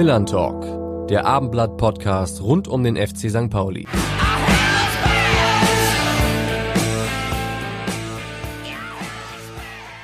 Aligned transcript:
Millern 0.00 0.24
Talk, 0.24 1.08
der 1.08 1.26
Abendblatt-Podcast 1.26 2.40
rund 2.40 2.68
um 2.68 2.82
den 2.82 2.96
FC 2.96 3.28
St. 3.28 3.50
Pauli. 3.50 3.86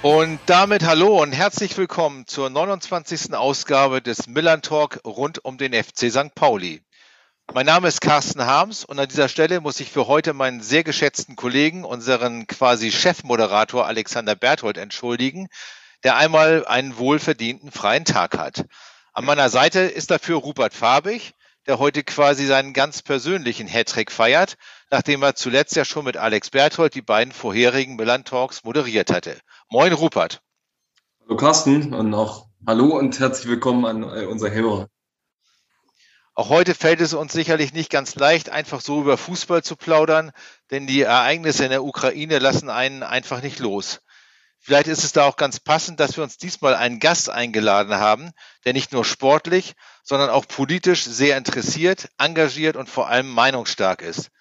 Und 0.03 0.39
damit 0.45 0.85
hallo 0.85 1.23
und 1.23 1.33
herzlich 1.33 1.79
willkommen 1.79 2.27
zur 2.27 2.51
29. 2.51 3.33
Ausgabe 3.33 4.03
des 4.03 4.27
Millern 4.27 4.61
Talk 4.61 5.01
rund 5.07 5.43
um 5.47 5.57
den 5.57 5.73
FC 5.73 6.11
St. 6.11 6.35
Pauli. 6.35 6.83
Mein 7.55 7.65
Name 7.65 7.89
ist 7.89 8.03
Carsten 8.03 8.45
Harms 8.45 8.85
und 8.85 8.99
an 8.99 9.09
dieser 9.09 9.31
Stelle 9.31 9.63
muss 9.63 9.81
ich 9.81 9.91
für 9.91 10.07
heute 10.07 10.35
meinen 10.35 10.61
sehr 10.61 10.85
geschätzten 10.85 11.37
Kollegen, 11.37 11.85
unseren 11.85 12.47
quasi 12.47 12.93
Chefmoderator 12.93 13.87
Alexander 13.87 14.35
Berthold 14.35 14.77
entschuldigen, 14.77 15.49
der 16.05 16.17
einmal 16.17 16.67
einen 16.67 16.99
wohlverdienten 16.99 17.71
freien 17.71 18.05
Tag 18.05 18.37
hat. 18.37 18.67
An 19.17 19.25
meiner 19.25 19.49
Seite 19.49 19.81
ist 19.81 20.11
dafür 20.11 20.37
Rupert 20.37 20.75
Farbig, 20.75 21.33
der 21.67 21.79
heute 21.79 22.05
quasi 22.05 22.45
seinen 22.45 22.75
ganz 22.75 23.01
persönlichen 23.01 23.67
Hattrick 23.67 24.13
feiert, 24.13 24.59
nachdem 24.91 25.23
er 25.23 25.35
zuletzt 25.35 25.75
ja 25.75 25.87
schon 25.87 26.05
mit 26.05 26.19
Alex 26.19 26.51
Berthold 26.51 26.95
die 26.95 27.01
beiden 27.01 27.33
vorherigen 27.33 27.97
Milan 27.97 28.27
Talks 28.27 28.63
moderiert 28.63 29.11
hatte. 29.11 29.39
Moin 29.71 29.95
Rupert. 29.95 30.43
Hallo 31.23 31.37
Carsten 31.39 31.95
und 31.95 32.13
auch 32.13 32.49
hallo 32.67 32.95
und 32.99 33.19
herzlich 33.19 33.49
willkommen 33.49 33.87
an 33.87 34.03
äh, 34.03 34.27
unsere 34.27 34.51
Hörer. 34.51 34.89
Auch 36.35 36.51
heute 36.51 36.75
fällt 36.75 37.01
es 37.01 37.15
uns 37.15 37.33
sicherlich 37.33 37.73
nicht 37.73 37.89
ganz 37.89 38.17
leicht, 38.17 38.51
einfach 38.51 38.83
so 38.83 39.01
über 39.01 39.17
Fußball 39.17 39.63
zu 39.63 39.77
plaudern, 39.77 40.31
denn 40.71 40.87
die 40.87 41.01
Ereignisse 41.01 41.65
in 41.65 41.71
der 41.71 41.85
Ukraine 41.85 42.39
lassen 42.39 42.69
einen 42.69 43.03
einfach 43.03 43.41
nicht 43.41 43.61
los. 43.61 44.03
Vielleicht 44.67 44.89
ist 44.89 45.05
es 45.05 45.13
da 45.13 45.23
auch 45.27 45.37
ganz 45.37 45.61
passend, 45.61 46.01
dass 46.01 46.17
wir 46.17 46.25
uns 46.25 46.39
diesmal 46.39 46.75
einen 46.75 46.99
Gast 46.99 47.31
eingeladen 47.31 47.95
haben, 47.95 48.33
der 48.65 48.73
nicht 48.73 48.93
nur 48.93 49.05
sportlich, 49.05 49.75
sondern 50.03 50.29
auch 50.29 50.45
politisch 50.49 51.05
sehr 51.05 51.37
interessiert, 51.37 52.09
engagiert 52.19 52.75
und 52.75 52.89
vor 52.89 53.09
allem 53.09 53.31
meinungsstark 53.31 54.03
ist. 54.03 54.33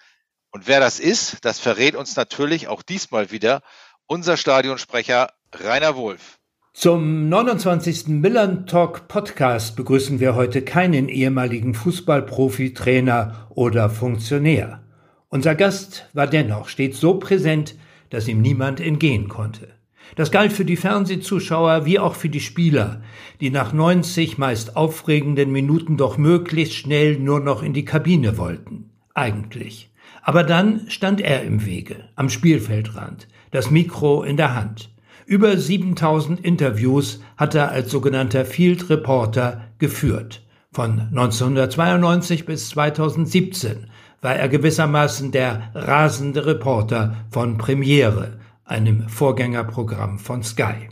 Und 0.50 0.66
wer 0.66 0.80
das 0.80 0.98
ist, 0.98 1.44
das 1.44 1.60
verrät 1.60 1.94
uns 1.94 2.16
natürlich 2.16 2.66
auch 2.66 2.82
diesmal 2.82 3.30
wieder 3.30 3.62
unser 4.06 4.36
Stadionsprecher 4.36 5.30
Rainer 5.54 5.94
Wolf. 5.94 6.40
Zum 6.74 7.28
29. 7.28 8.08
Millern 8.08 8.66
Talk 8.66 9.06
Podcast 9.06 9.76
begrüßen 9.76 10.18
wir 10.18 10.34
heute 10.34 10.62
keinen 10.62 11.08
ehemaligen 11.08 11.72
Fußballprofi, 11.72 12.74
Trainer 12.74 13.46
oder 13.50 13.90
Funktionär. 13.90 14.82
Unser 15.28 15.54
Gast 15.54 16.10
war 16.14 16.26
dennoch 16.26 16.68
stets 16.68 16.98
so 16.98 17.20
präsent, 17.20 17.76
dass 18.10 18.26
ihm 18.26 18.40
niemand 18.40 18.80
entgehen 18.80 19.28
konnte. 19.28 19.75
Das 20.14 20.30
galt 20.30 20.52
für 20.52 20.64
die 20.64 20.76
Fernsehzuschauer 20.76 21.84
wie 21.84 21.98
auch 21.98 22.14
für 22.14 22.28
die 22.28 22.40
Spieler, 22.40 23.02
die 23.40 23.50
nach 23.50 23.72
90 23.72 24.38
meist 24.38 24.76
aufregenden 24.76 25.52
Minuten 25.52 25.96
doch 25.96 26.16
möglichst 26.16 26.74
schnell 26.74 27.18
nur 27.18 27.40
noch 27.40 27.62
in 27.62 27.72
die 27.72 27.84
Kabine 27.84 28.38
wollten. 28.38 28.90
Eigentlich. 29.14 29.90
Aber 30.22 30.42
dann 30.42 30.88
stand 30.88 31.20
er 31.20 31.42
im 31.42 31.66
Wege, 31.66 32.08
am 32.14 32.30
Spielfeldrand, 32.30 33.28
das 33.50 33.70
Mikro 33.70 34.22
in 34.22 34.36
der 34.36 34.54
Hand. 34.54 34.90
Über 35.26 35.56
7000 35.56 36.40
Interviews 36.40 37.20
hat 37.36 37.54
er 37.54 37.70
als 37.70 37.90
sogenannter 37.90 38.44
Field 38.44 38.88
Reporter 38.90 39.68
geführt. 39.78 40.42
Von 40.72 41.00
1992 41.00 42.44
bis 42.46 42.68
2017 42.68 43.86
war 44.20 44.36
er 44.36 44.48
gewissermaßen 44.48 45.32
der 45.32 45.70
rasende 45.74 46.46
Reporter 46.46 47.16
von 47.30 47.58
Premiere, 47.58 48.38
einem 48.66 49.08
Vorgängerprogramm 49.08 50.18
von 50.18 50.42
Sky. 50.42 50.88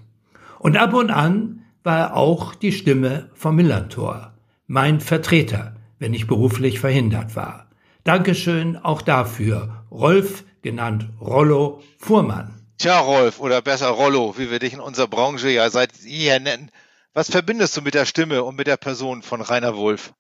Und 0.59 0.77
ab 0.77 0.95
und 0.95 1.11
an 1.11 1.65
war 1.83 1.99
er 1.99 2.17
auch 2.17 2.55
die 2.55 2.73
Stimme 2.73 3.31
vom 3.35 3.57
Millantor, 3.57 4.33
mein 4.67 5.01
Vertreter, 5.01 5.77
wenn 5.99 6.15
ich 6.15 6.27
beruflich 6.27 6.81
verhindert 6.81 7.37
war. 7.37 7.69
Dankeschön 8.05 8.77
auch 8.77 9.03
dafür, 9.03 9.85
Rolf, 9.91 10.45
genannt 10.63 11.07
Rollo 11.21 11.83
Fuhrmann. 11.99 12.67
Tja, 12.79 12.99
Rolf, 13.01 13.41
oder 13.41 13.63
besser 13.63 13.89
Rollo, 13.89 14.35
wie 14.37 14.51
wir 14.51 14.59
dich 14.59 14.73
in 14.73 14.81
unserer 14.81 15.07
Branche 15.07 15.51
ja 15.51 15.69
seit 15.71 15.97
jeher 15.99 16.41
nennen. 16.41 16.71
Was 17.13 17.31
verbindest 17.31 17.77
du 17.77 17.83
mit 17.83 17.95
der 17.95 18.07
Stimme 18.07 18.43
und 18.43 18.57
mit 18.57 18.67
der 18.67 18.77
Person 18.77 19.23
von 19.23 19.41
Rainer 19.41 19.77
Wolf? 19.77 20.13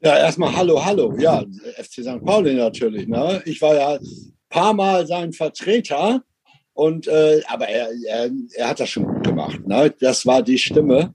Ja, 0.00 0.16
erstmal 0.16 0.54
Hallo, 0.56 0.84
Hallo. 0.84 1.14
Ja, 1.18 1.44
FC 1.76 2.02
St. 2.02 2.24
Pauli 2.24 2.54
natürlich. 2.54 3.06
Ne? 3.06 3.42
Ich 3.44 3.60
war 3.60 3.74
ja 3.74 3.88
ein 3.94 4.34
paar 4.48 4.72
Mal 4.74 5.06
sein 5.06 5.32
Vertreter 5.32 6.22
und, 6.78 7.08
äh, 7.08 7.42
aber 7.48 7.66
er, 7.66 7.90
er, 8.06 8.30
er 8.54 8.68
hat 8.68 8.78
das 8.78 8.90
schon 8.90 9.04
gut 9.04 9.24
gemacht. 9.24 9.66
Ne? 9.66 9.92
Das 9.98 10.24
war 10.26 10.42
die 10.42 10.58
Stimme. 10.58 11.12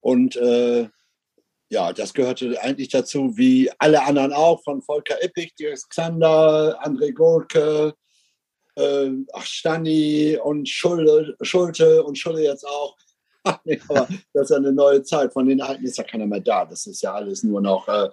Und 0.00 0.36
äh, 0.36 0.88
ja, 1.68 1.92
das 1.92 2.14
gehörte 2.14 2.58
eigentlich 2.62 2.88
dazu, 2.88 3.36
wie 3.36 3.70
alle 3.78 4.04
anderen 4.04 4.32
auch, 4.32 4.62
von 4.62 4.80
Volker 4.80 5.22
Ippich, 5.22 5.54
Dirk 5.54 5.86
Xander, 5.90 6.82
André 6.82 7.12
Golke, 7.12 7.92
äh, 8.76 9.10
ach, 9.34 9.44
Stani 9.44 10.38
und 10.42 10.66
Schulte, 10.66 11.36
Schulte 11.42 12.02
und 12.04 12.16
Schulle 12.16 12.44
jetzt 12.44 12.66
auch. 12.66 12.96
aber 13.88 14.08
das 14.32 14.44
ist 14.44 14.50
ja 14.50 14.56
eine 14.56 14.72
neue 14.72 15.02
Zeit. 15.02 15.32
Von 15.32 15.46
den 15.46 15.60
Alten 15.60 15.84
ist 15.84 15.98
ja 15.98 16.04
keiner 16.04 16.26
mehr 16.26 16.40
da. 16.40 16.64
Das 16.64 16.86
ist 16.86 17.02
ja 17.02 17.14
alles 17.14 17.42
nur 17.42 17.60
noch, 17.60 17.88
äh, 17.88 18.08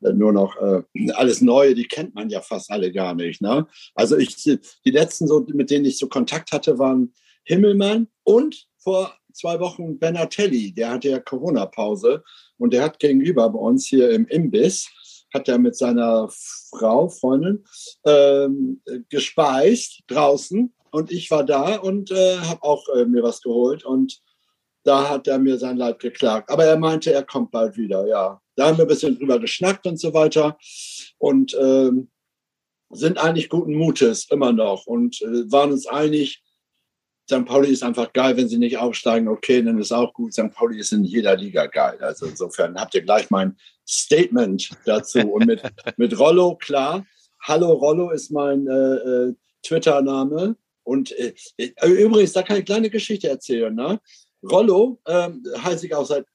nur 0.00 0.32
noch 0.32 0.56
äh, 0.56 0.82
alles 1.14 1.40
Neue. 1.40 1.74
Die 1.74 1.88
kennt 1.88 2.14
man 2.14 2.28
ja 2.30 2.40
fast 2.40 2.70
alle 2.70 2.92
gar 2.92 3.14
nicht. 3.14 3.40
Ne? 3.40 3.66
Also 3.94 4.16
ich, 4.16 4.36
die 4.36 4.90
letzten, 4.90 5.26
so, 5.26 5.46
mit 5.52 5.70
denen 5.70 5.84
ich 5.84 5.98
so 5.98 6.08
Kontakt 6.08 6.52
hatte, 6.52 6.78
waren 6.78 7.14
Himmelmann 7.44 8.08
und 8.22 8.66
vor 8.78 9.14
zwei 9.32 9.58
Wochen 9.60 9.98
Benatelli. 9.98 10.72
Der 10.72 10.90
hatte 10.90 11.08
ja 11.08 11.18
Corona-Pause 11.18 12.22
und 12.58 12.72
der 12.72 12.82
hat 12.84 12.98
gegenüber 12.98 13.48
bei 13.50 13.58
uns 13.58 13.86
hier 13.86 14.10
im 14.10 14.26
Imbiss 14.26 14.88
hat 15.34 15.48
er 15.48 15.58
mit 15.58 15.76
seiner 15.76 16.28
Frau, 16.70 17.08
Freundin, 17.08 17.64
ähm, 18.06 18.80
gespeist 19.10 20.04
draußen 20.06 20.72
und 20.92 21.10
ich 21.10 21.30
war 21.32 21.44
da 21.44 21.76
und 21.76 22.12
äh, 22.12 22.38
habe 22.38 22.62
auch 22.62 22.88
äh, 22.94 23.04
mir 23.04 23.24
was 23.24 23.42
geholt 23.42 23.84
und 23.84 24.22
da 24.84 25.08
hat 25.08 25.26
er 25.26 25.38
mir 25.38 25.58
sein 25.58 25.76
Leid 25.76 25.98
geklagt. 25.98 26.50
Aber 26.50 26.64
er 26.64 26.78
meinte, 26.78 27.12
er 27.12 27.24
kommt 27.24 27.50
bald 27.50 27.76
wieder, 27.76 28.06
ja. 28.06 28.40
Da 28.54 28.66
haben 28.66 28.78
wir 28.78 28.84
ein 28.84 28.88
bisschen 28.88 29.18
drüber 29.18 29.40
geschnackt 29.40 29.86
und 29.86 29.98
so 29.98 30.14
weiter 30.14 30.56
und 31.18 31.56
ähm, 31.60 32.10
sind 32.90 33.18
eigentlich 33.18 33.48
guten 33.48 33.74
Mutes 33.74 34.30
immer 34.30 34.52
noch 34.52 34.86
und 34.86 35.20
äh, 35.22 35.50
waren 35.50 35.72
uns 35.72 35.86
einig, 35.86 36.44
St. 37.28 37.46
Pauli 37.46 37.70
ist 37.70 37.82
einfach 37.82 38.12
geil, 38.12 38.36
wenn 38.36 38.48
sie 38.48 38.58
nicht 38.58 38.76
aufsteigen, 38.76 39.28
okay, 39.28 39.62
dann 39.62 39.78
ist 39.78 39.92
auch 39.92 40.12
gut. 40.12 40.34
St. 40.34 40.52
Pauli 40.52 40.78
ist 40.78 40.92
in 40.92 41.04
jeder 41.04 41.36
Liga 41.36 41.66
geil. 41.66 41.96
Also 42.00 42.26
insofern 42.26 42.78
habt 42.78 42.94
ihr 42.94 43.00
gleich 43.00 43.30
mein 43.30 43.56
Statement 43.88 44.70
dazu. 44.84 45.20
Und 45.20 45.46
mit, 45.46 45.62
mit 45.96 46.18
Rollo, 46.18 46.56
klar. 46.56 47.06
Hallo 47.40 47.72
Rollo 47.72 48.10
ist 48.10 48.30
mein 48.30 48.66
äh, 48.66 48.72
äh, 48.72 49.34
Twitter-Name. 49.62 50.56
Und 50.82 51.12
äh, 51.12 51.34
äh 51.56 51.88
übrigens, 51.88 52.34
da 52.34 52.42
kann 52.42 52.56
ich 52.56 52.60
eine 52.60 52.64
kleine 52.64 52.90
Geschichte 52.90 53.28
erzählen. 53.28 53.74
Ne? 53.74 54.00
Rollo 54.50 55.00
ähm, 55.06 55.42
heiße 55.62 55.86
ich 55.86 55.94
auch 55.94 56.06
seit 56.06 56.26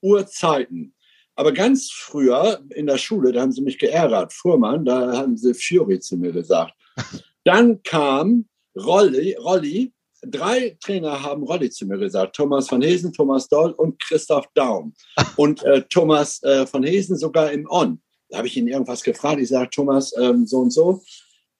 Urzeiten. 0.00 0.94
Aber 1.34 1.52
ganz 1.52 1.90
früher 1.90 2.62
in 2.70 2.86
der 2.86 2.98
Schule, 2.98 3.32
da 3.32 3.40
haben 3.40 3.52
sie 3.52 3.62
mich 3.62 3.78
geärgert. 3.78 4.32
Fuhrmann, 4.32 4.84
da 4.84 5.16
haben 5.16 5.36
sie 5.36 5.54
Fury 5.54 5.98
zu 6.00 6.16
mir 6.16 6.32
gesagt. 6.32 6.74
Dann 7.44 7.82
kam 7.82 8.48
Rolli, 8.76 9.34
Rolli 9.34 9.92
drei 10.22 10.76
Trainer 10.80 11.22
haben 11.22 11.42
Rolli 11.42 11.70
zu 11.70 11.86
mir 11.86 11.98
gesagt. 11.98 12.36
Thomas 12.36 12.68
von 12.68 12.82
Hesen, 12.82 13.12
Thomas 13.12 13.48
Doll 13.48 13.72
und 13.72 13.98
Christoph 14.00 14.46
Daum. 14.54 14.94
Und 15.36 15.62
äh, 15.64 15.82
Thomas 15.88 16.42
äh, 16.42 16.66
von 16.66 16.84
Hesen 16.84 17.16
sogar 17.16 17.50
im 17.52 17.66
On. 17.70 18.00
Da 18.28 18.38
habe 18.38 18.46
ich 18.46 18.56
ihn 18.56 18.68
irgendwas 18.68 19.02
gefragt. 19.02 19.40
Ich 19.40 19.48
sage, 19.48 19.70
Thomas, 19.70 20.14
ähm, 20.16 20.46
so 20.46 20.58
und 20.58 20.70
so, 20.70 21.02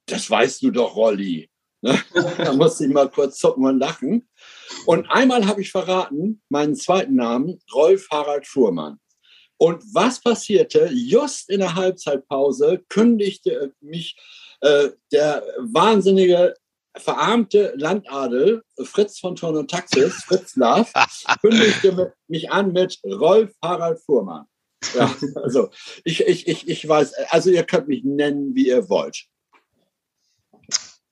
das 0.06 0.30
weißt 0.30 0.62
du 0.62 0.70
doch, 0.70 0.96
Rolli. 0.96 1.50
Ne? 1.82 1.98
da 2.38 2.52
musste 2.52 2.86
ich 2.86 2.92
mal 2.92 3.10
kurz 3.10 3.38
zucken 3.38 3.66
und 3.66 3.78
lachen. 3.78 4.28
Und 4.86 5.10
einmal 5.10 5.46
habe 5.46 5.60
ich 5.60 5.70
verraten, 5.70 6.42
meinen 6.48 6.74
zweiten 6.74 7.16
Namen, 7.16 7.58
Rolf 7.72 8.08
Harald 8.10 8.46
Fuhrmann. 8.46 8.98
Und 9.56 9.82
was 9.94 10.20
passierte? 10.20 10.90
Just 10.92 11.48
in 11.48 11.60
der 11.60 11.74
Halbzeitpause 11.74 12.82
kündigte 12.88 13.72
mich 13.80 14.16
äh, 14.60 14.88
der 15.12 15.44
wahnsinnige 15.58 16.54
verarmte 16.96 17.72
Landadel 17.76 18.62
Fritz 18.82 19.18
von 19.18 19.36
Thurn 19.36 19.56
und 19.56 19.70
Taxis, 19.70 20.24
Fritz 20.24 20.56
Laff, 20.56 20.92
kündigte 21.40 22.14
mich 22.28 22.50
an 22.50 22.72
mit 22.72 22.98
Rolf 23.04 23.52
Harald 23.62 24.00
Fuhrmann. 24.00 24.46
Ja, 24.94 25.14
also 25.36 25.70
ich, 26.04 26.26
ich, 26.26 26.48
ich, 26.48 26.68
ich 26.68 26.88
weiß, 26.88 27.14
also 27.30 27.50
ihr 27.50 27.64
könnt 27.64 27.88
mich 27.88 28.02
nennen, 28.04 28.54
wie 28.54 28.68
ihr 28.68 28.88
wollt. 28.88 29.26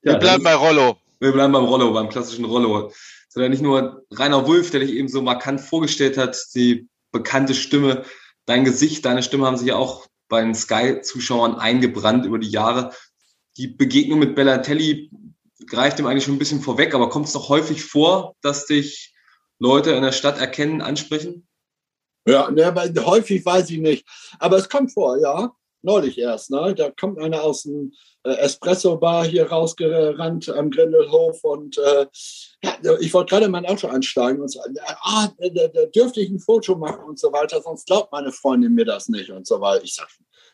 Ja, 0.03 0.13
wir 0.13 0.19
bleiben 0.19 0.43
bei 0.43 0.55
Rollo. 0.55 0.97
Wir 1.19 1.31
bleiben 1.31 1.53
beim 1.53 1.65
Rollo, 1.65 1.93
beim 1.93 2.09
klassischen 2.09 2.45
Rollo. 2.45 2.91
Sondern 3.33 3.51
nicht 3.51 3.63
nur 3.63 4.05
Rainer 4.11 4.45
Wulff, 4.45 4.71
der 4.71 4.81
dich 4.81 4.91
eben 4.91 5.07
so 5.07 5.21
markant 5.21 5.61
vorgestellt 5.61 6.17
hat, 6.17 6.37
die 6.53 6.89
bekannte 7.13 7.53
Stimme, 7.53 8.03
dein 8.45 8.65
Gesicht, 8.65 9.05
deine 9.05 9.23
Stimme 9.23 9.45
haben 9.45 9.55
sich 9.55 9.67
ja 9.67 9.77
auch 9.77 10.05
bei 10.27 10.41
den 10.41 10.53
Sky-Zuschauern 10.53 11.55
eingebrannt 11.55 12.25
über 12.25 12.39
die 12.39 12.49
Jahre. 12.49 12.93
Die 13.57 13.67
Begegnung 13.67 14.19
mit 14.19 14.35
Bellatelli 14.35 15.11
greift 15.67 15.99
dem 15.99 16.07
eigentlich 16.07 16.25
schon 16.25 16.35
ein 16.35 16.39
bisschen 16.39 16.61
vorweg, 16.61 16.93
aber 16.93 17.09
kommt 17.09 17.27
es 17.27 17.33
doch 17.33 17.47
häufig 17.47 17.83
vor, 17.83 18.35
dass 18.41 18.65
dich 18.65 19.13
Leute 19.59 19.91
in 19.91 20.03
der 20.03 20.11
Stadt 20.11 20.39
erkennen, 20.39 20.81
ansprechen? 20.81 21.47
Ja, 22.25 22.51
ne, 22.51 22.73
häufig 23.05 23.45
weiß 23.45 23.69
ich 23.69 23.79
nicht. 23.79 24.05
Aber 24.39 24.57
es 24.57 24.69
kommt 24.69 24.93
vor, 24.93 25.17
ja. 25.19 25.55
Neulich 25.83 26.17
erst, 26.17 26.51
ne? 26.51 26.75
Da 26.75 26.91
kommt 26.91 27.19
einer 27.19 27.43
aus 27.43 27.63
dem 27.63 27.93
äh, 28.23 28.33
Espresso-Bar 28.35 29.25
hier 29.25 29.49
rausgerannt 29.49 30.49
am 30.49 30.69
Grindelhof 30.69 31.43
und 31.43 31.77
äh, 31.79 32.05
ja, 32.83 32.99
ich 32.99 33.13
wollte 33.13 33.31
gerade 33.31 33.45
in 33.45 33.51
mein 33.51 33.65
Auto 33.65 33.87
einsteigen 33.87 34.41
und 34.41 34.51
sagen, 34.51 34.75
ah, 35.01 35.29
da, 35.39 35.67
da 35.67 35.85
dürfte 35.87 36.21
ich 36.21 36.29
ein 36.29 36.39
Foto 36.39 36.75
machen 36.75 37.03
und 37.03 37.19
so 37.19 37.31
weiter, 37.33 37.61
sonst 37.61 37.87
glaubt 37.87 38.11
meine 38.11 38.31
Freundin 38.31 38.75
mir 38.75 38.85
das 38.85 39.09
nicht 39.09 39.31
und 39.31 39.47
so 39.47 39.59
weiter. 39.59 39.83
Ich 39.83 39.95
sage, 39.95 40.09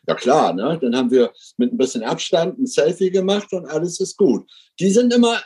ja 0.06 0.14
klar, 0.14 0.54
ne? 0.54 0.78
Dann 0.80 0.96
haben 0.96 1.10
wir 1.10 1.30
mit 1.58 1.72
ein 1.72 1.78
bisschen 1.78 2.02
Abstand 2.02 2.58
ein 2.58 2.66
Selfie 2.66 3.10
gemacht 3.10 3.52
und 3.52 3.66
alles 3.66 4.00
ist 4.00 4.16
gut. 4.16 4.50
Die 4.80 4.90
sind 4.90 5.12
immer, 5.12 5.42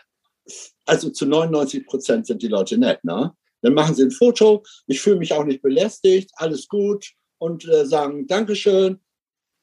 also 0.87 1.11
zu 1.11 1.27
99 1.27 1.87
Prozent 1.87 2.29
sind 2.29 2.43
die 2.43 2.49
Leute 2.49 2.79
nett, 2.79 3.03
ne? 3.03 3.35
Dann 3.63 3.75
machen 3.75 3.95
sie 3.97 4.05
ein 4.05 4.11
Foto, 4.13 4.63
ich 4.87 5.01
fühle 5.01 5.17
mich 5.17 5.33
auch 5.33 5.45
nicht 5.45 5.63
belästigt, 5.63 6.31
alles 6.37 6.69
gut 6.69 7.13
und 7.39 7.67
äh, 7.69 7.85
sagen 7.85 8.29
Dankeschön. 8.29 9.01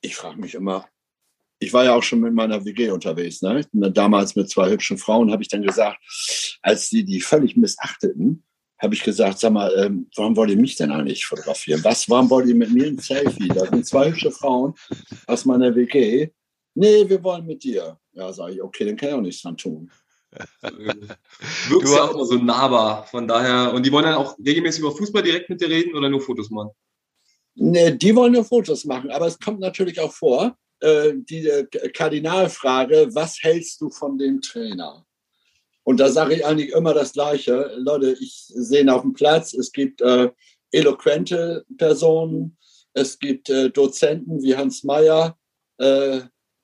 Ich 0.02 0.16
frage 0.16 0.40
mich 0.40 0.56
immer, 0.56 0.88
ich 1.60 1.74
war 1.74 1.84
ja 1.84 1.94
auch 1.94 2.04
schon 2.04 2.22
mit 2.22 2.34
meiner 2.34 2.64
WG 2.64 2.90
unterwegs, 2.90 3.42
ne? 3.42 3.66
Damals 3.74 4.36
mit 4.36 4.50
zwei 4.50 4.70
hübschen 4.70 4.98
Frauen 4.98 5.32
habe 5.32 5.44
ich 5.44 5.50
dann 5.50 5.62
gesagt, 5.62 6.00
als 6.62 6.90
sie 6.90 7.04
die 7.04 7.20
völlig 7.20 7.58
missachteten, 7.58 8.44
habe 8.82 8.96
ich 8.96 9.04
gesagt, 9.04 9.40
sag 9.40 9.52
mal, 9.52 9.74
ähm, 9.78 10.10
warum 10.16 10.38
wollt 10.38 10.50
ihr 10.52 10.58
mich 10.58 10.78
denn 10.78 10.92
eigentlich 10.92 11.26
fotografieren? 11.26 11.84
Was, 11.84 12.10
warum 12.10 12.30
wollt 12.30 12.48
ihr 12.48 12.56
mit 12.56 12.72
mir 12.72 12.88
ein 12.88 12.98
Selfie? 12.98 13.50
Da 13.50 13.66
sind 13.66 13.86
zwei 13.86 14.10
hübsche 14.10 14.32
Frauen 14.32 14.74
aus 15.28 15.44
meiner 15.44 15.76
WG. 15.76 16.30
Nee, 16.76 17.10
wir 17.10 17.22
wollen 17.22 17.46
mit 17.46 17.62
dir. 17.64 18.00
Ja, 18.14 18.32
sage 18.32 18.54
ich, 18.54 18.62
okay, 18.62 18.86
dann 18.86 18.96
kann 18.96 19.10
ich 19.10 19.16
auch 19.16 19.22
nichts 19.22 19.42
dran 19.42 19.58
tun. 19.58 19.92
Wirkst 20.62 21.94
ja 21.94 22.04
auch 22.04 22.14
immer 22.14 22.26
so 22.26 22.36
nahbar, 22.36 23.06
von 23.08 23.28
daher. 23.28 23.74
Und 23.74 23.86
die 23.86 23.92
wollen 23.92 24.06
dann 24.06 24.16
auch 24.16 24.38
regelmäßig 24.38 24.82
über 24.82 24.96
Fußball 24.96 25.24
direkt 25.24 25.50
mit 25.50 25.60
dir 25.60 25.70
reden 25.70 25.96
oder 25.96 26.08
nur 26.08 26.22
Fotos 26.22 26.50
machen? 26.50 26.72
Nee, 27.56 27.92
die 27.92 28.16
wollen 28.16 28.34
nur 28.34 28.46
Fotos 28.46 28.86
machen, 28.86 29.12
aber 29.12 29.28
es 29.28 29.40
kommt 29.40 29.60
natürlich 29.60 30.00
auch 30.00 30.14
vor, 30.14 30.58
äh, 30.80 31.14
die 31.16 31.48
äh, 31.48 31.66
Kardinalfrage, 31.90 33.10
was 33.12 33.38
hältst 33.42 33.82
du 33.82 33.90
von 33.90 34.18
dem 34.18 34.42
Trainer? 34.42 35.06
Und 35.84 36.00
da 36.00 36.10
sage 36.10 36.36
ich 36.36 36.46
eigentlich 36.46 36.72
immer 36.72 36.94
das 36.94 37.14
Gleiche. 37.14 37.74
Leute, 37.78 38.16
ich 38.20 38.46
sehe 38.48 38.82
ihn 38.82 38.90
auf 38.90 39.02
dem 39.02 39.14
Platz, 39.14 39.54
es 39.54 39.72
gibt 39.72 40.02
äh, 40.02 40.30
eloquente 40.72 41.66
Personen, 41.78 42.58
es 42.94 43.18
gibt 43.18 43.50
äh, 43.50 43.70
Dozenten 43.70 44.42
wie 44.42 44.56
Hans 44.56 44.84
Meyer. 44.84 45.38
Äh, 45.80 46.22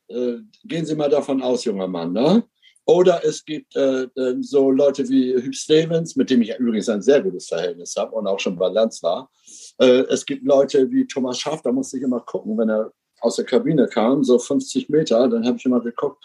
äh, 0.09 0.37
gehen 0.63 0.85
Sie 0.85 0.95
mal 0.95 1.09
davon 1.09 1.41
aus, 1.41 1.65
junger 1.65 1.87
Mann. 1.87 2.13
Ne? 2.13 2.43
Oder 2.85 3.25
es 3.25 3.43
gibt 3.43 3.75
äh, 3.75 4.03
äh, 4.03 4.35
so 4.41 4.69
Leute 4.69 5.07
wie 5.09 5.35
Hugh 5.35 5.53
Stevens, 5.53 6.15
mit 6.15 6.29
dem 6.29 6.41
ich 6.41 6.55
übrigens 6.57 6.89
ein 6.89 7.01
sehr 7.01 7.21
gutes 7.21 7.47
Verhältnis 7.47 7.95
habe 7.95 8.15
und 8.15 8.27
auch 8.27 8.39
schon 8.39 8.57
bei 8.57 8.67
Lanz 8.69 9.01
war. 9.01 9.31
Es 9.77 10.25
gibt 10.25 10.45
Leute 10.45 10.89
wie 10.91 11.05
Thomas 11.05 11.39
Schaff, 11.39 11.61
da 11.61 11.71
musste 11.71 11.97
ich 11.97 12.03
immer 12.03 12.21
gucken, 12.21 12.57
wenn 12.57 12.69
er 12.69 12.91
aus 13.21 13.37
der 13.37 13.45
Kabine 13.45 13.87
kam, 13.87 14.23
so 14.23 14.37
50 14.37 14.89
Meter, 14.89 15.27
dann 15.27 15.45
habe 15.45 15.57
ich 15.57 15.65
immer 15.65 15.81
geguckt, 15.81 16.23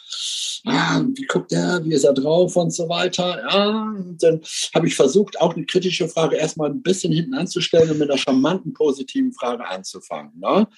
ah, 0.67 1.02
wie 1.14 1.25
guckt 1.25 1.50
der, 1.50 1.81
wie 1.85 1.94
ist 1.94 2.05
er 2.05 2.12
drauf 2.12 2.56
und 2.56 2.73
so 2.73 2.88
weiter. 2.88 3.41
Ja, 3.49 3.94
dann 4.20 4.41
habe 4.75 4.87
ich 4.87 4.94
versucht, 4.94 5.41
auch 5.41 5.55
eine 5.55 5.64
kritische 5.64 6.08
Frage 6.08 6.37
erstmal 6.37 6.70
ein 6.70 6.82
bisschen 6.82 7.12
hinten 7.12 7.35
anzustellen 7.35 7.91
und 7.91 7.99
mit 7.99 8.11
einer 8.11 8.19
charmanten, 8.19 8.75
positiven 8.75 9.32
Frage 9.32 9.67
anzufangen. 9.67 10.32
Ne? 10.38 10.69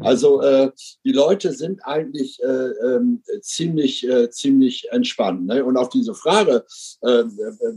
Also 0.00 0.42
äh, 0.42 0.70
die 1.04 1.12
Leute 1.12 1.52
sind 1.52 1.80
eigentlich 1.84 2.42
äh, 2.42 2.46
äh, 2.46 3.00
ziemlich, 3.40 4.06
äh, 4.06 4.30
ziemlich 4.30 4.88
entspannt. 4.90 5.46
Ne? 5.46 5.64
Und 5.64 5.76
auf 5.76 5.88
diese 5.88 6.14
Frage, 6.14 6.64
äh, 7.00 7.24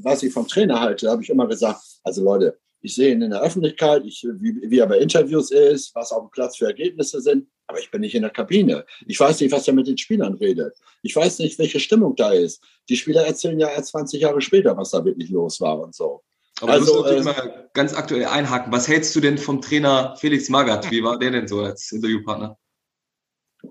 was 0.02 0.24
ich 0.24 0.34
vom 0.34 0.48
Trainer 0.48 0.82
halte, 0.82 1.10
habe 1.10 1.24
ich 1.24 1.30
immer 1.30 1.48
gesagt, 1.48 1.82
also 2.04 2.24
Leute, 2.24 2.58
ich 2.86 2.94
sehe 2.94 3.12
ihn 3.14 3.22
in 3.24 3.32
der 3.32 3.42
Öffentlichkeit, 3.42 4.04
ich, 4.06 4.26
wie, 4.40 4.62
wie 4.70 4.78
er 4.78 4.86
bei 4.86 5.00
Interviews 5.00 5.50
ist, 5.50 5.94
was 5.96 6.12
auf 6.12 6.28
dem 6.28 6.30
Platz 6.30 6.58
für 6.58 6.68
Ergebnisse 6.68 7.20
sind. 7.20 7.48
Aber 7.66 7.80
ich 7.80 7.90
bin 7.90 8.02
nicht 8.02 8.14
in 8.14 8.22
der 8.22 8.30
Kabine. 8.30 8.86
Ich 9.08 9.20
weiß 9.20 9.42
nicht, 9.42 9.52
was 9.52 9.68
er 9.68 9.74
mit 9.74 9.88
den 9.88 9.98
Spielern 9.98 10.36
redet. 10.36 10.78
Ich 11.02 11.16
weiß 11.16 11.40
nicht, 11.40 11.58
welche 11.58 11.80
Stimmung 11.80 12.16
da 12.16 12.32
ist. 12.32 12.62
Die 12.88 12.96
Spieler 12.96 13.26
erzählen 13.26 13.60
ja 13.60 13.70
erst 13.70 13.90
20 13.90 14.22
Jahre 14.22 14.40
später, 14.40 14.78
was 14.78 14.92
da 14.92 15.04
wirklich 15.04 15.32
los 15.32 15.60
war 15.60 15.80
und 15.80 15.96
so. 15.96 16.22
Aber 16.62 16.74
also, 16.74 17.04
du 17.04 17.14
musst 17.14 17.14
äh, 17.14 17.24
mal 17.24 17.70
ganz 17.74 17.96
aktuell 17.96 18.26
einhaken. 18.26 18.72
Was 18.72 18.88
hältst 18.88 19.16
du 19.16 19.20
denn 19.20 19.40
vom 19.40 19.62
Trainer 19.62 20.16
Felix 20.18 20.48
Magath? 20.50 20.92
Wie 20.92 21.04
war 21.04 21.18
der 21.18 21.32
denn 21.32 21.48
so 21.48 21.62
als 21.62 21.92
Interviewpartner? 21.92 22.56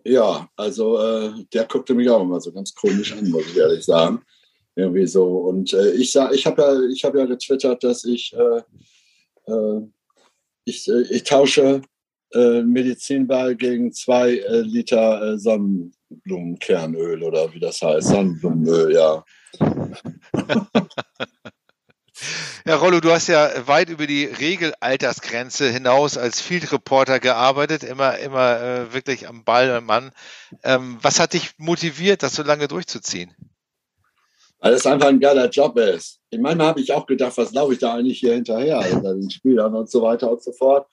Ja, 0.04 0.48
also 0.56 0.98
äh, 0.98 1.30
der 1.52 1.66
guckte 1.66 1.94
mich 1.94 2.10
auch 2.10 2.22
immer 2.22 2.40
so 2.40 2.50
ganz 2.50 2.74
komisch 2.74 3.12
an, 3.12 3.30
muss 3.30 3.46
ich 3.46 3.56
ehrlich 3.56 3.84
sagen. 3.84 4.22
Irgendwie 4.74 5.06
so. 5.06 5.24
Und 5.24 5.72
äh, 5.72 5.92
ich 5.92 6.10
sag, 6.10 6.34
ich 6.34 6.44
habe 6.46 6.60
ja, 6.60 6.82
ich 6.92 7.04
habe 7.04 7.20
ja 7.20 7.26
getwittert, 7.26 7.84
dass 7.84 8.04
ich, 8.04 8.34
äh, 8.34 8.62
ich, 10.64 10.88
äh, 10.88 11.02
ich 11.10 11.24
tausche 11.24 11.82
äh, 12.32 12.62
Medizinball 12.62 13.54
gegen 13.54 13.92
zwei 13.92 14.38
äh, 14.38 14.60
Liter 14.60 15.34
äh, 15.34 15.38
Sonnenblumenkernöl 15.38 17.22
oder 17.22 17.52
wie 17.52 17.60
das 17.60 17.80
heißt. 17.82 18.08
Sonnenblumenöl, 18.08 18.92
ja. 18.92 19.24
Ja, 22.66 22.76
Rollo, 22.76 23.00
du 23.00 23.10
hast 23.10 23.26
ja 23.26 23.66
weit 23.66 23.90
über 23.90 24.06
die 24.06 24.24
Regelaltersgrenze 24.24 25.70
hinaus 25.70 26.16
als 26.16 26.40
Field 26.40 26.72
Reporter 26.72 27.20
gearbeitet, 27.20 27.82
immer, 27.82 28.16
immer 28.18 28.58
äh, 28.58 28.94
wirklich 28.94 29.28
am 29.28 29.44
Ball, 29.44 29.82
Mann. 29.82 30.12
Ähm, 30.62 30.96
was 31.02 31.20
hat 31.20 31.34
dich 31.34 31.50
motiviert, 31.58 32.22
das 32.22 32.34
so 32.34 32.42
lange 32.42 32.66
durchzuziehen? 32.66 33.34
Weil 34.64 34.72
es 34.72 34.86
einfach 34.86 35.08
ein 35.08 35.20
geiler 35.20 35.50
Job 35.50 35.76
ist. 35.78 36.20
Manchmal 36.34 36.68
habe 36.68 36.80
ich 36.80 36.90
auch 36.90 37.04
gedacht, 37.04 37.36
was 37.36 37.52
laufe 37.52 37.74
ich 37.74 37.80
da 37.80 37.92
eigentlich 37.92 38.20
hier 38.20 38.32
hinterher, 38.32 38.78
also 38.78 38.98
den 38.98 39.28
Spielern 39.28 39.74
und 39.74 39.90
so 39.90 40.00
weiter 40.00 40.30
und 40.30 40.42
so 40.42 40.52
fort. 40.52 40.86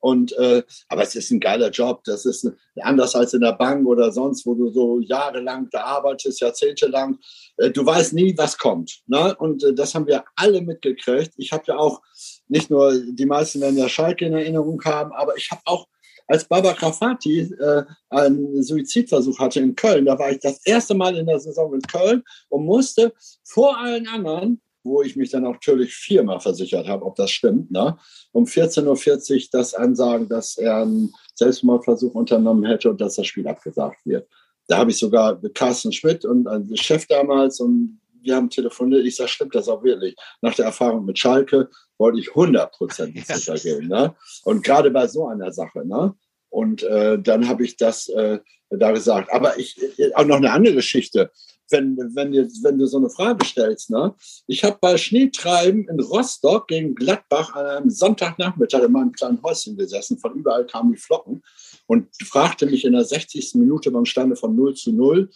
Und 0.00 0.32
äh, 0.32 0.64
aber 0.88 1.02
es 1.02 1.14
ist 1.14 1.30
ein 1.30 1.38
geiler 1.38 1.70
Job. 1.70 2.02
Das 2.06 2.26
ist 2.26 2.50
anders 2.80 3.14
als 3.14 3.32
in 3.32 3.42
der 3.42 3.52
Bank 3.52 3.86
oder 3.86 4.10
sonst, 4.10 4.44
wo 4.46 4.54
du 4.56 4.68
so 4.72 4.98
jahrelang 4.98 5.68
da 5.70 5.84
arbeitest, 5.84 6.40
jahrzehntelang. 6.40 7.20
Äh, 7.56 7.70
du 7.70 7.86
weißt 7.86 8.14
nie, 8.14 8.36
was 8.36 8.58
kommt. 8.58 9.02
Ne? 9.06 9.32
Und 9.36 9.62
äh, 9.62 9.72
das 9.72 9.94
haben 9.94 10.08
wir 10.08 10.24
alle 10.34 10.60
mitgekriegt. 10.60 11.34
Ich 11.36 11.52
habe 11.52 11.62
ja 11.68 11.76
auch 11.76 12.02
nicht 12.48 12.68
nur 12.68 12.92
die 12.98 13.26
meisten 13.26 13.60
werden 13.60 13.78
ja 13.78 13.88
Schalke 13.88 14.26
in 14.26 14.34
Erinnerung 14.34 14.82
haben, 14.84 15.12
aber 15.12 15.36
ich 15.36 15.52
habe 15.52 15.62
auch 15.66 15.86
als 16.26 16.44
Baba 16.44 16.72
Grafati 16.72 17.40
äh, 17.40 17.84
einen 18.10 18.62
Suizidversuch 18.62 19.38
hatte 19.38 19.60
in 19.60 19.74
Köln, 19.74 20.06
da 20.06 20.18
war 20.18 20.30
ich 20.30 20.40
das 20.40 20.64
erste 20.64 20.94
Mal 20.94 21.16
in 21.16 21.26
der 21.26 21.40
Saison 21.40 21.74
in 21.74 21.82
Köln 21.82 22.22
und 22.48 22.64
musste 22.64 23.12
vor 23.42 23.78
allen 23.78 24.06
anderen 24.08 24.60
wo 24.84 25.02
ich 25.02 25.16
mich 25.16 25.30
dann 25.30 25.42
natürlich 25.42 25.94
viermal 25.94 26.40
versichert 26.40 26.86
habe, 26.86 27.04
ob 27.04 27.16
das 27.16 27.30
stimmt, 27.30 27.70
ne? 27.70 27.96
um 28.32 28.44
14.40 28.44 29.34
Uhr 29.34 29.48
das 29.50 29.74
ansagen, 29.74 30.28
dass 30.28 30.58
er 30.58 30.82
einen 30.82 31.12
Selbstmordversuch 31.34 32.14
unternommen 32.14 32.64
hätte 32.64 32.90
und 32.90 33.00
dass 33.00 33.16
das 33.16 33.26
Spiel 33.26 33.48
abgesagt 33.48 34.04
wird. 34.04 34.28
Da 34.68 34.78
habe 34.78 34.90
ich 34.90 34.98
sogar 34.98 35.40
Carsten 35.54 35.92
Schmidt 35.92 36.24
und 36.24 36.46
einen 36.46 36.76
Chef 36.76 37.06
damals 37.06 37.60
und 37.60 37.98
wir 38.24 38.36
haben 38.36 38.50
telefoniert. 38.50 39.04
Ich 39.04 39.16
sage, 39.16 39.28
stimmt 39.28 39.54
das 39.54 39.68
auch 39.68 39.82
wirklich? 39.82 40.16
Nach 40.40 40.54
der 40.54 40.66
Erfahrung 40.66 41.04
mit 41.04 41.18
Schalke 41.18 41.68
wollte 41.98 42.18
ich 42.18 42.30
100% 42.30 43.14
ja. 43.14 43.36
sicher 43.36 43.54
gehen. 43.54 43.88
Ne? 43.88 44.14
Und 44.44 44.64
gerade 44.64 44.90
bei 44.90 45.06
so 45.06 45.28
einer 45.28 45.52
Sache. 45.52 45.86
Ne? 45.86 46.14
Und 46.50 46.82
äh, 46.82 47.18
dann 47.20 47.48
habe 47.48 47.64
ich 47.64 47.76
das 47.76 48.08
äh, 48.08 48.38
da 48.70 48.92
gesagt. 48.92 49.32
Aber 49.32 49.58
ich, 49.58 49.80
äh, 49.98 50.12
auch 50.14 50.24
noch 50.24 50.36
eine 50.36 50.52
andere 50.52 50.74
Geschichte 50.74 51.30
wenn, 51.70 51.96
wenn, 52.14 52.32
du, 52.32 52.48
wenn 52.62 52.78
du 52.78 52.86
so 52.86 52.98
eine 52.98 53.10
Frage 53.10 53.44
stellst. 53.44 53.90
Ne? 53.90 54.14
Ich 54.46 54.64
habe 54.64 54.78
bei 54.80 54.96
Schneetreiben 54.96 55.88
in 55.88 56.00
Rostock 56.00 56.68
gegen 56.68 56.94
Gladbach 56.94 57.54
an 57.54 57.66
einem 57.66 57.90
Sonntagnachmittag 57.90 58.82
in 58.82 58.92
meinem 58.92 59.12
kleinen 59.12 59.42
Häuschen 59.42 59.76
gesessen. 59.76 60.18
Von 60.18 60.34
überall 60.34 60.66
kamen 60.66 60.92
die 60.92 60.98
Flocken 60.98 61.42
und 61.86 62.08
fragte 62.22 62.66
mich 62.66 62.84
in 62.84 62.92
der 62.92 63.04
60. 63.04 63.54
Minute 63.54 63.90
beim 63.90 64.04
Stande 64.04 64.36
von 64.36 64.54
0 64.54 64.74
zu 64.74 64.92
0, 64.92 65.30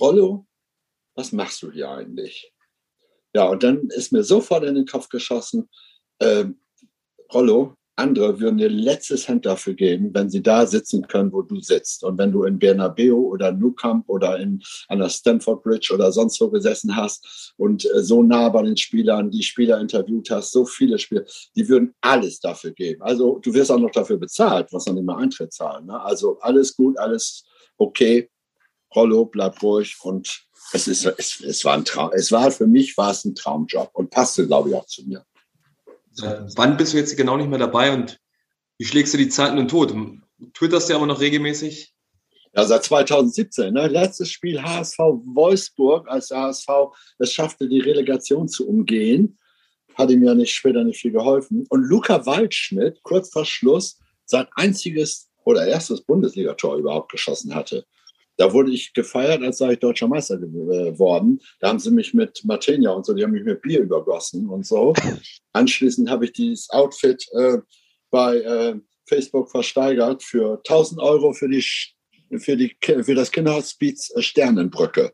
Rollo, 0.00 0.46
was 1.18 1.32
machst 1.32 1.62
du 1.62 1.72
hier 1.72 1.90
eigentlich? 1.90 2.52
Ja, 3.34 3.48
und 3.48 3.62
dann 3.64 3.88
ist 3.88 4.12
mir 4.12 4.22
sofort 4.22 4.64
in 4.64 4.76
den 4.76 4.86
Kopf 4.86 5.08
geschossen, 5.08 5.68
äh, 6.20 6.44
Rollo, 7.34 7.74
andere 7.96 8.38
würden 8.38 8.60
ihr 8.60 8.70
letztes 8.70 9.26
Hemd 9.26 9.44
dafür 9.44 9.74
geben, 9.74 10.14
wenn 10.14 10.30
sie 10.30 10.40
da 10.40 10.64
sitzen 10.64 11.08
können, 11.08 11.32
wo 11.32 11.42
du 11.42 11.60
sitzt. 11.60 12.04
Und 12.04 12.16
wenn 12.16 12.30
du 12.30 12.44
in 12.44 12.60
Bernabeu 12.60 13.14
oder 13.14 13.50
New 13.50 13.72
Camp 13.72 14.08
oder 14.08 14.38
in, 14.38 14.62
an 14.86 15.00
der 15.00 15.08
Stamford 15.08 15.64
Bridge 15.64 15.92
oder 15.92 16.12
sonst 16.12 16.40
wo 16.40 16.48
gesessen 16.48 16.94
hast 16.94 17.52
und 17.56 17.84
äh, 17.84 18.02
so 18.02 18.22
nah 18.22 18.48
bei 18.50 18.62
den 18.62 18.76
Spielern, 18.76 19.32
die 19.32 19.42
Spieler 19.42 19.80
interviewt 19.80 20.30
hast, 20.30 20.52
so 20.52 20.64
viele 20.64 21.00
Spieler, 21.00 21.24
die 21.56 21.68
würden 21.68 21.92
alles 22.00 22.38
dafür 22.38 22.70
geben. 22.70 23.02
Also 23.02 23.40
du 23.40 23.52
wirst 23.52 23.72
auch 23.72 23.80
noch 23.80 23.90
dafür 23.90 24.18
bezahlt, 24.18 24.68
was 24.72 24.84
dann 24.84 24.96
immer 24.96 25.18
Eintritt 25.18 25.52
zahlen. 25.52 25.86
Ne? 25.86 26.00
Also 26.00 26.38
alles 26.38 26.76
gut, 26.76 26.96
alles 26.96 27.44
okay. 27.76 28.30
Rollo, 28.94 29.26
bleib 29.26 29.60
ruhig 29.62 29.96
und 30.02 30.47
es 30.72 30.88
ist, 30.88 31.06
es, 31.06 31.40
es 31.40 31.64
war 31.64 31.74
ein 31.74 31.84
Traum. 31.84 32.10
Es 32.14 32.30
war 32.32 32.50
für 32.50 32.66
mich 32.66 32.96
war 32.96 33.10
es 33.10 33.24
ein 33.24 33.34
Traumjob 33.34 33.90
und 33.94 34.10
passte, 34.10 34.46
glaube 34.46 34.70
ich, 34.70 34.74
auch 34.74 34.86
zu 34.86 35.04
mir. 35.04 35.24
Wann 36.56 36.76
bist 36.76 36.92
du 36.92 36.98
jetzt 36.98 37.16
genau 37.16 37.36
nicht 37.36 37.48
mehr 37.48 37.58
dabei 37.58 37.92
und 37.92 38.18
wie 38.76 38.84
schlägst 38.84 39.14
du 39.14 39.18
die 39.18 39.28
Zeit 39.28 39.50
in 39.50 39.56
den 39.56 39.68
Tod? 39.68 39.94
Twitterst 40.54 40.88
du 40.88 40.94
immer 40.94 41.06
noch 41.06 41.20
regelmäßig? 41.20 41.94
Ja, 42.54 42.64
seit 42.64 42.84
2017. 42.84 43.72
Ne? 43.72 43.88
Letztes 43.88 44.30
Spiel 44.30 44.62
HSV 44.62 44.98
Wolfsburg, 44.98 46.08
als 46.08 46.28
der 46.28 46.38
HSV 46.38 46.68
es 47.18 47.32
schaffte, 47.32 47.68
die 47.68 47.80
Relegation 47.80 48.48
zu 48.48 48.68
umgehen. 48.68 49.38
Hat 49.94 50.10
ihm 50.10 50.22
ja 50.22 50.34
nicht, 50.34 50.54
später 50.54 50.84
nicht 50.84 51.00
viel 51.00 51.12
geholfen. 51.12 51.66
Und 51.68 51.82
Luca 51.82 52.24
Waldschmidt, 52.24 53.02
kurz 53.02 53.30
vor 53.30 53.44
Schluss, 53.44 53.98
sein 54.24 54.46
einziges 54.54 55.28
oder 55.44 55.66
erstes 55.66 56.02
Bundesligator 56.02 56.76
überhaupt 56.76 57.10
geschossen 57.10 57.54
hatte. 57.54 57.84
Da 58.38 58.52
wurde 58.52 58.70
ich 58.70 58.92
gefeiert, 58.92 59.42
als 59.42 59.58
sei 59.58 59.72
ich 59.72 59.80
deutscher 59.80 60.06
Meister 60.06 60.38
geworden. 60.38 61.40
Da 61.58 61.68
haben 61.68 61.80
sie 61.80 61.90
mich 61.90 62.14
mit 62.14 62.40
Martinia 62.44 62.90
und 62.90 63.04
so, 63.04 63.12
die 63.12 63.24
haben 63.24 63.32
mich 63.32 63.44
mit 63.44 63.60
Bier 63.60 63.80
übergossen 63.80 64.48
und 64.48 64.64
so. 64.64 64.94
Anschließend 65.52 66.08
habe 66.08 66.26
ich 66.26 66.32
dieses 66.32 66.70
Outfit 66.70 67.26
äh, 67.32 67.58
bei 68.10 68.36
äh, 68.36 68.76
Facebook 69.06 69.50
versteigert 69.50 70.22
für 70.22 70.58
1000 70.58 71.00
Euro 71.00 71.32
für, 71.32 71.48
die, 71.48 71.64
für, 72.38 72.56
die, 72.56 72.76
für 72.80 73.14
das 73.16 73.32
Kinderhospiz 73.32 74.12
Sternenbrücke. 74.18 75.12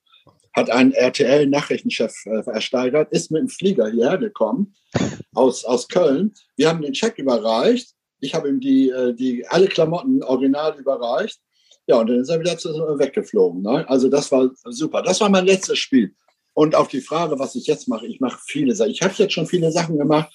Hat 0.52 0.68
ein 0.68 0.92
RTL-Nachrichtenchef 0.92 2.14
äh, 2.26 2.50
ersteigert, 2.50 3.10
ist 3.10 3.30
mit 3.30 3.40
dem 3.40 3.48
Flieger 3.48 3.88
hierher 3.88 4.18
gekommen 4.18 4.74
aus, 5.34 5.64
aus 5.64 5.88
Köln. 5.88 6.34
Wir 6.56 6.68
haben 6.68 6.82
den 6.82 6.92
Check 6.92 7.18
überreicht. 7.18 7.94
Ich 8.20 8.34
habe 8.34 8.50
ihm 8.50 8.60
die, 8.60 8.90
äh, 8.90 9.14
die, 9.14 9.46
alle 9.46 9.66
Klamotten 9.66 10.22
original 10.22 10.78
überreicht. 10.78 11.40
Ja, 11.86 11.96
und 11.96 12.08
dann 12.08 12.20
ist 12.20 12.30
er 12.30 12.40
wieder 12.40 12.56
zu, 12.56 12.70
weggeflogen. 12.70 13.62
Ne? 13.62 13.88
Also 13.88 14.08
das 14.08 14.32
war 14.32 14.50
super. 14.64 15.02
Das 15.02 15.20
war 15.20 15.28
mein 15.28 15.44
letztes 15.44 15.78
Spiel. 15.78 16.14
Und 16.54 16.74
auf 16.74 16.88
die 16.88 17.00
Frage, 17.00 17.38
was 17.38 17.54
ich 17.56 17.66
jetzt 17.66 17.88
mache, 17.88 18.06
ich 18.06 18.20
mache 18.20 18.40
viele 18.46 18.74
Sachen. 18.74 18.92
Ich 18.92 19.02
habe 19.02 19.14
jetzt 19.16 19.32
schon 19.32 19.46
viele 19.46 19.70
Sachen 19.72 19.98
gemacht. 19.98 20.32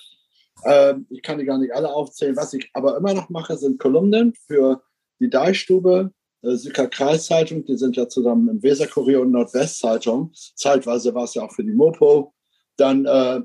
Ähm, 0.65 1.07
ich 1.09 1.21
kann 1.21 1.39
die 1.39 1.45
gar 1.45 1.57
nicht 1.57 1.73
alle 1.73 1.91
aufzählen. 1.91 2.35
Was 2.35 2.53
ich 2.53 2.69
aber 2.73 2.97
immer 2.97 3.13
noch 3.13 3.29
mache, 3.29 3.57
sind 3.57 3.79
Kolumnen 3.79 4.33
für 4.47 4.83
die 5.19 5.29
Deichstube, 5.29 6.11
äh, 6.41 6.55
Sücker 6.55 6.87
Kreiszeitung. 6.87 7.65
Die 7.65 7.77
sind 7.77 7.95
ja 7.95 8.07
zusammen 8.09 8.49
im 8.49 8.61
Weserkurier 8.61 9.21
und 9.21 9.31
Nordwestzeitung. 9.31 10.31
Zeitweise 10.55 11.15
war 11.15 11.23
es 11.23 11.33
ja 11.33 11.43
auch 11.43 11.53
für 11.53 11.63
die 11.63 11.73
Mopo. 11.73 12.33
Dann, 12.75 13.05
äh, 13.05 13.41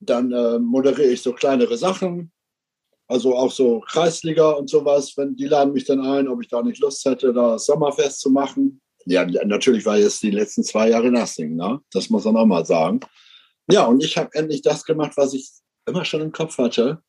dann 0.00 0.32
äh, 0.32 0.58
moderiere 0.58 1.12
ich 1.12 1.22
so 1.22 1.32
kleinere 1.32 1.76
Sachen. 1.78 2.32
Also 3.08 3.36
auch 3.36 3.52
so 3.52 3.80
Kreisliga 3.80 4.50
und 4.50 4.68
sowas, 4.68 5.16
wenn 5.16 5.36
die 5.36 5.46
laden 5.46 5.72
mich 5.72 5.84
dann 5.84 6.00
ein, 6.00 6.26
ob 6.26 6.42
ich 6.42 6.48
da 6.48 6.62
nicht 6.62 6.80
Lust 6.80 7.04
hätte, 7.04 7.32
da 7.32 7.58
Sommerfest 7.58 8.20
zu 8.20 8.30
machen. 8.30 8.80
Ja, 9.04 9.24
natürlich 9.24 9.86
war 9.86 9.96
jetzt 9.96 10.22
die 10.22 10.32
letzten 10.32 10.64
zwei 10.64 10.90
Jahre 10.90 11.12
Nassing, 11.12 11.54
ne? 11.54 11.80
Das 11.92 12.10
muss 12.10 12.24
man 12.24 12.36
auch 12.36 12.46
mal 12.46 12.66
sagen. 12.66 13.00
Ja, 13.70 13.84
und 13.84 14.02
ich 14.02 14.16
habe 14.16 14.30
endlich 14.32 14.62
das 14.62 14.84
gemacht, 14.84 15.12
was 15.16 15.34
ich 15.34 15.48
immer 15.86 16.04
schon 16.04 16.20
im 16.20 16.32
Kopf 16.32 16.58
hatte. 16.58 17.02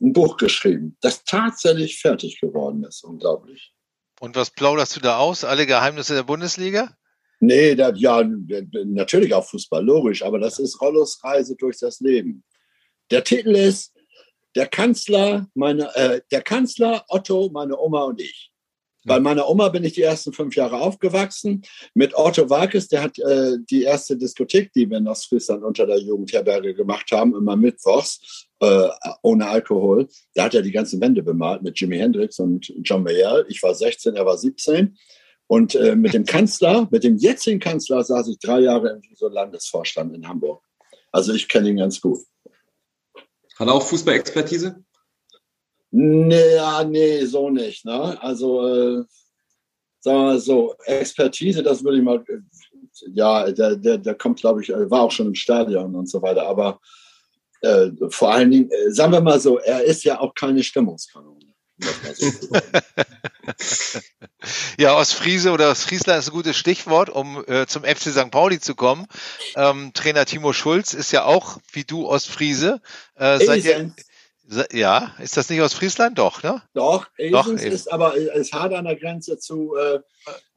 Ein 0.00 0.12
Buch 0.12 0.36
geschrieben, 0.36 0.96
das 1.00 1.24
tatsächlich 1.24 1.98
fertig 2.00 2.40
geworden 2.40 2.84
ist. 2.84 3.02
Unglaublich. 3.02 3.72
Und 4.20 4.36
was 4.36 4.50
plauderst 4.50 4.96
du 4.96 5.00
da 5.00 5.18
aus? 5.18 5.44
Alle 5.44 5.66
Geheimnisse 5.66 6.14
der 6.14 6.22
Bundesliga? 6.22 6.96
Nee, 7.40 7.74
da, 7.74 7.92
ja, 7.92 8.22
natürlich 8.84 9.34
auch 9.34 9.44
Fußball, 9.44 9.84
logisch, 9.84 10.22
aber 10.22 10.38
das 10.38 10.60
ist 10.60 10.80
Rollos 10.80 11.18
Reise 11.24 11.56
durch 11.56 11.78
das 11.80 11.98
Leben. 11.98 12.44
Der 13.10 13.24
Titel 13.24 13.50
ist 13.50 13.92
der 14.54 14.66
Kanzler, 14.66 15.46
meine, 15.54 15.94
äh, 15.94 16.20
der 16.30 16.42
Kanzler, 16.42 17.04
Otto, 17.08 17.50
meine 17.52 17.78
Oma 17.78 18.04
und 18.04 18.20
ich. 18.20 18.52
Bei 19.04 19.18
meiner 19.18 19.48
Oma 19.48 19.68
bin 19.68 19.82
ich 19.82 19.94
die 19.94 20.02
ersten 20.02 20.32
fünf 20.32 20.54
Jahre 20.54 20.80
aufgewachsen. 20.80 21.62
Mit 21.94 22.14
Otto 22.14 22.48
Walkes, 22.48 22.88
der 22.88 23.02
hat 23.02 23.18
äh, 23.18 23.56
die 23.68 23.82
erste 23.82 24.16
Diskothek, 24.16 24.72
die 24.72 24.88
wir 24.88 24.98
in 24.98 25.08
Ostfriesland 25.08 25.64
unter 25.64 25.86
der 25.86 25.98
Jugendherberge 25.98 26.74
gemacht 26.74 27.10
haben, 27.10 27.34
immer 27.34 27.56
mittwochs, 27.56 28.46
äh, 28.60 28.88
ohne 29.22 29.48
Alkohol. 29.48 30.06
Da 30.34 30.44
hat 30.44 30.54
er 30.54 30.62
die 30.62 30.70
ganzen 30.70 31.00
Wände 31.00 31.22
bemalt 31.22 31.62
mit 31.62 31.80
Jimi 31.80 31.98
Hendrix 31.98 32.38
und 32.38 32.72
John 32.84 33.02
Mayer. 33.02 33.44
Ich 33.48 33.60
war 33.62 33.74
16, 33.74 34.14
er 34.14 34.24
war 34.24 34.38
17. 34.38 34.96
Und 35.48 35.74
äh, 35.74 35.96
mit 35.96 36.14
dem 36.14 36.24
Kanzler, 36.24 36.88
mit 36.92 37.02
dem 37.02 37.16
jetzigen 37.16 37.58
Kanzler, 37.58 38.04
saß 38.04 38.28
ich 38.28 38.38
drei 38.38 38.60
Jahre 38.60 38.90
im 38.90 39.02
so 39.16 39.28
Landesvorstand 39.28 40.14
in 40.14 40.28
Hamburg. 40.28 40.64
Also 41.10 41.32
ich 41.32 41.48
kenne 41.48 41.70
ihn 41.70 41.76
ganz 41.76 42.00
gut. 42.00 42.20
Hat 43.58 43.68
er 43.68 43.74
auch 43.74 43.86
Fußballexpertise? 43.86 44.82
Nee, 45.90 46.54
ja, 46.54 46.84
nee, 46.84 47.24
so 47.24 47.50
nicht. 47.50 47.84
Ne? 47.84 48.20
Also, 48.22 48.66
äh, 48.66 49.04
sagen 50.00 50.18
wir 50.18 50.24
mal 50.24 50.40
so, 50.40 50.74
Expertise, 50.84 51.62
das 51.62 51.84
würde 51.84 51.98
ich 51.98 52.04
mal, 52.04 52.24
äh, 52.28 52.38
ja, 53.12 53.50
der, 53.50 53.76
der, 53.76 53.98
der 53.98 54.14
kommt, 54.14 54.40
glaube 54.40 54.62
ich, 54.62 54.70
äh, 54.70 54.90
war 54.90 55.02
auch 55.02 55.10
schon 55.10 55.26
im 55.28 55.34
Stadion 55.34 55.94
und 55.94 56.08
so 56.08 56.22
weiter, 56.22 56.46
aber 56.46 56.80
äh, 57.60 57.90
vor 58.08 58.32
allen 58.32 58.50
Dingen, 58.50 58.70
äh, 58.70 58.90
sagen 58.90 59.12
wir 59.12 59.20
mal 59.20 59.38
so, 59.38 59.58
er 59.58 59.84
ist 59.84 60.02
ja 60.04 60.18
auch 60.18 60.34
keine 60.34 60.62
Stimmungskanone. 60.62 61.41
ja, 64.78 64.96
Ostfriese 64.96 65.52
oder 65.52 65.70
Ostfriesland 65.70 66.20
ist 66.20 66.28
ein 66.28 66.34
gutes 66.34 66.56
Stichwort, 66.56 67.10
um 67.10 67.44
äh, 67.46 67.66
zum 67.66 67.84
FC 67.84 68.10
St. 68.10 68.30
Pauli 68.30 68.60
zu 68.60 68.74
kommen. 68.74 69.06
Ähm, 69.56 69.92
Trainer 69.94 70.24
Timo 70.24 70.52
Schulz 70.52 70.94
ist 70.94 71.12
ja 71.12 71.24
auch, 71.24 71.58
wie 71.72 71.84
du, 71.84 72.06
Ostfriese. 72.06 72.80
Äh, 73.16 73.44
seid 73.44 73.64
ihr, 73.64 73.92
ja, 74.72 75.14
ist 75.20 75.36
das 75.36 75.48
nicht 75.48 75.60
aus 75.60 75.72
Friesland? 75.72 76.18
Doch, 76.18 76.42
ne? 76.42 76.62
Doch, 76.74 77.06
Esens 77.16 77.62
ist 77.62 77.92
aber 77.92 78.16
ist 78.16 78.52
hart 78.52 78.74
an 78.74 78.84
der 78.84 78.96
Grenze 78.96 79.38
zu 79.38 79.74
äh, 79.76 80.00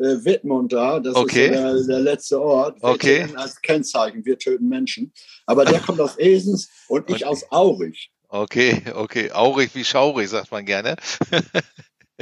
äh, 0.04 0.26
Wittmund 0.26 0.74
da. 0.74 1.00
Das 1.00 1.16
okay. 1.16 1.48
ist 1.48 1.54
der, 1.54 1.96
der, 1.96 2.00
letzte 2.00 2.42
Ort. 2.42 2.78
Okay. 2.82 3.28
Als 3.36 3.62
Kennzeichen, 3.62 4.26
wir 4.26 4.38
töten 4.38 4.68
Menschen. 4.68 5.14
Aber 5.46 5.66
der 5.66 5.80
kommt 5.82 6.02
aus 6.02 6.18
Esens 6.18 6.70
und 6.88 7.10
ich 7.10 7.18
okay. 7.18 7.26
aus 7.26 7.52
Aurich. 7.52 8.12
Okay, 8.30 8.84
okay. 8.94 9.32
Aurig 9.32 9.74
wie 9.76 9.86
schaurig, 9.86 10.30
sagt 10.30 10.52
man 10.52 10.66
gerne. 10.66 10.96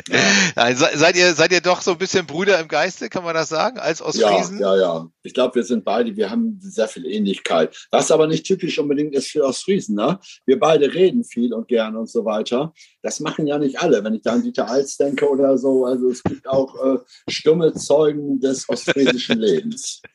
Ja. 0.10 0.74
seid, 0.76 1.16
ihr, 1.16 1.34
seid 1.34 1.52
ihr 1.52 1.62
doch 1.62 1.82
so 1.82 1.92
ein 1.92 1.98
bisschen 1.98 2.26
Brüder 2.26 2.60
im 2.60 2.68
Geiste, 2.68 3.10
kann 3.10 3.24
man 3.24 3.36
das 3.36 3.50
sagen, 3.50 3.78
als 3.78 4.02
Ostfriesen? 4.02 4.60
Ja, 4.60 4.76
ja, 4.76 4.82
ja. 4.82 5.10
Ich 5.22 5.34
glaube, 5.34 5.56
wir 5.56 5.64
sind 5.64 5.86
beide, 5.86 6.16
wir 6.16 6.30
haben 6.30 6.60
sehr 6.62 6.88
viel 6.88 7.06
Ähnlichkeit. 7.06 7.76
Was 7.92 8.12
aber 8.12 8.28
nicht 8.28 8.46
typisch 8.46 8.80
unbedingt 8.80 9.14
ist 9.14 9.28
für 9.28 9.44
Ostfriesen. 9.44 9.96
Ne? 9.96 10.20
Wir 10.46 10.60
beide 10.60 10.94
reden 10.94 11.24
viel 11.24 11.54
und 11.54 11.68
gern 11.68 11.96
und 11.96 12.10
so 12.10 12.26
weiter. 12.26 12.74
Das 13.02 13.20
machen 13.20 13.46
ja 13.46 13.58
nicht 13.60 13.80
alle. 13.80 14.04
Wenn 14.04 14.16
ich 14.16 14.24
da 14.24 14.34
an 14.34 14.44
Dieter 14.44 14.70
Alts 14.70 14.98
denke 14.98 15.30
oder 15.30 15.58
so, 15.58 15.86
also 15.86 16.10
es 16.10 16.24
gibt 16.24 16.48
auch 16.48 16.76
äh, 16.84 16.98
stumme 17.30 17.74
Zeugen 17.74 18.40
des 18.40 18.68
ostfriesischen 18.68 19.40
Lebens. 19.40 20.02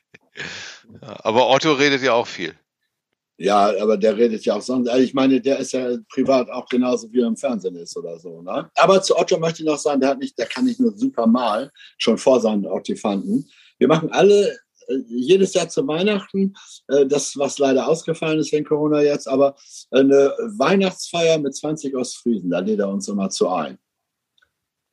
Ja, 1.03 1.19
aber 1.23 1.51
Otto 1.51 1.73
redet 1.73 2.01
ja 2.01 2.15
auch 2.15 2.27
viel. 2.27 2.55
Ja, 3.41 3.73
aber 3.81 3.97
der 3.97 4.17
redet 4.17 4.45
ja 4.45 4.57
auch 4.57 4.63
sonst. 4.63 4.89
Also 4.89 5.01
ich 5.01 5.15
meine, 5.15 5.41
der 5.41 5.61
ist 5.61 5.73
ja 5.73 5.97
privat 6.11 6.51
auch 6.51 6.69
genauso 6.69 7.13
wie 7.13 7.21
er 7.21 7.29
im 7.29 7.37
Fernsehen 7.37 7.77
ist 7.77 7.97
oder 7.97 8.19
so. 8.19 8.43
Ne? 8.43 8.69
Aber 8.75 9.01
zu 9.01 9.17
Otto 9.17 9.39
möchte 9.39 9.63
ich 9.63 9.69
noch 9.69 9.79
sagen, 9.79 10.01
der 10.01 10.11
hat 10.11 10.19
nicht, 10.19 10.37
der 10.37 10.47
kann 10.47 10.65
nicht 10.65 10.81
nur 10.81 10.93
super 10.97 11.29
malen, 11.29 11.71
schon 11.99 12.19
vor 12.19 12.41
seinen 12.41 12.67
Ottifanten. 12.67 13.49
Wir 13.79 13.87
machen 13.87 14.11
alle 14.11 14.59
äh, 14.89 14.97
jedes 15.07 15.55
Jahr 15.55 15.69
zu 15.69 15.87
Weihnachten, 15.87 16.55
äh, 16.89 17.07
das, 17.07 17.39
was 17.39 17.59
leider 17.59 17.87
ausgefallen 17.87 18.41
ist 18.41 18.53
wegen 18.53 18.65
Corona 18.65 19.03
jetzt, 19.03 19.29
aber 19.29 19.55
eine 19.93 20.35
Weihnachtsfeier 20.57 21.39
mit 21.39 21.55
20 21.55 21.95
Ostfriesen, 21.95 22.51
da 22.51 22.59
lädt 22.59 22.81
er 22.81 22.89
uns 22.89 23.07
immer 23.07 23.31
zu 23.31 23.49
ein. 23.51 23.79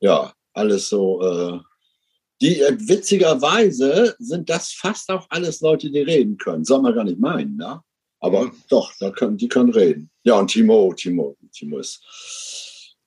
Ja, 0.01 0.33
alles 0.53 0.89
so. 0.89 1.21
Äh, 1.23 1.59
die 2.41 2.59
witzigerweise 2.59 4.15
sind 4.19 4.51
das 4.51 4.71
fast 4.71 5.09
auch 5.09 5.25
alles 5.29 5.61
Leute, 5.61 5.89
die 5.89 6.01
reden 6.01 6.37
können. 6.37 6.63
Soll 6.63 6.83
man 6.83 6.93
gar 6.93 7.05
nicht 7.05 7.19
meinen, 7.19 7.55
ne? 7.55 7.81
Aber 8.25 8.51
doch, 8.69 8.91
da 8.99 9.11
können, 9.11 9.37
die 9.37 9.47
können 9.47 9.69
reden. 9.69 10.09
Ja, 10.23 10.39
und 10.39 10.47
Timo, 10.47 10.91
Timo, 10.93 11.37
Timo 11.53 11.77
ist, 11.77 12.01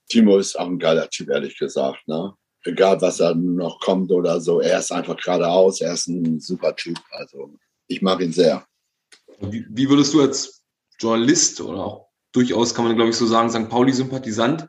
Timo 0.09 0.39
ist 0.39 0.57
auch 0.57 0.69
ein 0.69 0.79
geiler 0.79 1.11
Typ, 1.11 1.29
ehrlich 1.29 1.59
gesagt. 1.59 2.07
Ne? 2.07 2.35
Egal, 2.63 3.03
was 3.03 3.17
da 3.17 3.35
noch 3.35 3.81
kommt 3.81 4.13
oder 4.13 4.41
so, 4.41 4.61
er 4.61 4.79
ist 4.79 4.93
einfach 4.93 5.17
geradeaus, 5.17 5.81
er 5.81 5.95
ist 5.95 6.07
ein 6.07 6.39
super 6.39 6.77
Typ. 6.77 6.97
Also 7.11 7.53
ich 7.89 8.01
mag 8.01 8.21
ihn 8.21 8.33
sehr. 8.33 8.65
Wie, 9.41 9.67
wie 9.69 9.91
würdest 9.91 10.15
du 10.15 10.21
als 10.21 10.63
Journalist 11.01 11.61
oder 11.61 11.85
auch 11.85 12.09
durchaus, 12.31 12.73
kann 12.73 12.85
man 12.85 12.95
glaube 12.95 13.11
ich 13.11 13.17
so 13.17 13.27
sagen, 13.27 13.51
St. 13.51 13.69
Pauli-Sympathisant 13.69 14.69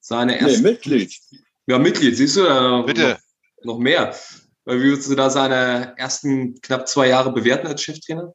seine 0.00 0.40
erste. 0.40 0.62
Nee, 0.62 0.70
Mitglied. 0.70 1.14
Ja, 1.66 1.78
Mitglied, 1.78 2.16
siehst 2.16 2.36
du? 2.36 2.46
Äh, 2.46 2.86
Bitte. 2.86 3.18
Noch, 3.64 3.74
noch 3.74 3.78
mehr. 3.78 4.14
Wie 4.64 4.80
würdest 4.80 5.10
du 5.10 5.14
da 5.14 5.28
seine 5.28 5.92
ersten 5.98 6.58
knapp 6.62 6.88
zwei 6.88 7.08
Jahre 7.08 7.34
bewerten 7.34 7.66
als 7.66 7.82
Cheftrainer? 7.82 8.32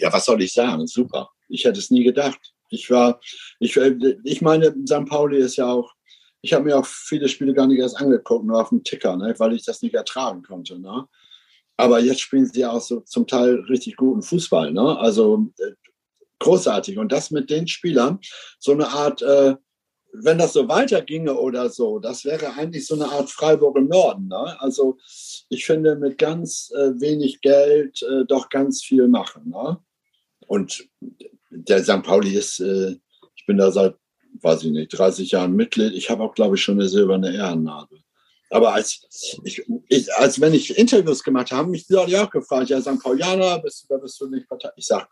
Ja, 0.00 0.12
was 0.12 0.24
soll 0.24 0.42
ich 0.42 0.52
sagen? 0.52 0.86
Super. 0.86 1.30
Ich 1.48 1.64
hätte 1.64 1.78
es 1.78 1.90
nie 1.90 2.04
gedacht. 2.04 2.54
Ich 2.70 2.90
war, 2.90 3.20
ich, 3.58 3.76
äh, 3.76 3.96
ich 4.24 4.40
meine, 4.40 4.74
St. 4.86 5.06
Pauli 5.06 5.38
ist 5.38 5.56
ja 5.56 5.70
auch, 5.70 5.92
ich 6.40 6.52
habe 6.52 6.64
mir 6.64 6.78
auch 6.78 6.86
viele 6.86 7.28
Spiele 7.28 7.52
gar 7.52 7.66
nicht 7.66 7.80
erst 7.80 8.00
angeguckt, 8.00 8.46
nur 8.46 8.60
auf 8.60 8.70
dem 8.70 8.82
Ticker, 8.82 9.16
ne, 9.16 9.34
weil 9.38 9.52
ich 9.52 9.64
das 9.64 9.82
nicht 9.82 9.94
ertragen 9.94 10.42
konnte. 10.42 10.78
Ne? 10.78 11.06
Aber 11.76 12.00
jetzt 12.00 12.20
spielen 12.20 12.46
sie 12.46 12.64
auch 12.64 12.80
so 12.80 13.00
zum 13.00 13.26
Teil 13.26 13.56
richtig 13.68 13.96
guten 13.96 14.22
Fußball. 14.22 14.72
Ne? 14.72 14.98
Also 14.98 15.50
äh, 15.58 15.72
großartig. 16.38 16.98
Und 16.98 17.12
das 17.12 17.30
mit 17.30 17.50
den 17.50 17.68
Spielern, 17.68 18.20
so 18.58 18.72
eine 18.72 18.88
Art, 18.88 19.22
äh, 19.22 19.56
wenn 20.12 20.38
das 20.38 20.54
so 20.54 20.68
weiterginge 20.68 21.34
oder 21.34 21.68
so, 21.68 21.98
das 21.98 22.24
wäre 22.24 22.54
eigentlich 22.54 22.86
so 22.86 22.94
eine 22.94 23.10
Art 23.10 23.30
Freiburg 23.30 23.76
im 23.76 23.88
Norden. 23.88 24.28
Ne? 24.28 24.60
Also 24.60 24.98
ich 25.48 25.66
finde, 25.66 25.96
mit 25.96 26.18
ganz 26.18 26.72
äh, 26.74 27.00
wenig 27.00 27.40
Geld 27.40 28.02
äh, 28.02 28.24
doch 28.26 28.48
ganz 28.48 28.82
viel 28.82 29.08
machen. 29.08 29.50
Ne? 29.50 29.78
Und 30.50 30.88
der 31.50 31.84
St. 31.84 32.02
Pauli 32.02 32.34
ist, 32.34 32.58
äh, 32.58 32.96
ich 33.36 33.46
bin 33.46 33.56
da 33.56 33.70
seit, 33.70 33.94
weiß 34.40 34.64
ich 34.64 34.72
nicht, 34.72 34.88
30 34.88 35.30
Jahren 35.30 35.54
Mitglied. 35.54 35.92
Ich 35.92 36.10
habe 36.10 36.24
auch, 36.24 36.34
glaube 36.34 36.56
ich, 36.56 36.62
schon 36.62 36.74
eine 36.74 36.88
silberne 36.88 37.32
Ehrennadel. 37.32 38.00
Aber 38.50 38.74
als, 38.74 39.06
ich, 39.44 39.62
ich, 39.88 40.12
als 40.14 40.40
wenn 40.40 40.52
ich 40.52 40.76
Interviews 40.76 41.22
gemacht 41.22 41.52
habe, 41.52 41.70
mich 41.70 41.86
die 41.86 41.92
Leute 41.92 42.20
auch 42.20 42.30
gefragt, 42.30 42.68
ja, 42.68 42.80
St. 42.80 43.00
Paulianer, 43.00 43.60
bist 43.60 43.86
du, 43.88 43.96
bist 44.00 44.20
du 44.20 44.26
nicht 44.26 44.48
Partei. 44.48 44.70
Ich 44.74 44.86
sage, 44.86 45.06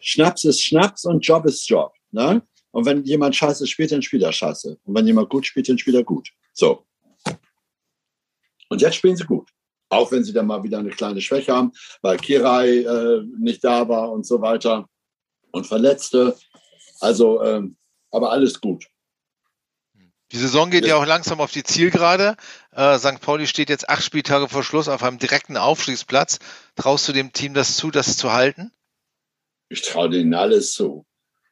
Schnaps 0.00 0.44
ist 0.44 0.60
Schnaps 0.60 1.04
und 1.04 1.24
Job 1.24 1.46
ist 1.46 1.68
Job. 1.68 1.92
Ne? 2.10 2.42
Und 2.72 2.86
wenn 2.86 3.04
jemand 3.04 3.36
scheiße 3.36 3.68
spielt, 3.68 3.92
dann 3.92 4.02
spielt 4.02 4.24
er 4.24 4.32
scheiße. 4.32 4.80
Und 4.82 4.94
wenn 4.96 5.06
jemand 5.06 5.30
gut 5.30 5.46
spielt, 5.46 5.68
dann 5.68 5.78
spielt 5.78 5.94
er 5.94 6.02
gut. 6.02 6.28
So. 6.54 6.84
Und 8.68 8.80
jetzt 8.80 8.96
spielen 8.96 9.14
sie 9.14 9.24
gut. 9.24 9.48
Auch 9.90 10.10
wenn 10.12 10.24
sie 10.24 10.32
dann 10.32 10.46
mal 10.46 10.62
wieder 10.62 10.78
eine 10.78 10.90
kleine 10.90 11.20
Schwäche 11.20 11.54
haben, 11.54 11.72
weil 12.00 12.16
Kirai 12.16 12.78
äh, 12.78 13.22
nicht 13.38 13.62
da 13.62 13.88
war 13.88 14.10
und 14.10 14.24
so 14.24 14.40
weiter 14.40 14.88
und 15.50 15.66
Verletzte. 15.66 16.36
Also, 17.00 17.42
ähm, 17.42 17.76
aber 18.10 18.30
alles 18.30 18.60
gut. 18.60 18.86
Die 20.32 20.36
Saison 20.36 20.70
geht 20.70 20.86
ja, 20.86 20.96
auch 20.96 21.06
langsam 21.06 21.40
auf 21.40 21.50
die 21.50 21.64
Zielgerade. 21.64 22.36
Äh, 22.70 22.98
St. 22.98 23.20
Pauli 23.20 23.48
steht 23.48 23.68
jetzt 23.68 23.88
acht 23.88 24.04
Spieltage 24.04 24.48
vor 24.48 24.62
Schluss 24.62 24.88
auf 24.88 25.02
einem 25.02 25.18
direkten 25.18 25.56
Aufstiegsplatz. 25.56 26.38
Traust 26.76 27.08
du 27.08 27.12
dem 27.12 27.32
Team 27.32 27.52
das 27.52 27.76
zu, 27.76 27.90
das 27.90 28.16
zu 28.16 28.32
halten? 28.32 28.70
Ich 29.68 29.82
traue 29.82 30.08
denen 30.08 30.34
alles 30.34 30.72
zu. 30.72 31.04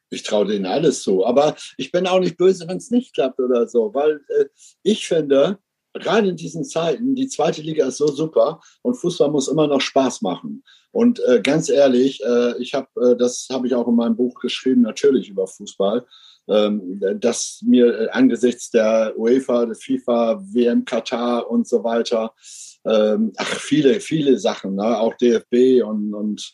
Ich 0.09 0.23
traue 0.23 0.45
denen 0.45 0.65
alles 0.65 1.01
zu. 1.01 1.25
Aber 1.25 1.57
ich 1.77 1.91
bin 1.91 2.07
auch 2.07 2.19
nicht 2.19 2.37
böse, 2.37 2.67
wenn 2.69 2.77
es 2.77 2.89
nicht 2.89 3.13
klappt 3.13 3.39
oder 3.39 3.67
so, 3.67 3.93
weil 3.93 4.21
äh, 4.29 4.45
ich 4.81 5.07
finde, 5.07 5.59
gerade 5.93 6.29
in 6.29 6.35
diesen 6.35 6.63
Zeiten, 6.63 7.15
die 7.15 7.27
zweite 7.27 7.61
Liga 7.61 7.87
ist 7.87 7.97
so 7.97 8.07
super 8.07 8.61
und 8.81 8.95
Fußball 8.95 9.29
muss 9.29 9.47
immer 9.47 9.67
noch 9.67 9.81
Spaß 9.81 10.21
machen. 10.21 10.63
Und 10.91 11.21
äh, 11.27 11.41
ganz 11.41 11.69
ehrlich, 11.69 12.21
äh, 12.23 12.57
ich 12.61 12.73
habe, 12.73 12.87
äh, 13.01 13.17
das 13.17 13.47
habe 13.51 13.67
ich 13.67 13.75
auch 13.75 13.87
in 13.87 13.95
meinem 13.95 14.15
Buch 14.15 14.39
geschrieben, 14.39 14.81
natürlich 14.81 15.29
über 15.29 15.47
Fußball, 15.47 16.05
ähm, 16.47 16.99
dass 17.19 17.61
mir 17.63 17.99
äh, 17.99 18.09
angesichts 18.09 18.71
der 18.71 19.13
UEFA, 19.17 19.67
der 19.67 19.75
FIFA, 19.75 20.41
WM 20.43 20.85
Katar 20.85 21.49
und 21.49 21.67
so 21.67 21.83
weiter, 21.83 22.33
ähm, 22.85 23.33
ach 23.37 23.55
viele, 23.55 23.99
viele 23.99 24.39
Sachen, 24.39 24.75
ne? 24.75 24.99
auch 24.99 25.13
DFB 25.15 25.83
und, 25.83 26.13
und 26.13 26.51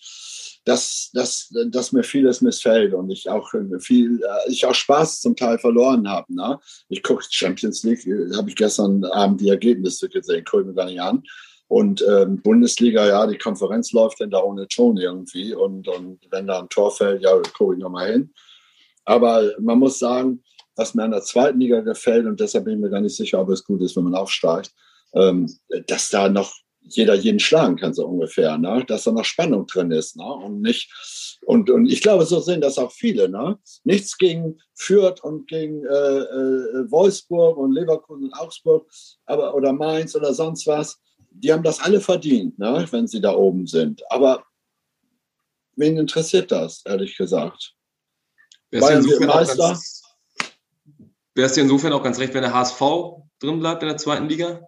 dass, 0.65 1.12
dass, 1.13 1.53
dass 1.67 1.91
mir 1.91 2.03
vieles 2.03 2.41
missfällt 2.41 2.94
und 2.94 3.12
ich 3.12 3.29
auch 3.29 3.51
viel, 3.79 4.22
äh, 4.24 4.51
ich 4.51 4.65
auch 4.65 4.74
Spaß 4.74 5.22
zum 5.22 5.36
Teil 5.36 5.60
verloren 5.60 6.10
habe. 6.10 6.34
Ne? 6.34 6.60
Ich 6.89 7.03
gucke 7.03 7.24
Champions 7.29 7.84
League, 7.84 8.05
äh, 8.08 8.36
habe 8.36 8.50
ich 8.50 8.55
gestern 8.55 9.03
Abend 9.05 9.41
die 9.41 9.50
Ergebnisse 9.50 10.10
gesehen, 10.10 10.44
gucke 10.44 10.65
mir 10.65 10.74
gar 10.74 10.86
nicht 10.86 11.01
an. 11.01 11.24
Und 11.67 12.03
ähm, 12.08 12.41
Bundesliga, 12.41 13.08
ja, 13.08 13.25
die 13.25 13.38
Konferenz 13.38 13.91
läuft 13.91 14.20
denn 14.20 14.29
da 14.29 14.39
ohne 14.39 14.67
Ton 14.67 14.98
irgendwie. 14.98 15.53
Und, 15.53 15.88
und 15.88 16.20
wenn 16.29 16.48
da 16.48 16.60
ein 16.60 16.70
Tor 16.70 16.91
fällt, 16.91 17.24
ja, 17.24 17.36
gucke 17.58 17.75
ich 17.75 17.79
nochmal 17.79 18.12
hin. 18.12 18.34
Aber 19.03 19.51
man 19.60 19.79
muss 19.79 20.00
sagen, 20.00 20.44
was 20.75 20.94
mir 20.94 21.03
an 21.03 21.12
der 21.12 21.22
zweiten 21.22 21.60
Liga 21.60 21.79
gefällt, 21.82 22.25
und 22.25 22.39
deshalb 22.39 22.65
bin 22.65 22.75
ich 22.75 22.79
mir 22.82 22.89
gar 22.89 23.01
nicht 23.01 23.15
sicher, 23.15 23.39
ob 23.39 23.50
es 23.50 23.63
gut 23.63 23.82
ist, 23.82 23.96
wenn 23.96 24.03
man 24.03 24.15
aufsteigt, 24.15 24.72
ähm, 25.15 25.51
dass 25.88 26.10
da 26.10 26.29
noch 26.29 26.53
jeder 26.88 27.15
jeden 27.15 27.39
schlagen 27.39 27.77
kann, 27.77 27.93
so 27.93 28.05
ungefähr, 28.05 28.57
ne? 28.57 28.84
dass 28.88 29.05
da 29.05 29.12
noch 29.12 29.25
Spannung 29.25 29.65
drin 29.65 29.91
ist. 29.91 30.15
Ne? 30.17 30.24
Und 30.24 30.61
nicht, 30.61 31.39
und, 31.46 31.70
und 31.70 31.87
ich 31.87 32.01
glaube, 32.01 32.25
so 32.25 32.39
sehen 32.39 32.61
das 32.61 32.77
auch 32.77 32.92
viele. 32.92 33.27
Ne? 33.27 33.57
Nichts 33.83 34.18
gegen 34.18 34.59
Fürth 34.75 35.24
und 35.24 35.48
gegen 35.48 35.83
äh, 35.85 35.89
äh, 35.89 36.92
Wolfsburg 36.92 37.57
und 37.57 37.74
Leverkusen 37.74 38.25
und 38.25 38.33
Augsburg 38.33 38.87
aber, 39.25 39.55
oder 39.55 39.74
Mainz 39.74 40.16
oder 40.16 40.33
sonst 40.33 40.68
was. 40.68 41.00
Die 41.31 41.51
haben 41.51 41.63
das 41.63 41.79
alle 41.79 42.00
verdient, 42.00 42.57
ne? 42.59 42.85
wenn 42.92 43.07
sie 43.07 43.20
da 43.20 43.33
oben 43.33 43.68
sind. 43.68 44.03
Aber 44.11 44.44
wen 45.75 45.98
interessiert 45.98 46.51
das, 46.51 46.83
ehrlich 46.85 47.18
gesagt? 47.18 47.74
Wird 48.70 48.83
Meister. 49.25 49.79
Wäre 51.33 51.48
es 51.48 51.53
dir 51.53 51.61
insofern 51.61 51.94
auch 51.94 52.03
ganz 52.03 52.20
recht, 52.20 52.33
wenn 52.33 52.44
der 52.44 52.53
HSV 52.53 52.79
drin 53.39 53.59
bleibt 53.59 53.81
in 53.81 53.89
der 53.89 53.98
zweiten 53.98 54.29
Liga? 54.29 54.61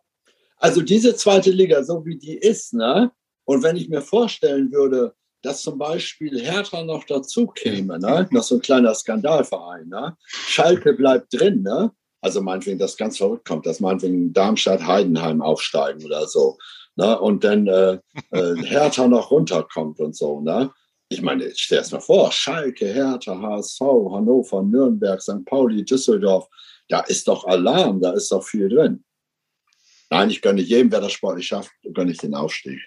Also 0.58 0.82
diese 0.82 1.15
zweite 1.15 1.52
Liga, 1.52 1.84
so 1.84 2.06
wie 2.06 2.17
die 2.17 2.36
ist, 2.36 2.74
ne? 2.74 3.12
Und 3.46 3.63
wenn 3.63 3.78
ich 3.78 3.89
mir 3.89 4.02
vorstellen 4.02 4.72
würde, 4.72 5.13
dass 5.41 5.62
zum 5.62 5.78
Beispiel 5.78 6.39
Hertha 6.39 6.84
noch 6.84 7.04
dazu 7.06 7.48
käme, 7.48 8.00
ne? 8.00 8.28
noch 8.32 8.43
so 8.43 8.56
ein 8.56 8.62
kleiner 8.62 8.93
Skandalverein, 8.93 9.88
ne? 9.88 10.17
Schalke 10.28 10.93
bleibt 10.93 11.34
drin, 11.34 11.62
ne? 11.62 11.91
Also 12.22 12.41
meinetwegen, 12.41 12.80
das 12.80 12.98
ganz 12.98 13.17
verrückt 13.17 13.48
kommt, 13.48 13.65
dass 13.65 13.80
meinetwegen 13.80 14.34
Darmstadt, 14.34 14.86
Heidenheim 14.86 15.41
aufsteigen 15.41 16.04
oder 16.04 16.28
so. 16.28 16.58
Ne? 16.96 17.17
Und 17.20 17.43
dann 17.43 17.67
äh, 17.67 18.00
äh, 18.32 18.56
Hertha 18.63 19.08
noch 19.08 19.30
runterkommt 19.30 20.00
und 20.00 20.15
so, 20.15 20.41
ne? 20.41 20.72
Ich 21.10 21.22
meine, 21.22 21.50
stell 21.56 21.80
es 21.80 21.91
mal 21.91 22.02
vor, 22.02 22.32
Schalke, 22.34 22.86
Hertha, 22.86 23.39
HSV, 23.39 23.80
Hannover, 23.80 24.62
Nürnberg, 24.62 25.22
St. 25.22 25.46
Pauli, 25.46 25.86
Düsseldorf, 25.86 26.50
da 26.89 27.00
ist 27.02 27.28
doch 27.30 27.46
Alarm, 27.46 28.02
da 28.02 28.12
ist 28.12 28.30
doch 28.32 28.43
viel 28.43 28.67
drin. 28.67 29.06
Nein, 30.10 30.30
ich 30.30 30.41
gönne 30.41 30.62
jedem, 30.62 30.91
wer 30.91 31.02
das 31.02 31.12
sportlich 31.12 31.48
schafft, 31.48 31.72
gönne 31.93 32.12
ich 32.12 32.17
den 32.17 32.34
Aufstieg. 32.34 32.80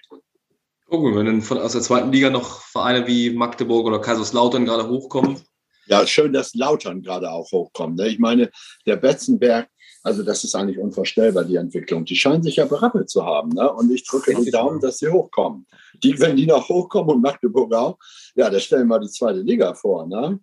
Gucken, 0.87 1.15
wenn 1.15 1.25
dann 1.25 1.41
von, 1.41 1.59
aus 1.59 1.73
der 1.73 1.81
zweiten 1.81 2.11
Liga 2.11 2.29
noch 2.29 2.61
Vereine 2.61 3.07
wie 3.07 3.29
Magdeburg 3.29 3.85
oder 3.85 3.99
Kaiserslautern 3.99 4.65
gerade 4.65 4.89
hochkommen. 4.89 5.39
Ja, 5.85 6.05
schön, 6.05 6.33
dass 6.33 6.53
Lautern 6.53 7.01
gerade 7.01 7.31
auch 7.31 7.51
hochkommt. 7.51 7.97
Ne? 7.97 8.07
Ich 8.07 8.19
meine, 8.19 8.49
der 8.85 8.97
Betzenberg, 8.97 9.69
also 10.03 10.23
das 10.23 10.43
ist 10.43 10.55
eigentlich 10.55 10.79
unvorstellbar, 10.79 11.43
die 11.43 11.55
Entwicklung. 11.55 12.05
Die 12.05 12.15
scheinen 12.15 12.43
sich 12.43 12.57
ja 12.57 12.65
berappelt 12.65 13.09
zu 13.09 13.25
haben. 13.25 13.49
Ne? 13.49 13.71
Und 13.71 13.91
ich 13.91 14.05
drücke 14.05 14.35
die 14.35 14.51
Daumen, 14.51 14.79
dass 14.79 14.97
sie 14.97 15.09
hochkommen. 15.09 15.67
Die, 16.03 16.19
wenn 16.19 16.35
die 16.35 16.45
noch 16.45 16.67
hochkommen 16.69 17.15
und 17.15 17.21
Magdeburg 17.21 17.73
auch, 17.73 17.97
ja, 18.35 18.49
da 18.49 18.59
stellen 18.59 18.87
wir 18.87 18.99
die 18.99 19.09
zweite 19.09 19.41
Liga 19.41 19.73
vor. 19.73 20.07
Ne? 20.07 20.39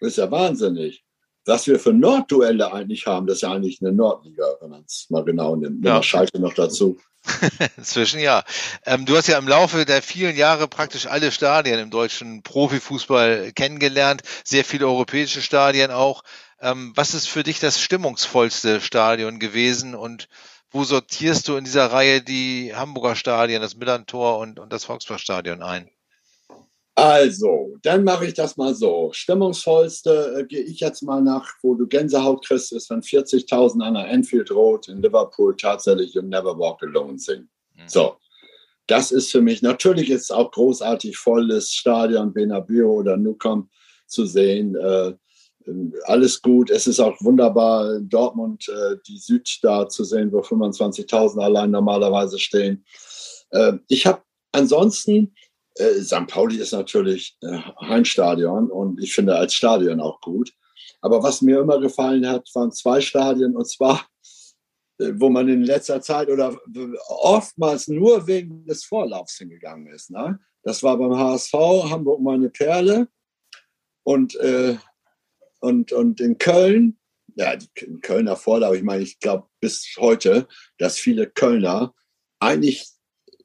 Das 0.00 0.10
ist 0.10 0.16
ja 0.16 0.30
wahnsinnig 0.30 1.04
was 1.44 1.66
wir 1.66 1.78
für 1.78 1.92
Nordduelle 1.92 2.72
eigentlich 2.72 3.06
haben, 3.06 3.26
das 3.26 3.36
ist 3.36 3.42
ja 3.42 3.52
eigentlich 3.52 3.80
eine 3.80 3.92
Nordliga, 3.92 4.44
wenn 4.60 4.70
man 4.70 4.84
es 4.86 5.06
mal 5.10 5.24
genau 5.24 5.56
nimmt. 5.56 5.84
Ja. 5.84 6.02
Schalte 6.02 6.40
noch 6.40 6.54
dazu. 6.54 6.98
Inzwischen 7.76 8.20
ja. 8.20 8.42
Ähm, 8.84 9.06
du 9.06 9.16
hast 9.16 9.28
ja 9.28 9.38
im 9.38 9.46
Laufe 9.46 9.84
der 9.84 10.02
vielen 10.02 10.36
Jahre 10.36 10.68
praktisch 10.68 11.06
alle 11.06 11.30
Stadien 11.30 11.78
im 11.78 11.90
deutschen 11.90 12.42
Profifußball 12.42 13.52
kennengelernt, 13.52 14.22
sehr 14.44 14.64
viele 14.64 14.86
europäische 14.86 15.42
Stadien 15.42 15.90
auch. 15.90 16.22
Ähm, 16.60 16.92
was 16.94 17.14
ist 17.14 17.28
für 17.28 17.42
dich 17.42 17.60
das 17.60 17.80
stimmungsvollste 17.80 18.80
Stadion 18.80 19.38
gewesen 19.38 19.94
und 19.94 20.28
wo 20.70 20.84
sortierst 20.84 21.48
du 21.48 21.56
in 21.56 21.64
dieser 21.64 21.92
Reihe 21.92 22.22
die 22.22 22.74
Hamburger 22.74 23.14
Stadien, 23.14 23.60
das 23.60 23.76
Millantor 23.76 24.38
und, 24.38 24.58
und 24.58 24.72
das 24.72 24.84
Volksparkstadion 24.84 25.62
ein? 25.62 25.90
Also, 26.94 27.78
dann 27.82 28.04
mache 28.04 28.26
ich 28.26 28.34
das 28.34 28.56
mal 28.58 28.74
so. 28.74 29.10
Stimmungsvollste 29.12 30.40
äh, 30.40 30.44
gehe 30.44 30.60
ich 30.60 30.80
jetzt 30.80 31.02
mal 31.02 31.22
nach, 31.22 31.48
wo 31.62 31.74
du 31.74 31.86
Gänsehaut 31.86 32.44
kriegst, 32.44 32.72
ist, 32.72 32.90
wenn 32.90 33.00
40.000 33.00 33.82
an 33.82 33.94
der 33.94 34.08
Enfield 34.08 34.50
Road 34.50 34.88
in 34.88 35.00
Liverpool 35.00 35.56
tatsächlich 35.56 36.12
You 36.12 36.22
Never 36.22 36.58
Walk 36.58 36.82
Alone 36.82 37.18
singen. 37.18 37.48
Mhm. 37.74 37.88
So, 37.88 38.16
das 38.86 39.10
ist 39.10 39.30
für 39.30 39.40
mich, 39.40 39.62
natürlich 39.62 40.10
ist 40.10 40.24
es 40.24 40.30
auch 40.30 40.50
großartig 40.50 41.16
volles 41.16 41.72
Stadion, 41.72 42.32
Benabio 42.32 42.92
oder 42.92 43.16
Nukom 43.16 43.70
zu 44.06 44.26
sehen. 44.26 44.76
Äh, 44.76 45.14
alles 46.04 46.42
gut. 46.42 46.70
Es 46.70 46.86
ist 46.86 47.00
auch 47.00 47.16
wunderbar, 47.20 47.94
in 47.94 48.08
Dortmund 48.08 48.68
äh, 48.68 48.96
die 49.06 49.16
Süd 49.16 49.48
da 49.62 49.88
zu 49.88 50.04
sehen, 50.04 50.30
wo 50.30 50.40
25.000 50.40 51.40
allein 51.40 51.70
normalerweise 51.70 52.38
stehen. 52.38 52.84
Äh, 53.50 53.74
ich 53.88 54.06
habe 54.06 54.22
ansonsten 54.50 55.34
äh, 55.76 56.00
St. 56.02 56.26
Pauli 56.26 56.56
ist 56.56 56.72
natürlich 56.72 57.36
äh, 57.42 57.58
Heimstadion 57.80 58.70
und 58.70 59.02
ich 59.02 59.14
finde 59.14 59.36
als 59.36 59.54
Stadion 59.54 60.00
auch 60.00 60.20
gut. 60.20 60.52
Aber 61.00 61.22
was 61.22 61.42
mir 61.42 61.60
immer 61.60 61.80
gefallen 61.80 62.26
hat, 62.28 62.48
waren 62.54 62.72
zwei 62.72 63.00
Stadien 63.00 63.56
und 63.56 63.68
zwar, 63.68 64.06
äh, 64.98 65.12
wo 65.14 65.30
man 65.30 65.48
in 65.48 65.64
letzter 65.64 66.00
Zeit 66.00 66.28
oder 66.28 66.56
oftmals 67.08 67.88
nur 67.88 68.26
wegen 68.26 68.64
des 68.66 68.84
Vorlaufs 68.84 69.38
hingegangen 69.38 69.86
ist. 69.88 70.10
Ne? 70.10 70.38
Das 70.62 70.82
war 70.82 70.96
beim 70.96 71.16
HSV, 71.16 71.54
Hamburg 71.90 72.20
meine 72.20 72.50
Perle 72.50 73.08
und, 74.04 74.36
äh, 74.36 74.76
und, 75.60 75.92
und 75.92 76.20
in 76.20 76.38
Köln, 76.38 76.98
ja, 77.34 77.56
die 77.56 77.68
Kölner 78.00 78.36
Vorlauf, 78.36 78.74
ich 78.74 78.82
meine, 78.82 79.02
ich 79.02 79.18
glaube 79.18 79.48
bis 79.60 79.94
heute, 79.98 80.46
dass 80.78 80.98
viele 80.98 81.28
Kölner 81.28 81.94
eigentlich 82.40 82.92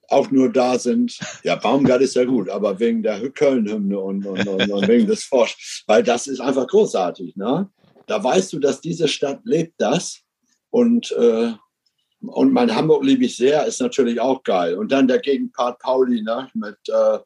auch 0.07 0.31
nur 0.31 0.51
da 0.51 0.79
sind. 0.79 1.19
Ja, 1.43 1.55
Baumgart 1.55 2.01
ist 2.01 2.15
ja 2.15 2.25
gut, 2.25 2.49
aber 2.49 2.79
wegen 2.79 3.03
der 3.03 3.29
Köln-Hymne 3.29 3.99
und, 3.99 4.25
und, 4.25 4.47
und, 4.47 4.71
und, 4.71 4.87
wegen 4.87 5.07
des 5.07 5.23
Forsch, 5.23 5.83
weil 5.87 6.03
das 6.03 6.27
ist 6.27 6.39
einfach 6.39 6.67
großartig. 6.67 7.35
Ne? 7.35 7.69
Da 8.05 8.23
weißt 8.23 8.53
du, 8.53 8.59
dass 8.59 8.81
diese 8.81 9.07
Stadt 9.07 9.41
lebt 9.43 9.75
das 9.79 10.21
und, 10.69 11.11
äh, 11.11 11.51
und 12.21 12.53
mein 12.53 12.73
Hamburg 12.73 13.03
liebe 13.03 13.25
ich 13.25 13.37
sehr, 13.37 13.65
ist 13.65 13.81
natürlich 13.81 14.19
auch 14.19 14.43
geil. 14.43 14.77
Und 14.77 14.91
dann 14.91 15.07
der 15.07 15.19
Gegenpart 15.19 15.79
Pauli 15.79 16.21
ne? 16.21 16.49
mit 16.53 16.77
äh, 16.87 17.19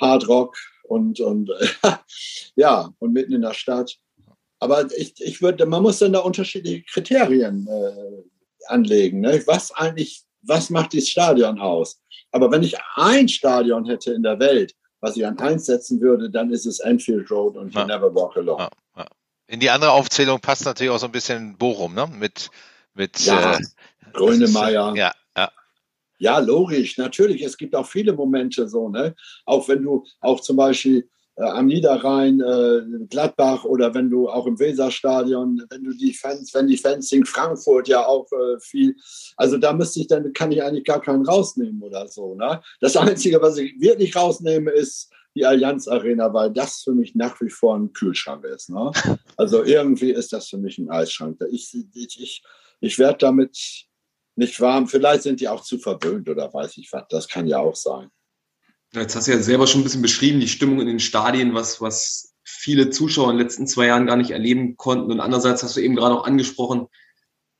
Hard 0.00 0.28
Rock 0.28 0.56
und, 0.84 1.20
und 1.20 1.50
ja, 2.56 2.90
und 2.98 3.12
mitten 3.12 3.32
in 3.32 3.42
der 3.42 3.54
Stadt. 3.54 3.96
Aber 4.58 4.86
ich, 4.96 5.14
ich 5.20 5.42
würde, 5.42 5.66
man 5.66 5.82
muss 5.82 5.98
dann 5.98 6.12
da 6.12 6.20
unterschiedliche 6.20 6.84
Kriterien 6.84 7.66
äh, 7.66 8.22
anlegen. 8.68 9.20
Ne? 9.20 9.42
Was 9.46 9.72
eigentlich, 9.72 10.22
was 10.42 10.70
macht 10.70 10.92
dieses 10.92 11.08
Stadion 11.08 11.58
aus? 11.60 12.00
Aber 12.30 12.50
wenn 12.50 12.62
ich 12.62 12.76
ein 12.96 13.28
Stadion 13.28 13.84
hätte 13.86 14.12
in 14.12 14.22
der 14.22 14.38
Welt, 14.38 14.74
was 15.00 15.16
ich 15.16 15.26
an 15.26 15.38
eins 15.38 15.66
setzen 15.66 16.00
würde, 16.00 16.30
dann 16.30 16.50
ist 16.50 16.66
es 16.66 16.80
Enfield 16.80 17.30
Road 17.30 17.56
und 17.56 17.74
ja. 17.74 17.82
You 17.82 17.86
Never 17.86 18.14
Walk 18.14 18.36
Alone. 18.36 18.68
Ja. 18.96 19.06
In 19.48 19.60
die 19.60 19.70
andere 19.70 19.92
Aufzählung 19.92 20.40
passt 20.40 20.64
natürlich 20.64 20.90
auch 20.90 20.98
so 20.98 21.06
ein 21.06 21.12
bisschen 21.12 21.56
Bochum, 21.58 21.94
ne? 21.94 22.06
Mit, 22.06 22.50
mit 22.94 23.18
ja, 23.20 23.56
äh, 23.56 23.60
Grönemeyer. 24.12 24.94
Ja, 24.96 25.12
ja. 25.36 25.52
Ja, 26.18 26.38
logisch, 26.38 26.98
natürlich. 26.98 27.42
Es 27.42 27.56
gibt 27.56 27.74
auch 27.74 27.86
viele 27.86 28.12
Momente 28.12 28.68
so, 28.68 28.88
ne? 28.88 29.14
Auch 29.44 29.68
wenn 29.68 29.82
du 29.82 30.04
auch 30.20 30.40
zum 30.40 30.56
Beispiel 30.56 31.08
äh, 31.36 31.44
am 31.44 31.66
Niederrhein, 31.66 32.40
äh, 32.40 33.06
Gladbach 33.08 33.64
oder 33.64 33.94
wenn 33.94 34.10
du 34.10 34.28
auch 34.28 34.46
im 34.46 34.58
Weserstadion, 34.58 35.64
wenn 35.70 35.82
du 35.82 35.92
die 35.94 36.12
Fans, 36.12 36.52
wenn 36.52 36.66
die 36.66 36.76
Fans 36.76 37.10
in 37.12 37.24
Frankfurt 37.24 37.88
ja 37.88 38.06
auch 38.06 38.30
äh, 38.32 38.60
viel, 38.60 38.96
also 39.36 39.56
da 39.56 39.72
müsste 39.72 40.00
ich 40.00 40.08
dann, 40.08 40.32
kann 40.32 40.52
ich 40.52 40.62
eigentlich 40.62 40.84
gar 40.84 41.00
keinen 41.00 41.24
rausnehmen 41.24 41.82
oder 41.82 42.06
so. 42.08 42.34
Ne? 42.34 42.60
Das 42.80 42.96
Einzige, 42.96 43.40
was 43.40 43.56
ich 43.56 43.80
wirklich 43.80 44.14
rausnehme, 44.14 44.70
ist 44.70 45.10
die 45.34 45.46
Allianz 45.46 45.88
Arena, 45.88 46.34
weil 46.34 46.50
das 46.50 46.82
für 46.82 46.92
mich 46.92 47.14
nach 47.14 47.40
wie 47.40 47.48
vor 47.48 47.76
ein 47.76 47.92
Kühlschrank 47.92 48.44
ist. 48.44 48.70
Ne? 48.70 48.90
Also 49.36 49.64
irgendwie 49.64 50.10
ist 50.10 50.32
das 50.32 50.48
für 50.48 50.58
mich 50.58 50.76
ein 50.78 50.90
Eisschrank. 50.90 51.40
Ich, 51.50 51.74
ich, 51.94 52.20
ich, 52.20 52.42
ich 52.80 52.98
werde 52.98 53.18
damit 53.18 53.86
nicht 54.36 54.60
warm. 54.60 54.86
Vielleicht 54.86 55.22
sind 55.22 55.40
die 55.40 55.48
auch 55.48 55.62
zu 55.62 55.78
verwöhnt 55.78 56.28
oder 56.28 56.52
weiß 56.52 56.76
ich 56.76 56.92
was. 56.92 57.04
Das 57.08 57.28
kann 57.28 57.46
ja 57.46 57.58
auch 57.58 57.74
sein. 57.74 58.10
Jetzt 58.94 59.16
hast 59.16 59.26
du 59.26 59.32
ja 59.32 59.38
selber 59.38 59.66
schon 59.66 59.80
ein 59.80 59.84
bisschen 59.84 60.02
beschrieben, 60.02 60.40
die 60.40 60.48
Stimmung 60.48 60.80
in 60.80 60.86
den 60.86 61.00
Stadien, 61.00 61.54
was, 61.54 61.80
was 61.80 62.34
viele 62.44 62.90
Zuschauer 62.90 63.30
in 63.30 63.38
den 63.38 63.46
letzten 63.46 63.66
zwei 63.66 63.86
Jahren 63.86 64.06
gar 64.06 64.16
nicht 64.16 64.32
erleben 64.32 64.76
konnten. 64.76 65.10
Und 65.10 65.20
andererseits 65.20 65.62
hast 65.62 65.76
du 65.76 65.80
eben 65.80 65.96
gerade 65.96 66.14
auch 66.14 66.24
angesprochen, 66.24 66.88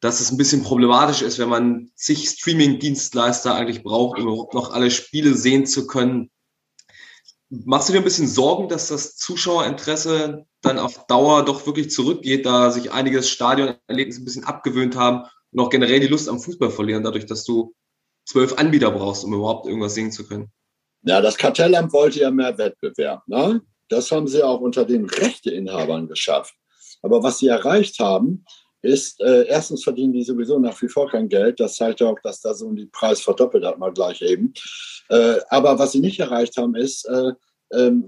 dass 0.01 0.21
es 0.21 0.31
ein 0.31 0.37
bisschen 0.37 0.63
problematisch 0.63 1.23
ist, 1.23 1.39
wenn 1.39 1.49
man 1.49 1.91
sich 1.95 2.29
Streaming-Dienstleister 2.29 3.55
eigentlich 3.55 3.83
braucht, 3.83 4.19
um 4.19 4.25
überhaupt 4.25 4.53
noch 4.53 4.73
alle 4.73 4.91
Spiele 4.91 5.35
sehen 5.35 5.65
zu 5.65 5.87
können. 5.87 6.31
Machst 7.49 7.89
du 7.89 7.93
dir 7.93 8.01
ein 8.01 8.05
bisschen 8.05 8.27
Sorgen, 8.27 8.69
dass 8.69 8.89
das 8.89 9.17
Zuschauerinteresse 9.17 10.45
dann 10.61 10.79
auf 10.79 11.07
Dauer 11.07 11.45
doch 11.45 11.67
wirklich 11.67 11.91
zurückgeht, 11.91 12.45
da 12.45 12.71
sich 12.71 12.93
einiges 12.93 13.31
Stadionerlebnis 13.31 14.19
ein 14.19 14.25
bisschen 14.25 14.45
abgewöhnt 14.45 14.97
haben 14.97 15.29
und 15.53 15.61
auch 15.61 15.71
generell 15.71 16.01
die 16.01 16.09
Lust 16.09 16.29
am 16.29 16.41
Fußball 16.41 16.71
verlieren, 16.71 17.05
dadurch, 17.05 17.27
dass 17.27 17.45
du 17.45 17.75
zwölf 18.27 18.55
Anbieter 18.55 18.91
brauchst, 18.91 19.25
um 19.25 19.35
überhaupt 19.35 19.67
irgendwas 19.67 19.95
sehen 19.95 20.13
zu 20.13 20.27
können? 20.27 20.51
Ja, 21.05 21.21
das 21.21 21.37
Kartellamt 21.37 21.93
wollte 21.93 22.21
ja 22.21 22.31
mehr 22.31 22.57
Wettbewerb. 22.59 23.27
Ne? 23.27 23.61
Das 23.89 24.11
haben 24.11 24.29
sie 24.29 24.43
auch 24.43 24.61
unter 24.61 24.85
den 24.85 25.07
Rechteinhabern 25.07 26.09
geschafft. 26.09 26.55
Aber 27.03 27.23
was 27.23 27.39
sie 27.39 27.49
erreicht 27.49 27.99
haben, 27.99 28.45
ist, 28.83 29.21
äh, 29.21 29.47
erstens 29.47 29.85
verdienen 29.85 30.13
die 30.13 30.23
sowieso 30.23 30.59
nach 30.59 30.81
wie 30.83 30.89
vor 30.89 31.09
kein 31.09 31.29
Geld. 31.29 31.61
Das 31.61 31.77
zeigt 31.77 32.01
ja 32.01 32.09
auch, 32.09 32.19
dass 32.23 32.41
da 32.41 32.55
so 32.55 32.71
die 32.73 32.87
Preis 32.87 33.21
verdoppelt 33.21 33.65
hat, 33.65 33.79
mal 33.79 33.93
gleich 33.93 34.23
eben. 34.23 34.53
Äh, 35.09 35.37
aber 35.49 35.79
was 35.79 35.93
sie 35.93 36.01
nicht 36.01 36.19
erreicht 36.21 36.57
haben, 36.57 36.75
ist, 36.75 37.05
äh, 37.07 37.33
ähm, 37.73 38.07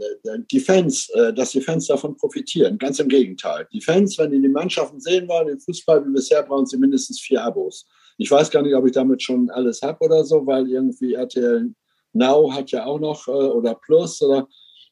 die 0.50 0.60
Fans, 0.60 1.08
äh, 1.10 1.32
dass 1.32 1.50
die 1.50 1.60
Fans 1.60 1.86
davon 1.86 2.16
profitieren. 2.16 2.78
Ganz 2.78 2.98
im 2.98 3.08
Gegenteil. 3.08 3.66
Die 3.72 3.80
Fans, 3.80 4.18
wenn 4.18 4.30
die 4.30 4.40
die 4.40 4.48
Mannschaften 4.48 5.00
sehen 5.00 5.28
wollen, 5.28 5.48
den 5.48 5.60
Fußball 5.60 6.04
wie 6.06 6.12
bisher, 6.12 6.42
brauchen 6.42 6.66
sie 6.66 6.76
mindestens 6.76 7.20
vier 7.20 7.42
Abos. 7.42 7.86
Ich 8.18 8.30
weiß 8.30 8.50
gar 8.50 8.62
nicht, 8.62 8.74
ob 8.74 8.86
ich 8.86 8.92
damit 8.92 9.22
schon 9.22 9.50
alles 9.50 9.82
habe 9.82 10.04
oder 10.04 10.24
so, 10.24 10.46
weil 10.46 10.68
irgendwie 10.68 11.14
RTL 11.14 11.72
Now 12.14 12.52
hat 12.52 12.70
ja 12.70 12.86
auch 12.86 12.98
noch 12.98 13.28
äh, 13.28 13.30
oder 13.30 13.74
Plus 13.74 14.22
oder 14.22 14.48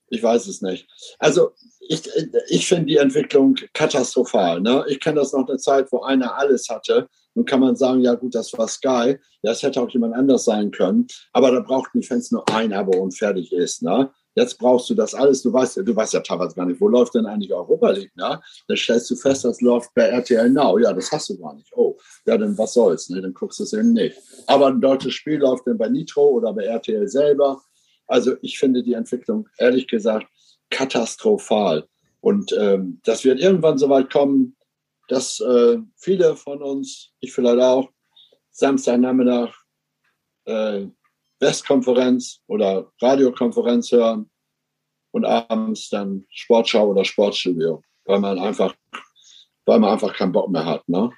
ich 0.09 0.23
weiß 0.23 0.47
es 0.47 0.61
nicht. 0.61 0.87
Also 1.19 1.53
ich, 1.81 2.03
ich 2.49 2.69
finde 2.69 2.87
die 2.87 2.99
Entwicklung 2.99 3.57
katastrophal. 3.73 4.61
Ne? 4.61 4.85
Ich 4.89 5.01
kenne 5.01 5.21
das 5.21 5.33
noch 5.33 5.49
eine 5.49 5.57
Zeit, 5.57 5.91
wo 5.91 6.03
einer 6.03 6.37
alles 6.37 6.69
hatte. 6.69 7.09
Nun 7.35 7.47
kann 7.47 7.61
man 7.61 7.77
sagen, 7.77 8.03
ja 8.03 8.15
gut, 8.15 8.35
das 8.35 8.53
war 8.53 8.69
Sky. 8.69 9.19
Das 9.43 9.63
hätte 9.63 9.81
auch 9.81 9.89
jemand 9.89 10.15
anders 10.15 10.45
sein 10.45 10.71
können. 10.71 11.07
Aber 11.33 11.51
da 11.51 11.61
brauchten 11.61 12.01
die 12.01 12.07
Fans 12.07 12.31
nur 12.31 12.47
ein 12.51 12.75
Abo 12.75 12.99
und 12.99 13.17
fertig 13.17 13.53
ist. 13.53 13.83
Ne? 13.83 14.11
Jetzt 14.35 14.59
brauchst 14.59 14.89
du 14.89 14.95
das 14.95 15.15
alles. 15.15 15.43
Du 15.43 15.53
weißt, 15.53 15.79
du 15.79 15.97
weißt 15.97 16.15
ja 16.15 16.21
teilweise 16.21 16.55
gar 16.55 16.67
nicht, 16.67 16.81
wo 16.81 16.89
läuft 16.89 17.15
denn 17.15 17.27
eigentlich 17.27 17.53
Europa 17.53 17.91
League, 17.91 18.17
ne? 18.17 18.41
Dann 18.67 18.77
stellst 18.77 19.11
du 19.11 19.17
fest, 19.17 19.45
das 19.45 19.61
läuft 19.61 19.93
bei 19.95 20.05
RTL 20.05 20.49
Now. 20.51 20.79
Ja, 20.79 20.93
das 20.93 21.13
hast 21.13 21.29
du 21.29 21.39
gar 21.39 21.55
nicht. 21.55 21.71
Oh, 21.77 21.99
ja, 22.27 22.39
dann 22.39 22.57
was 22.57 22.75
soll's, 22.75 23.11
ne? 23.11 23.21
Dann 23.21 23.35
guckst 23.35 23.61
du 23.61 23.65
es 23.65 23.73
eben 23.73 23.93
nicht. 23.93 24.17
Aber 24.47 24.69
ein 24.69 24.81
deutsches 24.81 25.15
Spiel 25.15 25.39
läuft 25.39 25.67
dann 25.67 25.79
bei 25.79 25.89
Nitro 25.89 26.31
oder 26.31 26.53
bei 26.53 26.65
RTL 26.65 27.09
selber. 27.09 27.63
Also 28.07 28.37
ich 28.43 28.59
finde 28.59 28.83
die 28.83 28.95
Entwicklung, 28.95 29.49
ehrlich 29.59 29.87
gesagt, 29.87 30.27
katastrophal. 30.71 31.87
Und 32.21 32.53
ähm, 32.59 33.01
das 33.05 33.25
wird 33.25 33.41
irgendwann 33.41 33.79
so 33.79 33.89
weit 33.89 34.11
kommen, 34.11 34.57
dass 35.09 35.41
äh, 35.41 35.79
viele 35.97 36.37
von 36.37 36.63
uns, 36.63 37.11
ich 37.21 37.33
vielleicht 37.33 37.61
auch, 37.61 37.91
Samstagnachmittag 38.51 39.55
äh, 40.45 40.87
Westkonferenz 41.43 42.41
oder 42.47 42.91
Radiokonferenz 43.01 43.93
hören 43.93 44.31
und 45.11 45.25
abends 45.25 45.91
dann 45.91 46.25
Sportschau 46.31 46.89
oder 46.89 47.05
Sportstudio, 47.05 47.83
weil 48.05 48.21
man 48.21 48.39
einfach, 48.39 48.75
weil 49.67 49.79
man 49.79 49.91
einfach 49.91 50.15
keinen 50.15 50.33
Bock 50.33 50.51
mehr 50.51 50.65
hat. 50.65 50.89
Ne? 50.89 51.11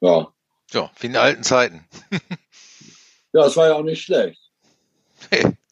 Ja. 0.00 0.32
Ja, 0.70 0.90
wie 1.00 1.06
in 1.06 1.16
alten 1.16 1.42
Zeiten. 1.42 1.86
ja, 3.32 3.46
es 3.46 3.56
war 3.56 3.68
ja 3.68 3.74
auch 3.74 3.82
nicht 3.82 4.02
schlecht. 4.02 4.40
Hey. 5.30 5.56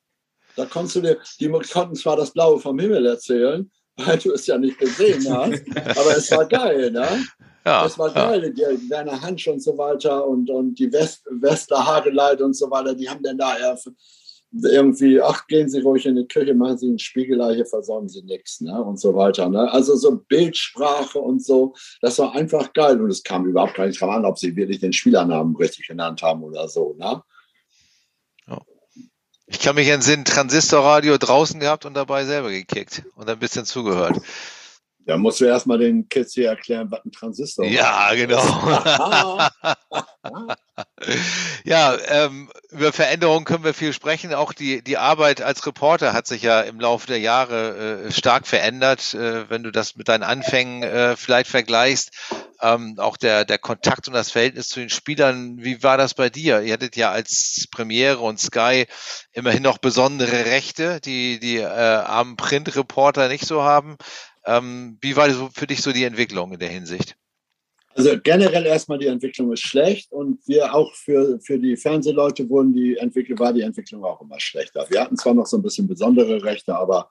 Da 0.57 0.67
konntest 0.67 0.95
du 0.95 1.01
dir, 1.01 1.19
die 1.41 1.49
konnten 1.49 1.97
zwar 1.97 2.17
das 2.17 2.31
Blaue 2.31 2.61
vom 2.61 2.79
Himmel 2.79 3.05
erzählen, 3.07 3.69
weil 3.97 4.19
du 4.19 4.35
es 4.35 4.47
ja 4.47 4.57
nicht 4.57 4.79
gesehen 4.79 5.29
hast, 5.29 5.65
aber 5.99 6.17
es 6.17 6.31
war 6.31 6.47
geil, 6.47 6.93
ne? 6.93 7.27
Ja, 7.65 7.85
das 7.85 7.99
war 7.99 8.11
geil, 8.11 8.53
ja. 8.57 8.73
die 8.73 8.91
Werner 8.91 9.21
Hansch 9.23 9.49
und 9.49 9.63
so 9.63 9.79
weiter 9.79 10.27
und, 10.27 10.51
und 10.51 10.79
die 10.79 10.93
West, 10.93 11.25
Wester 11.31 11.87
Hageleit 11.87 12.43
und 12.43 12.55
so 12.55 12.71
weiter, 12.71 12.95
die 12.95 13.09
haben 13.09 13.23
dann 13.23 13.39
da 13.39 13.57
irgendwie, 14.63 15.21
ach, 15.21 15.47
gehen 15.47 15.69
Sie 15.69 15.81
ruhig 15.81 16.07
in 16.07 16.17
die 16.17 16.29
Küche, 16.29 16.55
machen 16.55 16.79
Sie 16.79 16.89
einen 16.89 16.99
Spiegelei, 16.99 17.55
hier 17.55 17.67
versorgen 17.67 18.09
Sie 18.09 18.23
nichts, 18.23 18.61
ne? 18.61 18.81
Und 18.83 19.01
so 19.01 19.15
weiter. 19.15 19.49
Ne? 19.49 19.73
Also 19.73 19.97
so 19.97 20.17
Bildsprache 20.29 21.19
und 21.19 21.45
so, 21.45 21.75
das 22.01 22.19
war 22.19 22.35
einfach 22.35 22.73
geil. 22.73 23.01
Und 23.01 23.11
es 23.11 23.23
kam 23.23 23.47
überhaupt 23.47 23.75
gar 23.75 23.87
nicht 23.87 24.01
drauf 24.01 24.11
an, 24.11 24.25
ob 24.25 24.39
sie 24.39 24.55
wirklich 24.55 24.81
den 24.81 24.93
Spielernamen 24.93 25.57
richtig 25.57 25.89
genannt 25.89 26.23
haben 26.23 26.45
oder 26.45 26.69
so, 26.69 26.95
ne? 26.99 27.23
Ich 29.47 29.61
kann 29.61 29.75
mich 29.75 29.89
entsinnen, 29.89 30.25
Transistorradio 30.25 31.19
draußen 31.19 31.61
gehabt 31.61 31.85
und 31.85 31.95
dabei 31.95 32.25
selber 32.25 32.51
gekickt 32.51 33.03
und 33.15 33.29
ein 33.29 33.39
bisschen 33.39 33.67
zugehört. 33.67 34.19
Da 35.07 35.19
musst 35.19 35.41
du 35.41 35.45
erstmal 35.45 35.79
den 35.79 36.09
Kids 36.09 36.33
hier 36.33 36.49
erklären, 36.49 36.91
was 36.91 37.05
ein 37.05 37.13
Transistor 37.13 37.67
ist. 37.67 37.73
Ja, 37.73 38.15
genau. 38.15 38.43
ja, 41.65 41.97
ähm, 42.09 42.51
über 42.71 42.93
Veränderungen 42.93 43.45
können 43.45 43.65
wir 43.65 43.75
viel 43.75 43.93
sprechen. 43.93 44.33
Auch 44.33 44.55
die, 44.55 44.83
die 44.83 44.97
Arbeit 44.97 45.43
als 45.43 45.67
Reporter 45.67 46.15
hat 46.15 46.27
sich 46.27 46.43
ja 46.43 46.63
im 46.63 46.81
Laufe 46.81 47.07
der 47.07 47.19
Jahre 47.19 48.07
äh, 48.07 48.13
stark 48.13 48.47
verändert. 48.47 49.13
Äh, 49.13 49.51
wenn 49.51 49.63
du 49.63 49.71
das 49.71 49.97
mit 49.97 50.09
deinen 50.09 50.23
Anfängen 50.23 50.83
äh, 50.83 51.17
vielleicht 51.17 51.51
vergleichst, 51.51 52.11
ähm, 52.63 52.95
auch 52.99 53.19
der, 53.19 53.45
der 53.45 53.59
Kontakt 53.59 54.09
und 54.09 54.15
das 54.15 54.31
Verhältnis 54.31 54.69
zu 54.69 54.81
den 54.81 54.91
Spielern, 54.91 55.59
wie 55.59 55.83
war 55.83 55.99
das 55.99 56.15
bei 56.15 56.31
dir? 56.31 56.63
Ihr 56.63 56.73
hattet 56.73 56.97
ja 56.97 57.11
als 57.11 57.67
Premiere 57.71 58.21
und 58.21 58.41
Sky 58.41 58.87
immerhin 59.33 59.63
noch 59.63 59.79
besondere 59.79 60.47
Rechte, 60.47 61.01
die 61.01 61.39
die 61.39 61.59
äh, 61.59 61.67
armen 61.67 62.37
Print-Reporter 62.37 63.29
nicht 63.29 63.47
so 63.47 63.63
haben. 63.63 63.99
Ähm, 64.47 64.99
wie 65.01 65.17
war 65.17 65.31
so 65.31 65.49
für 65.53 65.67
dich 65.67 65.83
so 65.83 65.93
die 65.93 66.05
Entwicklung 66.05 66.53
in 66.53 66.59
der 66.59 66.69
Hinsicht? 66.69 67.17
Also 67.97 68.19
generell 68.21 68.67
erstmal 68.67 68.99
die 68.99 69.07
Entwicklung 69.07 69.53
ist 69.53 69.63
schlecht 69.63 70.11
und 70.11 70.41
wir 70.49 70.75
auch 70.75 70.93
für, 70.95 71.39
für 71.41 71.61
die 71.61 71.77
Fernsehleute 71.77 72.49
wurden 72.49 72.73
die 72.73 72.97
Entwicklung, 72.97 73.39
war 73.39 73.53
die 73.53 73.61
Entwicklung 73.61 74.05
auch 74.05 74.21
immer 74.21 74.41
schlechter. 74.41 74.85
Wir 74.91 75.01
hatten 75.01 75.17
zwar 75.17 75.35
noch 75.35 75.47
so 75.47 75.59
ein 75.59 75.63
bisschen 75.63 75.87
besondere 75.87 76.43
Rechte, 76.43 76.75
aber 76.75 77.09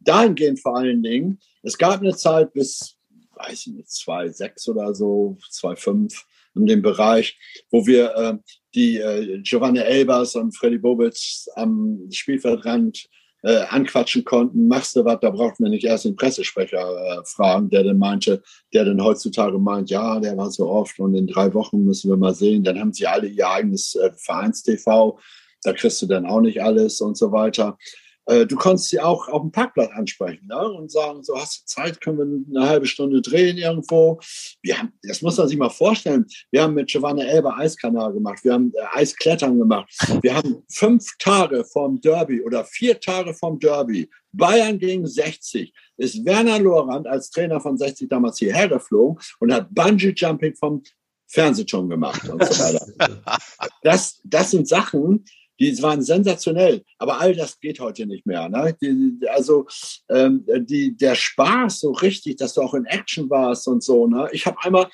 dahingehend 0.00 0.60
vor 0.60 0.76
allen 0.76 1.02
Dingen, 1.02 1.38
es 1.62 1.78
gab 1.78 2.00
eine 2.00 2.16
Zeit 2.16 2.52
bis, 2.52 2.96
weiß 3.36 3.68
ich 3.68 3.72
nicht, 3.74 3.88
2,6 3.88 4.70
oder 4.70 4.94
so, 4.94 5.38
2,5 5.52 6.24
in 6.56 6.66
dem 6.66 6.82
Bereich, 6.82 7.38
wo 7.70 7.86
wir 7.86 8.14
äh, 8.16 8.34
die 8.74 8.98
äh, 8.98 9.40
Giovanni 9.42 9.78
Elbers 9.78 10.34
und 10.34 10.56
Freddy 10.56 10.78
Bobitz 10.78 11.48
am 11.54 12.08
Spielfeldrand 12.10 13.08
äh, 13.46 13.64
anquatschen 13.68 14.24
konnten, 14.24 14.66
machst 14.66 14.96
du 14.96 15.04
was, 15.04 15.20
da 15.20 15.30
brauchten 15.30 15.62
wir 15.62 15.70
nicht 15.70 15.84
erst 15.84 16.04
den 16.04 16.16
Pressesprecher 16.16 16.80
äh, 16.80 17.24
fragen, 17.24 17.70
der 17.70 17.84
dann 17.84 17.96
meinte, 17.96 18.42
der 18.74 18.84
dann 18.84 19.00
heutzutage 19.00 19.56
meint, 19.56 19.88
ja, 19.88 20.18
der 20.18 20.36
war 20.36 20.50
so 20.50 20.68
oft 20.68 20.98
und 20.98 21.14
in 21.14 21.28
drei 21.28 21.54
Wochen 21.54 21.84
müssen 21.84 22.10
wir 22.10 22.16
mal 22.16 22.34
sehen. 22.34 22.64
Dann 22.64 22.80
haben 22.80 22.92
sie 22.92 23.06
alle 23.06 23.28
ihr 23.28 23.48
eigenes 23.48 23.94
äh, 23.94 24.10
Vereins-TV. 24.16 25.16
da 25.62 25.72
kriegst 25.72 26.02
du 26.02 26.06
dann 26.06 26.26
auch 26.26 26.40
nicht 26.40 26.60
alles 26.60 27.00
und 27.00 27.16
so 27.16 27.30
weiter. 27.30 27.78
Äh, 28.26 28.46
du 28.46 28.56
konntest 28.56 28.88
sie 28.88 29.00
auch 29.00 29.28
auf 29.28 29.42
dem 29.42 29.52
Parkplatz 29.52 29.90
ansprechen 29.92 30.46
ne? 30.48 30.68
und 30.68 30.90
sagen, 30.90 31.22
so 31.22 31.36
hast 31.36 31.62
du 31.62 31.66
Zeit, 31.66 32.00
können 32.00 32.46
wir 32.50 32.60
eine 32.60 32.68
halbe 32.68 32.86
Stunde 32.86 33.22
drehen 33.22 33.56
irgendwo. 33.56 34.20
Wir 34.62 34.78
haben, 34.78 34.92
das 35.02 35.22
muss 35.22 35.36
man 35.36 35.48
sich 35.48 35.56
mal 35.56 35.70
vorstellen. 35.70 36.26
Wir 36.50 36.62
haben 36.62 36.74
mit 36.74 36.88
Giovanna 36.88 37.22
Elber 37.24 37.56
Eiskanal 37.56 38.12
gemacht, 38.12 38.44
wir 38.44 38.52
haben 38.52 38.72
äh, 38.74 38.98
Eisklettern 38.98 39.58
gemacht. 39.58 39.88
Wir 40.22 40.34
haben 40.34 40.62
fünf 40.68 41.06
Tage 41.18 41.64
vom 41.64 42.00
Derby 42.00 42.42
oder 42.42 42.64
vier 42.64 42.98
Tage 42.98 43.32
vom 43.32 43.58
Derby, 43.58 44.10
Bayern 44.32 44.78
gegen 44.78 45.06
60, 45.06 45.72
ist 45.96 46.24
Werner 46.24 46.58
Lorand 46.58 47.06
als 47.06 47.30
Trainer 47.30 47.60
von 47.60 47.78
60 47.78 48.08
damals 48.08 48.38
hierher 48.38 48.68
geflogen 48.68 49.18
und 49.40 49.52
hat 49.52 49.72
Bungee-Jumping 49.74 50.54
vom 50.56 50.82
Fernsehturm 51.28 51.88
gemacht 51.88 52.28
und 52.28 52.44
so 52.44 52.64
weiter. 52.64 53.22
Das, 53.82 54.20
das 54.24 54.50
sind 54.50 54.66
Sachen, 54.66 55.24
die 55.58 55.82
waren 55.82 56.02
sensationell, 56.02 56.82
aber 56.98 57.20
all 57.20 57.34
das 57.34 57.58
geht 57.60 57.80
heute 57.80 58.06
nicht 58.06 58.26
mehr. 58.26 58.48
Ne? 58.48 58.76
Die, 58.80 59.26
also 59.28 59.66
ähm, 60.10 60.44
die, 60.60 60.96
der 60.96 61.14
Spaß 61.14 61.80
so 61.80 61.92
richtig, 61.92 62.36
dass 62.36 62.54
du 62.54 62.62
auch 62.62 62.74
in 62.74 62.84
Action 62.84 63.28
warst 63.30 63.66
und 63.68 63.82
so. 63.82 64.06
Ne? 64.06 64.28
Ich 64.32 64.46
habe 64.46 64.56
einmal, 64.62 64.88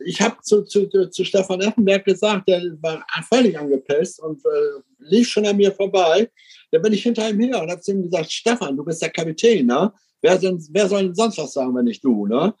ich 0.00 0.20
habe 0.20 0.36
zu, 0.42 0.62
zu, 0.64 0.88
zu 0.88 1.24
Stefan 1.24 1.60
Effenberg 1.60 2.04
gesagt, 2.04 2.48
der 2.48 2.62
war 2.80 3.04
völlig 3.28 3.58
angepisst 3.58 4.20
und 4.20 4.44
äh, 4.44 4.80
lief 4.98 5.28
schon 5.28 5.46
an 5.46 5.56
mir 5.56 5.72
vorbei. 5.72 6.30
Da 6.70 6.78
bin 6.78 6.92
ich 6.92 7.02
hinter 7.02 7.28
ihm 7.28 7.40
her 7.40 7.62
und 7.62 7.70
habe 7.70 7.80
zu 7.80 7.92
ihm 7.92 8.02
gesagt, 8.02 8.30
Stefan, 8.30 8.76
du 8.76 8.84
bist 8.84 9.02
der 9.02 9.10
Kapitän, 9.10 9.66
ne? 9.66 9.92
Wer, 10.20 10.36
denn, 10.36 10.60
wer 10.72 10.88
soll 10.88 11.04
denn 11.04 11.14
sonst 11.14 11.38
was 11.38 11.52
sagen, 11.52 11.74
wenn 11.76 11.84
nicht 11.84 12.04
du, 12.04 12.26
ne? 12.26 12.54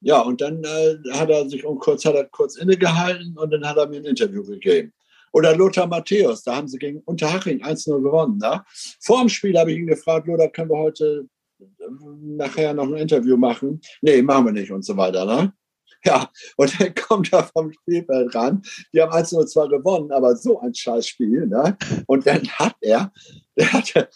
Ja, 0.00 0.20
und 0.20 0.40
dann 0.40 0.64
äh, 0.64 0.96
hat 1.12 1.28
er 1.28 1.48
sich 1.48 1.64
um 1.64 1.78
kurz, 1.78 2.04
hat 2.04 2.14
er 2.14 2.24
kurz 2.24 2.56
innegehalten 2.56 3.36
und 3.36 3.50
dann 3.50 3.68
hat 3.68 3.76
er 3.76 3.86
mir 3.86 3.98
ein 3.98 4.06
Interview 4.06 4.44
gegeben. 4.44 4.92
Oder 5.32 5.56
Lothar 5.56 5.86
Matthäus, 5.86 6.42
da 6.42 6.56
haben 6.56 6.68
sie 6.68 6.78
gegen 6.78 7.00
Unterhaching 7.00 7.62
1-0 7.62 8.02
gewonnen. 8.02 8.38
Ne? 8.38 8.64
Vor 9.00 9.20
dem 9.20 9.28
Spiel 9.28 9.58
habe 9.58 9.72
ich 9.72 9.78
ihn 9.78 9.86
gefragt, 9.86 10.26
Lothar, 10.26 10.48
können 10.48 10.70
wir 10.70 10.78
heute 10.78 11.28
ähm, 11.60 12.36
nachher 12.36 12.74
noch 12.74 12.86
ein 12.86 12.96
Interview 12.96 13.36
machen? 13.36 13.80
Nee, 14.02 14.22
machen 14.22 14.46
wir 14.46 14.52
nicht 14.52 14.70
und 14.70 14.84
so 14.84 14.96
weiter. 14.96 15.24
Ne? 15.24 15.52
Ja, 16.04 16.30
und 16.56 16.80
dann 16.80 16.94
kommt 16.94 17.32
er 17.32 17.44
vom 17.44 17.72
Spielfeld 17.72 18.34
ran. 18.34 18.62
Die 18.92 19.00
haben 19.00 19.12
1-0 19.12 19.46
zwar 19.46 19.68
gewonnen, 19.68 20.10
aber 20.12 20.34
so 20.34 20.60
ein 20.60 20.74
Scheißspiel. 20.74 21.46
Ne? 21.46 21.76
Und 22.06 22.26
dann 22.26 22.46
hat 22.48 22.76
er, 22.80 23.12
der 23.56 23.72
hatte, 23.72 24.08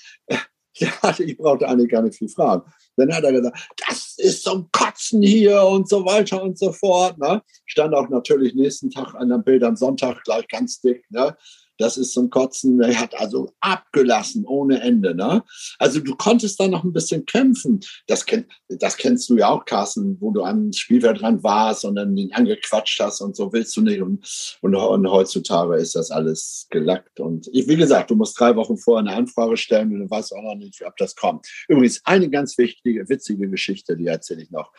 der 0.81 1.03
hatte, 1.03 1.25
ich 1.25 1.37
brauchte 1.37 1.69
eigentlich 1.69 1.91
gar 1.91 2.03
nicht 2.03 2.17
viel 2.17 2.29
fragen. 2.29 2.63
Dann 2.97 3.15
hat 3.15 3.25
er 3.25 3.33
gesagt, 3.33 3.69
das 3.87 4.15
ist 4.19 4.45
zum 4.45 4.71
Kotzen 4.73 5.23
hier 5.23 5.63
und 5.63 5.89
so 5.89 6.05
weiter 6.05 6.43
und 6.43 6.59
so 6.59 6.73
fort. 6.73 7.19
Ne? 7.19 7.43
Stand 7.67 7.95
auch 7.95 8.09
natürlich 8.09 8.55
nächsten 8.55 8.91
Tag 8.91 9.15
an 9.15 9.29
dem 9.29 9.43
Bild 9.43 9.65
am 9.65 9.77
Sonntag 9.77 10.23
gleich 10.25 10.47
ganz 10.49 10.81
dick. 10.81 11.05
Ne? 11.11 11.37
Das 11.79 11.97
ist 11.97 12.13
zum 12.13 12.31
Kotzen. 12.31 12.81
Er 12.81 12.99
hat 13.01 13.19
also 13.19 13.53
abgelassen 13.61 14.45
ohne 14.47 14.81
Ende. 14.81 15.15
Ne? 15.15 15.43
Also 15.79 16.01
du 16.01 16.15
konntest 16.15 16.61
da 16.61 16.69
noch 16.69 16.85
ein 16.85 16.93
bisschen 16.93 17.27
kämpfen. 17.27 17.81
Das, 18.07 18.25
kenn, 18.25 18.47
das 18.69 18.97
kennst 18.97 19.29
du 19.29 19.37
ja 19.37 19.49
auch, 19.49 19.65
Carsten, 19.65 20.21
wo 20.21 20.31
du 20.31 20.43
am 20.43 20.73
Spielfeld 20.73 21.21
dran 21.21 21.43
warst 21.43 21.85
und 21.85 21.97
dann 21.97 22.17
ihn 22.17 22.33
angequatscht 22.33 23.01
hast 23.01 23.21
und 23.21 23.37
so 23.37 23.53
willst 23.53 23.77
du 23.77 23.83
nicht. 23.83 24.01
Und, 24.01 24.25
und, 24.61 24.75
und 24.75 25.11
heutzutage 25.11 25.77
ist 25.77 25.95
das 25.97 26.11
alles 26.11 26.67
gelackt. 26.71 27.19
Und 27.21 27.49
ich, 27.53 27.67
wie 27.69 27.77
gesagt, 27.77 28.11
du 28.11 28.17
musst 28.17 28.39
drei 28.39 28.55
Wochen 28.57 28.77
vorher 28.77 29.09
eine 29.09 29.17
Anfrage 29.17 29.57
stellen 29.57 29.93
und 29.93 30.01
du 30.01 30.11
weißt 30.11 30.33
auch 30.35 30.43
noch 30.43 30.57
nicht, 30.57 30.85
ob 30.87 30.97
das 30.97 31.17
kommt. 31.17 31.47
Übrigens, 31.69 32.01
eine 32.05 32.31
ganz 32.31 32.57
wichtige, 32.59 33.09
witzige 33.09 33.49
Geschichte, 33.49 33.97
die 33.97 34.07
erzähle 34.07 34.43
ich 34.43 34.51
noch. 34.51 34.73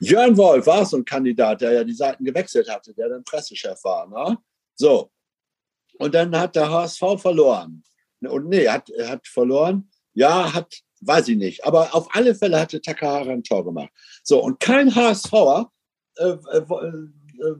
Jörn 0.00 0.36
Wolf 0.36 0.66
war 0.66 0.84
so 0.84 0.96
ein 0.96 1.04
Kandidat, 1.04 1.60
der 1.60 1.72
ja 1.72 1.84
die 1.84 1.94
Seiten 1.94 2.24
gewechselt 2.24 2.68
hatte, 2.68 2.92
der 2.94 3.08
dann 3.08 3.24
Pressechef 3.24 3.82
war. 3.84 4.08
Ne? 4.08 4.38
So, 4.74 5.10
und 5.98 6.14
dann 6.14 6.36
hat 6.36 6.56
der 6.56 6.70
HSV 6.70 7.18
verloren. 7.18 7.82
Und 8.20 8.48
nee, 8.48 8.68
hat, 8.68 8.90
hat 9.06 9.26
verloren. 9.26 9.90
Ja, 10.14 10.52
hat, 10.52 10.72
weiß 11.00 11.28
ich 11.28 11.36
nicht. 11.36 11.64
Aber 11.64 11.94
auf 11.94 12.08
alle 12.14 12.34
Fälle 12.34 12.60
hatte 12.60 12.80
Takahara 12.80 13.30
ein 13.30 13.42
Tor 13.42 13.64
gemacht. 13.64 13.90
So, 14.22 14.42
und 14.42 14.60
kein 14.60 14.94
HSVer 14.94 15.70
äh, 16.16 16.24
äh, 16.28 16.62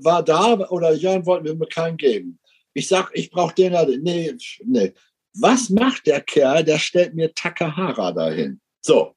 war 0.03 0.23
da 0.23 0.55
oder 0.71 0.93
Jörn 0.93 1.27
wollten 1.27 1.59
mir 1.59 1.67
keinen 1.67 1.97
geben. 1.97 2.39
Ich 2.73 2.89
sag, 2.89 3.11
ich 3.13 3.31
brauche 3.31 3.55
den. 3.55 3.73
Nee, 4.03 4.35
nee. 4.65 4.95
Was 5.35 5.69
macht 5.71 6.07
der 6.07 6.21
Kerl? 6.21 6.65
Der 6.65 6.79
stellt 6.79 7.15
mir 7.15 7.35
Takahara 7.35 8.13
dahin. 8.13 8.61
So. 8.81 9.15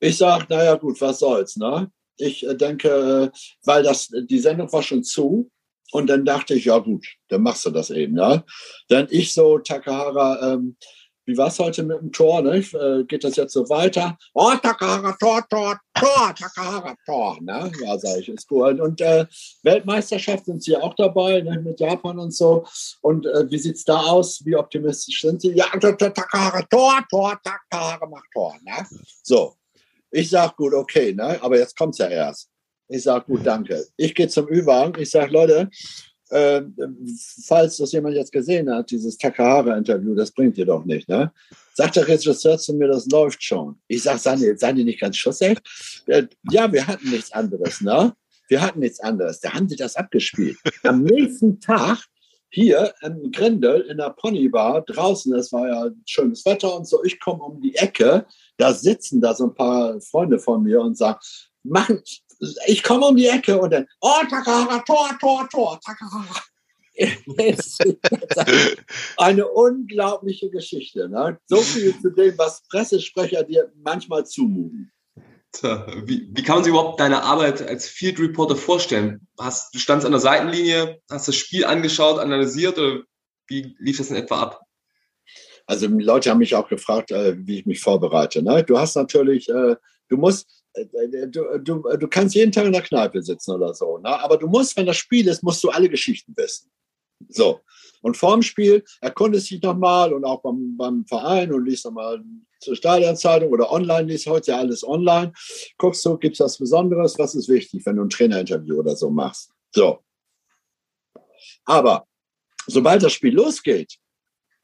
Ich 0.00 0.16
sag, 0.16 0.48
naja, 0.48 0.76
gut, 0.76 1.00
was 1.00 1.18
soll's, 1.18 1.56
ne? 1.56 1.90
Ich 2.16 2.46
äh, 2.46 2.54
denke, 2.54 2.88
äh, 3.32 3.38
weil 3.64 3.82
das, 3.82 4.08
die 4.08 4.38
Sendung 4.38 4.72
war 4.72 4.82
schon 4.82 5.02
zu. 5.02 5.50
Und 5.92 6.08
dann 6.08 6.24
dachte 6.24 6.54
ich, 6.54 6.66
ja 6.66 6.78
gut, 6.78 7.06
dann 7.28 7.42
machst 7.42 7.64
du 7.64 7.70
das 7.70 7.90
eben. 7.90 8.16
Ja. 8.16 8.44
Dann 8.88 9.06
ich 9.10 9.32
so, 9.32 9.58
Takahara, 9.58 10.52
ähm, 10.52 10.76
wie 11.28 11.36
war 11.36 11.48
es 11.48 11.58
heute 11.58 11.82
mit 11.82 12.00
dem 12.00 12.10
Tor? 12.10 12.40
Ne? 12.40 12.56
Äh, 12.56 13.04
geht 13.04 13.22
das 13.22 13.36
jetzt 13.36 13.52
so 13.52 13.68
weiter? 13.68 14.16
Oh, 14.32 14.54
Takahara, 14.62 15.14
Tor, 15.20 15.46
Tor, 15.48 15.78
Tor, 15.94 16.34
Takahara, 16.34 16.96
Tor. 17.04 17.38
Ne? 17.42 17.70
Ja, 17.82 17.98
sage 17.98 18.20
ich, 18.20 18.30
ist 18.30 18.48
gut. 18.48 18.80
Und 18.80 18.98
äh, 19.02 19.26
Weltmeisterschaft 19.62 20.46
sind 20.46 20.62
Sie 20.62 20.74
auch 20.74 20.94
dabei, 20.94 21.42
ne? 21.42 21.60
mit 21.60 21.80
Japan 21.80 22.18
und 22.18 22.34
so. 22.34 22.66
Und 23.02 23.26
äh, 23.26 23.50
wie 23.50 23.58
sieht 23.58 23.76
es 23.76 23.84
da 23.84 23.98
aus? 23.98 24.40
Wie 24.46 24.56
optimistisch 24.56 25.20
sind 25.20 25.42
Sie? 25.42 25.52
Ja, 25.52 25.66
Takahara, 25.66 26.62
Tor, 26.62 27.04
Tor, 27.10 27.38
Takahara 27.44 28.06
macht 28.06 28.28
Tor. 28.32 28.56
Ne? 28.62 28.86
So, 29.22 29.54
ich 30.10 30.30
sage, 30.30 30.54
gut, 30.56 30.72
okay, 30.72 31.12
ne? 31.12 31.38
aber 31.42 31.58
jetzt 31.58 31.76
kommt 31.76 31.92
es 31.92 31.98
ja 31.98 32.08
erst. 32.08 32.48
Ich 32.88 33.02
sage, 33.02 33.26
gut, 33.26 33.46
danke. 33.46 33.84
Ich 33.96 34.14
gehe 34.14 34.28
zum 34.28 34.48
Ü-Wagen. 34.48 35.00
Ich 35.00 35.10
sage, 35.10 35.32
Leute, 35.32 35.70
äh, 36.30 36.62
falls 37.46 37.76
das 37.76 37.92
jemand 37.92 38.16
jetzt 38.16 38.32
gesehen 38.32 38.70
hat, 38.70 38.90
dieses 38.90 39.16
Takahara-Interview, 39.18 40.14
das 40.14 40.30
bringt 40.30 40.58
ihr 40.58 40.66
doch 40.66 40.84
nicht, 40.84 41.08
ne? 41.08 41.32
Sagt 41.74 41.96
der 41.96 42.08
Regisseur 42.08 42.58
zu 42.58 42.74
mir, 42.74 42.88
das 42.88 43.06
läuft 43.06 43.42
schon. 43.42 43.78
Ich 43.86 44.02
sage, 44.02 44.18
seien 44.18 44.40
die, 44.40 44.56
seien 44.56 44.76
die 44.76 44.84
nicht 44.84 45.00
ganz 45.00 45.16
schussecht? 45.16 45.62
Äh, 46.06 46.24
ja, 46.50 46.70
wir 46.72 46.86
hatten 46.86 47.10
nichts 47.10 47.32
anderes, 47.32 47.80
ne? 47.80 48.14
Wir 48.48 48.62
hatten 48.62 48.80
nichts 48.80 49.00
anderes. 49.00 49.40
Da 49.40 49.52
haben 49.52 49.68
sie 49.68 49.76
das 49.76 49.96
abgespielt. 49.96 50.56
Am 50.82 51.02
nächsten 51.02 51.60
Tag 51.60 51.98
hier 52.50 52.94
im 53.02 53.30
Grindel 53.30 53.82
in 53.82 53.98
der 53.98 54.10
Ponybar 54.10 54.82
draußen, 54.82 55.32
das 55.32 55.52
war 55.52 55.68
ja 55.68 55.90
schönes 56.06 56.44
Wetter 56.46 56.74
und 56.74 56.86
so, 56.86 57.04
ich 57.04 57.20
komme 57.20 57.42
um 57.42 57.60
die 57.60 57.74
Ecke, 57.74 58.26
da 58.56 58.72
sitzen 58.72 59.20
da 59.20 59.34
so 59.34 59.44
ein 59.44 59.54
paar 59.54 60.00
Freunde 60.00 60.38
von 60.38 60.62
mir 60.62 60.80
und 60.80 60.96
sagen, 60.96 61.18
machen, 61.62 62.02
ich 62.66 62.82
komme 62.82 63.06
um 63.06 63.16
die 63.16 63.26
Ecke 63.26 63.58
und 63.58 63.72
dann, 63.72 63.86
oh, 64.00 64.20
Takahara, 64.28 64.78
Tor, 64.80 65.16
Tor, 65.20 65.48
Tor, 65.50 65.80
Takahara. 65.84 66.42
eine 69.16 69.46
unglaubliche 69.46 70.50
Geschichte. 70.50 71.08
Ne? 71.08 71.38
So 71.46 71.58
viel 71.58 71.94
zu 72.00 72.10
dem, 72.10 72.36
was 72.38 72.62
Pressesprecher 72.68 73.44
dir 73.44 73.70
manchmal 73.76 74.26
zumuten. 74.26 74.90
Wie, 76.04 76.28
wie, 76.32 76.42
kann 76.42 76.56
man 76.56 76.64
sich 76.64 76.72
überhaupt 76.72 77.00
deine 77.00 77.22
Arbeit 77.22 77.62
als 77.62 77.88
Field 77.88 78.20
Reporter 78.20 78.56
vorstellen? 78.56 79.26
Hast, 79.38 79.74
du 79.74 79.78
standst 79.78 80.04
an 80.04 80.12
der 80.12 80.20
Seitenlinie, 80.20 81.00
hast 81.10 81.28
das 81.28 81.36
Spiel 81.36 81.64
angeschaut, 81.64 82.18
analysiert 82.18 82.78
oder 82.78 83.02
wie 83.46 83.74
lief 83.78 83.98
das 83.98 84.10
in 84.10 84.16
etwa 84.16 84.42
ab? 84.42 84.60
Also 85.66 85.86
Leute 85.86 86.30
haben 86.30 86.38
mich 86.38 86.54
auch 86.54 86.68
gefragt, 86.68 87.10
äh, 87.10 87.36
wie 87.38 87.60
ich 87.60 87.66
mich 87.66 87.80
vorbereite. 87.80 88.42
Ne? 88.42 88.62
Du 88.62 88.78
hast 88.78 88.94
natürlich, 88.94 89.48
äh, 89.48 89.76
du 90.08 90.16
musst, 90.16 90.57
du, 90.84 91.58
du, 91.58 91.82
du 91.96 92.08
kannst 92.08 92.34
jeden 92.34 92.52
Tag 92.52 92.66
in 92.66 92.72
der 92.72 92.82
Kneipe 92.82 93.22
sitzen 93.22 93.52
oder 93.52 93.74
so, 93.74 93.98
ne? 93.98 94.20
aber 94.20 94.36
du 94.36 94.46
musst, 94.46 94.76
wenn 94.76 94.86
das 94.86 94.96
Spiel 94.96 95.28
ist, 95.28 95.42
musst 95.42 95.62
du 95.64 95.70
alle 95.70 95.88
Geschichten 95.88 96.34
wissen. 96.36 96.70
So. 97.28 97.60
Und 98.00 98.16
vorm 98.16 98.42
Spiel 98.42 98.84
erkundest 99.00 99.50
dich 99.50 99.60
nochmal 99.62 100.12
und 100.12 100.24
auch 100.24 100.40
beim, 100.42 100.76
beim 100.76 101.04
Verein 101.06 101.52
und 101.52 101.64
liest 101.64 101.84
nochmal 101.84 102.22
zur 102.60 102.76
Stadionzeitung 102.76 103.50
oder 103.50 103.70
online, 103.72 104.08
liest 104.08 104.26
heute 104.26 104.52
ja 104.52 104.58
alles 104.58 104.86
online. 104.86 105.32
Guckst 105.78 106.04
du, 106.04 106.16
gibt 106.16 106.34
es 106.34 106.40
was 106.40 106.58
Besonderes? 106.58 107.18
Was 107.18 107.34
ist 107.34 107.48
wichtig, 107.48 107.84
wenn 107.86 107.96
du 107.96 108.04
ein 108.04 108.10
Trainerinterview 108.10 108.78
oder 108.78 108.94
so 108.94 109.10
machst? 109.10 109.50
So. 109.74 109.98
Aber 111.64 112.06
sobald 112.66 113.02
das 113.02 113.12
Spiel 113.12 113.34
losgeht, 113.34 113.98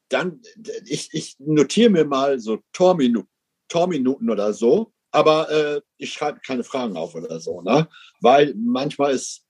dann, 0.08 0.40
ich, 0.86 1.08
ich 1.12 1.36
notiere 1.38 1.90
mir 1.90 2.04
mal 2.04 2.38
so 2.38 2.60
Torminuten, 2.72 3.30
Torminuten 3.68 4.30
oder 4.30 4.52
so 4.52 4.93
aber 5.14 5.50
äh, 5.50 5.80
ich 5.96 6.12
schreibe 6.12 6.40
keine 6.40 6.64
Fragen 6.64 6.96
auf 6.96 7.14
oder 7.14 7.38
so, 7.40 7.62
ne? 7.62 7.88
Weil 8.20 8.54
manchmal 8.56 9.12
ist, 9.12 9.44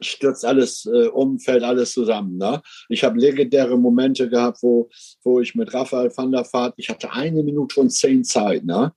stürzt 0.00 0.44
alles 0.44 0.86
äh, 0.86 1.08
um, 1.08 1.38
fällt 1.38 1.62
alles 1.62 1.92
zusammen. 1.92 2.36
Ne? 2.36 2.62
Ich 2.88 3.04
habe 3.04 3.18
legendäre 3.18 3.76
Momente 3.76 4.28
gehabt, 4.28 4.58
wo, 4.62 4.88
wo 5.22 5.40
ich 5.40 5.54
mit 5.54 5.72
Raphael 5.74 6.12
van 6.14 6.32
der 6.32 6.46
Vaart, 6.52 6.74
ich 6.76 6.88
hatte 6.88 7.10
eine 7.12 7.42
Minute 7.42 7.80
und 7.80 7.90
zehn 7.90 8.22
Zeit. 8.24 8.64
Ne? 8.64 8.92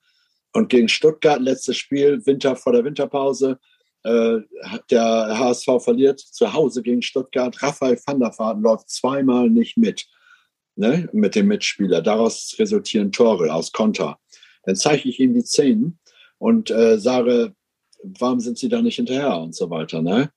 Und 0.54 0.70
gegen 0.70 0.90
Stuttgart, 0.90 1.42
letztes 1.42 1.78
Spiel, 1.78 2.24
Winter 2.26 2.56
vor 2.56 2.74
der 2.74 2.84
Winterpause, 2.84 3.58
äh, 4.04 4.40
der 4.90 5.40
HSV 5.40 5.68
verliert 5.80 6.20
zu 6.20 6.52
Hause 6.54 6.84
gegen 6.84 7.02
Stuttgart. 7.02 7.62
Raphael 7.62 8.00
van 8.06 8.20
der 8.20 8.38
Vaart 8.38 8.62
läuft 8.62 8.90
zweimal 8.90 9.50
nicht 9.50 9.78
mit, 9.78 10.06
ne? 10.76 11.10
mit 11.14 11.36
dem 11.36 11.48
Mitspieler. 11.48 12.02
Daraus 12.02 12.56
resultieren 12.60 13.12
Tore 13.12 13.52
aus 13.54 13.72
Konter. 13.72 14.20
Dann 14.64 14.76
zeige 14.76 15.10
ich 15.10 15.20
ihm 15.20 15.34
die 15.34 15.42
Szenen 15.42 16.00
und 16.42 16.72
äh, 16.72 16.98
sage, 16.98 17.54
warum 18.02 18.40
sind 18.40 18.58
Sie 18.58 18.68
da 18.68 18.82
nicht 18.82 18.96
hinterher 18.96 19.38
und 19.38 19.56
so 19.56 19.70
weiter. 19.70 20.02
Ne? 20.02 20.32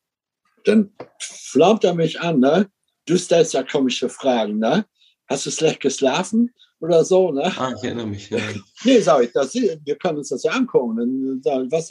Dann 0.65 0.93
flaumt 1.19 1.83
er 1.85 1.95
mich 1.95 2.21
an, 2.21 2.41
ne? 2.41 2.69
du 3.07 3.17
stellst 3.17 3.55
ja 3.55 3.63
komische 3.63 4.09
Fragen, 4.09 4.59
ne? 4.59 4.85
Hast 5.27 5.47
du 5.47 5.51
schlecht 5.51 5.81
geschlafen 5.81 6.53
oder 6.81 7.05
so? 7.05 7.33
Ne? 7.33 7.51
Ah, 7.57 7.73
ich 7.75 7.85
erinnere 7.85 8.07
mich. 8.07 8.29
Ja. 8.29 8.39
nee, 8.85 9.01
sag 9.01 9.25
ich, 9.25 9.33
das, 9.33 9.55
wir 9.55 9.97
können 9.97 10.19
uns 10.19 10.29
das 10.29 10.43
ja 10.43 10.53
angucken. 10.53 10.97
Dann, 10.97 11.41
dann, 11.43 11.73
was, 11.73 11.89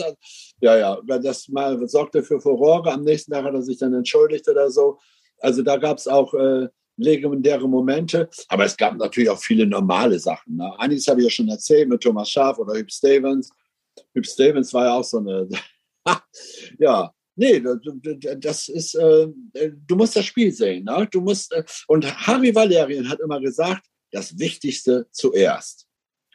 ja, 0.62 0.78
ja, 0.78 1.02
das 1.20 1.48
mal 1.50 1.88
sorgte 1.88 2.22
für 2.22 2.40
Furore. 2.40 2.92
Am 2.92 3.02
nächsten 3.02 3.32
Tag 3.32 3.46
hat 3.46 3.54
er 3.54 3.64
sich 3.64 3.80
dann 3.80 3.94
entschuldigt 3.94 4.48
oder 4.48 4.70
so. 4.70 5.00
Also 5.40 5.64
da 5.64 5.78
gab 5.78 5.98
es 5.98 6.08
auch 6.08 6.32
äh, 6.36 6.68
legendäre 6.98 7.68
Momente. 7.68 8.30
Aber 8.50 8.66
es 8.66 8.78
gab 8.78 8.96
natürlich 8.98 9.32
auch 9.32 9.40
viele 9.40 9.66
normale 9.66 10.20
Sachen. 10.20 10.58
Ne? 10.58 10.72
Einiges 10.80 11.08
habe 11.08 11.22
ich 11.22 11.26
ja 11.26 11.32
schon 11.32 11.50
erzählt 11.50 11.90
mit 11.90 12.02
Thomas 12.02 12.30
Schaaf 12.30 12.60
oder 12.60 12.76
Hüb 12.76 12.92
Stevens. 12.92 13.50
Hüb 14.14 14.26
Stevens 14.26 14.74
war 14.74 14.86
ja 14.86 14.94
auch 14.94 15.04
so 15.04 15.20
eine, 15.20 15.48
ja, 16.80 17.14
nee, 17.36 17.64
das 18.38 18.68
ist, 18.70 18.96
äh, 18.96 19.28
du 19.88 19.96
musst 19.96 20.16
das 20.16 20.26
Spiel 20.26 20.52
sehen. 20.52 20.86
Ne? 20.86 21.08
Du 21.12 21.22
musst, 21.22 21.52
äh, 21.54 21.64
und 21.88 22.06
Harry 22.28 22.54
Valerian 22.54 23.10
hat 23.10 23.20
immer 23.20 23.40
gesagt, 23.40 23.86
das 24.12 24.38
Wichtigste 24.38 25.08
zuerst. 25.12 25.88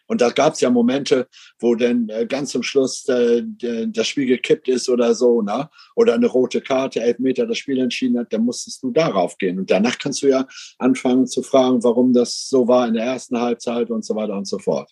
Und 0.08 0.22
da 0.22 0.30
gab 0.30 0.54
es 0.54 0.60
ja 0.60 0.70
Momente, 0.70 1.28
wo 1.60 1.74
dann 1.74 2.08
äh, 2.08 2.26
ganz 2.26 2.50
zum 2.50 2.62
Schluss 2.62 3.06
äh, 3.08 3.42
das 3.88 4.08
Spiel 4.08 4.26
gekippt 4.26 4.66
ist 4.68 4.88
oder 4.88 5.14
so, 5.14 5.42
ne? 5.42 5.68
oder 5.96 6.14
eine 6.14 6.26
rote 6.26 6.62
Karte, 6.62 7.02
elf 7.02 7.18
Meter 7.18 7.46
das 7.46 7.58
Spiel 7.58 7.78
entschieden 7.78 8.18
hat, 8.18 8.32
dann 8.32 8.44
musstest 8.44 8.82
du 8.82 8.90
darauf 8.90 9.36
gehen. 9.36 9.58
Und 9.58 9.70
danach 9.70 9.98
kannst 9.98 10.22
du 10.22 10.28
ja 10.28 10.46
anfangen 10.78 11.26
zu 11.26 11.42
fragen, 11.42 11.84
warum 11.84 12.14
das 12.14 12.48
so 12.48 12.66
war 12.66 12.88
in 12.88 12.94
der 12.94 13.04
ersten 13.04 13.38
Halbzeit 13.38 13.90
und 13.90 14.04
so 14.04 14.14
weiter 14.16 14.36
und 14.36 14.48
so 14.48 14.58
fort. 14.58 14.90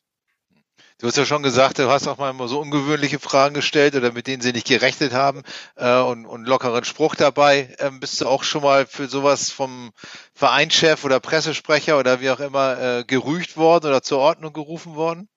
Du 0.98 1.06
hast 1.06 1.18
ja 1.18 1.26
schon 1.26 1.42
gesagt, 1.42 1.78
du 1.78 1.90
hast 1.90 2.08
auch 2.08 2.16
mal 2.16 2.48
so 2.48 2.58
ungewöhnliche 2.58 3.18
Fragen 3.18 3.54
gestellt 3.54 3.94
oder 3.94 4.12
mit 4.12 4.26
denen 4.26 4.40
sie 4.40 4.52
nicht 4.52 4.66
gerechnet 4.66 5.12
haben 5.12 5.42
äh, 5.74 6.00
und, 6.00 6.24
und 6.24 6.46
lockeren 6.46 6.84
Spruch 6.84 7.14
dabei. 7.14 7.76
Ähm, 7.80 8.00
bist 8.00 8.18
du 8.18 8.26
auch 8.26 8.42
schon 8.42 8.62
mal 8.62 8.86
für 8.86 9.06
sowas 9.06 9.50
vom 9.50 9.92
Vereinschef 10.32 11.04
oder 11.04 11.20
Pressesprecher 11.20 11.98
oder 11.98 12.22
wie 12.22 12.30
auch 12.30 12.40
immer 12.40 12.80
äh, 12.80 13.04
gerügt 13.04 13.58
worden 13.58 13.88
oder 13.88 14.02
zur 14.02 14.20
Ordnung 14.20 14.54
gerufen 14.54 14.94
worden? 14.94 15.28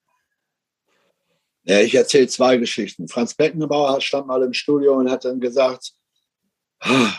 Ja, 1.64 1.80
ich 1.80 1.94
erzähle 1.94 2.28
zwei 2.28 2.56
Geschichten. 2.56 3.06
Franz 3.06 3.34
Beckenbauer 3.34 4.00
stand 4.00 4.28
mal 4.28 4.42
im 4.42 4.54
Studio 4.54 4.94
und 4.94 5.10
hat 5.10 5.26
dann 5.26 5.40
gesagt, 5.40 5.92
ah, 6.80 7.12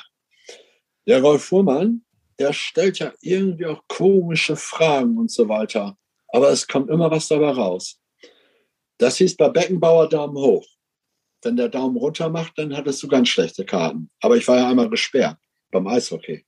der 1.06 1.21
Rolf 1.21 1.45
Fuhrmann, 1.45 2.04
der 2.39 2.54
stellt 2.54 2.97
ja 2.97 3.13
irgendwie 3.21 3.67
auch 3.67 3.84
komische 3.88 4.56
Fragen 4.56 5.19
und 5.19 5.30
so 5.30 5.47
weiter. 5.47 5.95
Aber 6.30 6.49
es 6.49 6.67
kommt 6.67 6.89
immer 6.89 7.12
was 7.12 7.27
dabei 7.27 7.51
raus. 7.51 8.00
Das 9.01 9.17
hieß 9.17 9.35
bei 9.35 9.49
Beckenbauer 9.49 10.09
Daumen 10.09 10.37
hoch. 10.37 10.67
Wenn 11.41 11.57
der 11.57 11.69
Daumen 11.69 11.97
runter 11.97 12.29
macht, 12.29 12.59
dann 12.59 12.77
hattest 12.77 13.01
du 13.01 13.07
ganz 13.07 13.29
schlechte 13.29 13.65
Karten. 13.65 14.11
Aber 14.21 14.37
ich 14.37 14.47
war 14.47 14.57
ja 14.57 14.69
einmal 14.69 14.91
gesperrt 14.91 15.39
beim 15.71 15.87
Eishockey. 15.87 16.45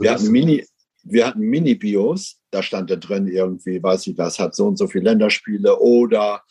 Wir 0.00 0.10
hatten 0.10 0.32
Mini, 0.32 0.66
wir 1.04 1.24
hatten 1.24 1.38
Mini-Bios, 1.38 2.40
da 2.50 2.64
stand 2.64 2.90
da 2.90 2.96
drin 2.96 3.28
irgendwie, 3.28 3.80
weiß 3.80 4.08
ich 4.08 4.18
was, 4.18 4.40
hat 4.40 4.56
so 4.56 4.66
und 4.66 4.76
so 4.76 4.88
viele 4.88 5.04
Länderspiele 5.04 5.78
oder 5.78 6.42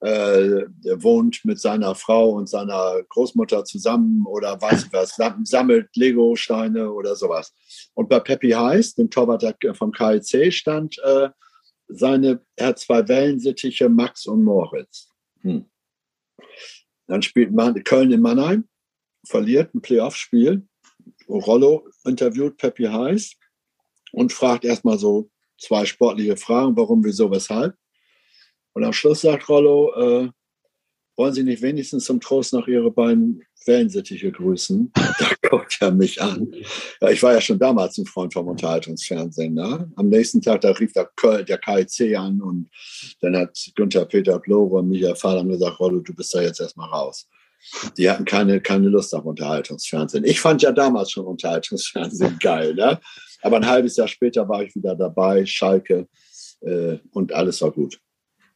äh, 0.00 0.66
wohnt 0.96 1.46
mit 1.46 1.58
seiner 1.58 1.94
Frau 1.94 2.32
und 2.32 2.50
seiner 2.50 3.02
Großmutter 3.08 3.64
zusammen 3.64 4.26
oder 4.26 4.60
weiß 4.60 4.84
ich 4.84 4.92
was, 4.92 5.16
sammelt 5.44 5.96
Lego-Steine 5.96 6.92
oder 6.92 7.16
sowas. 7.16 7.54
Und 7.94 8.10
bei 8.10 8.20
Peppy 8.20 8.50
Heiß, 8.50 8.96
dem 8.96 9.08
Torwart 9.08 9.46
vom 9.72 9.92
KIC, 9.92 10.52
stand 10.52 10.98
äh, 10.98 11.30
seine, 11.88 12.44
er 12.56 12.68
hat 12.68 12.78
zwei 12.78 13.06
Wellensittiche, 13.08 13.88
Max 13.88 14.26
und 14.26 14.44
Moritz. 14.44 15.10
Hm. 15.40 15.68
Dann 17.06 17.22
spielt 17.22 17.52
man, 17.52 17.82
Köln 17.84 18.12
in 18.12 18.20
Mannheim, 18.20 18.68
verliert 19.26 19.74
ein 19.74 19.80
Playoff-Spiel. 19.80 20.66
Rollo 21.28 21.88
interviewt 22.04 22.56
Peppi 22.58 22.84
Heiß 22.84 23.32
und 24.12 24.32
fragt 24.32 24.64
erstmal 24.64 24.98
so 24.98 25.30
zwei 25.58 25.84
sportliche 25.84 26.36
Fragen, 26.36 26.76
warum, 26.76 27.04
wieso, 27.04 27.30
weshalb. 27.30 27.76
Und 28.74 28.84
am 28.84 28.92
Schluss 28.92 29.22
sagt 29.22 29.48
Rollo, 29.48 29.92
äh, 29.94 30.30
wollen 31.16 31.34
Sie 31.34 31.42
nicht 31.42 31.62
wenigstens 31.62 32.04
zum 32.04 32.20
Trost 32.20 32.52
noch 32.52 32.68
Ihre 32.68 32.90
beiden 32.90 33.42
Wellensittiche 33.66 34.30
grüßen? 34.30 34.92
Da 35.18 35.30
guckt 35.48 35.78
er 35.80 35.90
mich 35.90 36.20
an. 36.20 36.52
Ja, 37.00 37.10
ich 37.10 37.22
war 37.22 37.32
ja 37.32 37.40
schon 37.40 37.58
damals 37.58 37.98
ein 37.98 38.06
Freund 38.06 38.32
vom 38.32 38.48
Unterhaltungsfernsehen. 38.48 39.54
Ne? 39.54 39.90
Am 39.96 40.08
nächsten 40.08 40.42
Tag, 40.42 40.60
da 40.60 40.70
rief 40.70 40.92
der, 40.92 41.08
der 41.42 41.58
KIC 41.58 42.16
an 42.16 42.40
und 42.40 42.68
dann 43.20 43.36
hat 43.36 43.58
Günther 43.74 44.04
Peter 44.04 44.38
Blore 44.38 44.78
und 44.78 44.88
Michael 44.88 45.16
Fahlam 45.16 45.48
gesagt, 45.48 45.80
Rollo, 45.80 46.00
du 46.00 46.14
bist 46.14 46.34
da 46.34 46.40
jetzt 46.40 46.60
erstmal 46.60 46.88
raus. 46.88 47.28
Die 47.96 48.08
hatten 48.08 48.24
keine, 48.24 48.60
keine 48.60 48.88
Lust 48.88 49.14
auf 49.14 49.24
Unterhaltungsfernsehen. 49.24 50.24
Ich 50.24 50.40
fand 50.40 50.62
ja 50.62 50.72
damals 50.72 51.10
schon 51.10 51.26
Unterhaltungsfernsehen 51.26 52.38
geil. 52.40 52.74
Ne? 52.74 53.00
Aber 53.42 53.56
ein 53.56 53.66
halbes 53.66 53.96
Jahr 53.96 54.08
später 54.08 54.48
war 54.48 54.62
ich 54.62 54.74
wieder 54.74 54.94
dabei, 54.94 55.44
Schalke, 55.46 56.08
äh, 56.60 56.98
und 57.12 57.32
alles 57.32 57.60
war 57.62 57.70
gut. 57.70 58.00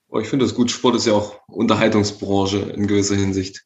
Oh, 0.09 0.19
ich 0.19 0.29
finde 0.29 0.45
das 0.45 0.55
gut. 0.55 0.71
Sport 0.71 0.97
ist 0.97 1.07
ja 1.07 1.15
auch 1.15 1.41
Unterhaltungsbranche 1.49 2.59
in 2.59 2.87
gewisser 2.87 3.15
Hinsicht. 3.15 3.65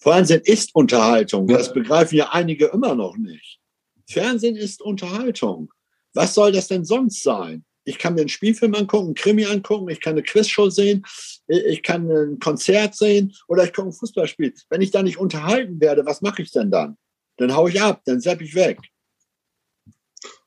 Fernsehen 0.00 0.40
ist 0.44 0.74
Unterhaltung. 0.74 1.46
Das 1.46 1.72
begreifen 1.72 2.16
ja 2.16 2.30
einige 2.30 2.66
immer 2.66 2.94
noch 2.94 3.16
nicht. 3.16 3.60
Fernsehen 4.08 4.56
ist 4.56 4.80
Unterhaltung. 4.80 5.72
Was 6.14 6.34
soll 6.34 6.52
das 6.52 6.68
denn 6.68 6.84
sonst 6.84 7.22
sein? 7.22 7.64
Ich 7.84 7.98
kann 7.98 8.14
mir 8.14 8.20
einen 8.20 8.28
Spielfilm 8.28 8.74
angucken, 8.74 9.06
einen 9.06 9.14
Krimi 9.14 9.46
angucken, 9.46 9.88
ich 9.88 10.00
kann 10.00 10.12
eine 10.12 10.22
Quizshow 10.22 10.70
sehen, 10.70 11.04
ich 11.46 11.82
kann 11.82 12.10
ein 12.10 12.38
Konzert 12.38 12.94
sehen 12.94 13.34
oder 13.48 13.64
ich 13.64 13.72
gucke 13.72 13.88
ein 13.88 13.92
Fußballspiel. 13.92 14.54
Wenn 14.68 14.82
ich 14.82 14.90
da 14.90 15.02
nicht 15.02 15.18
unterhalten 15.18 15.80
werde, 15.80 16.04
was 16.04 16.20
mache 16.20 16.42
ich 16.42 16.50
denn 16.50 16.70
dann? 16.70 16.96
Dann 17.36 17.54
haue 17.54 17.70
ich 17.70 17.80
ab, 17.80 18.02
dann 18.04 18.20
sepp 18.20 18.40
ich 18.42 18.54
weg. 18.54 18.78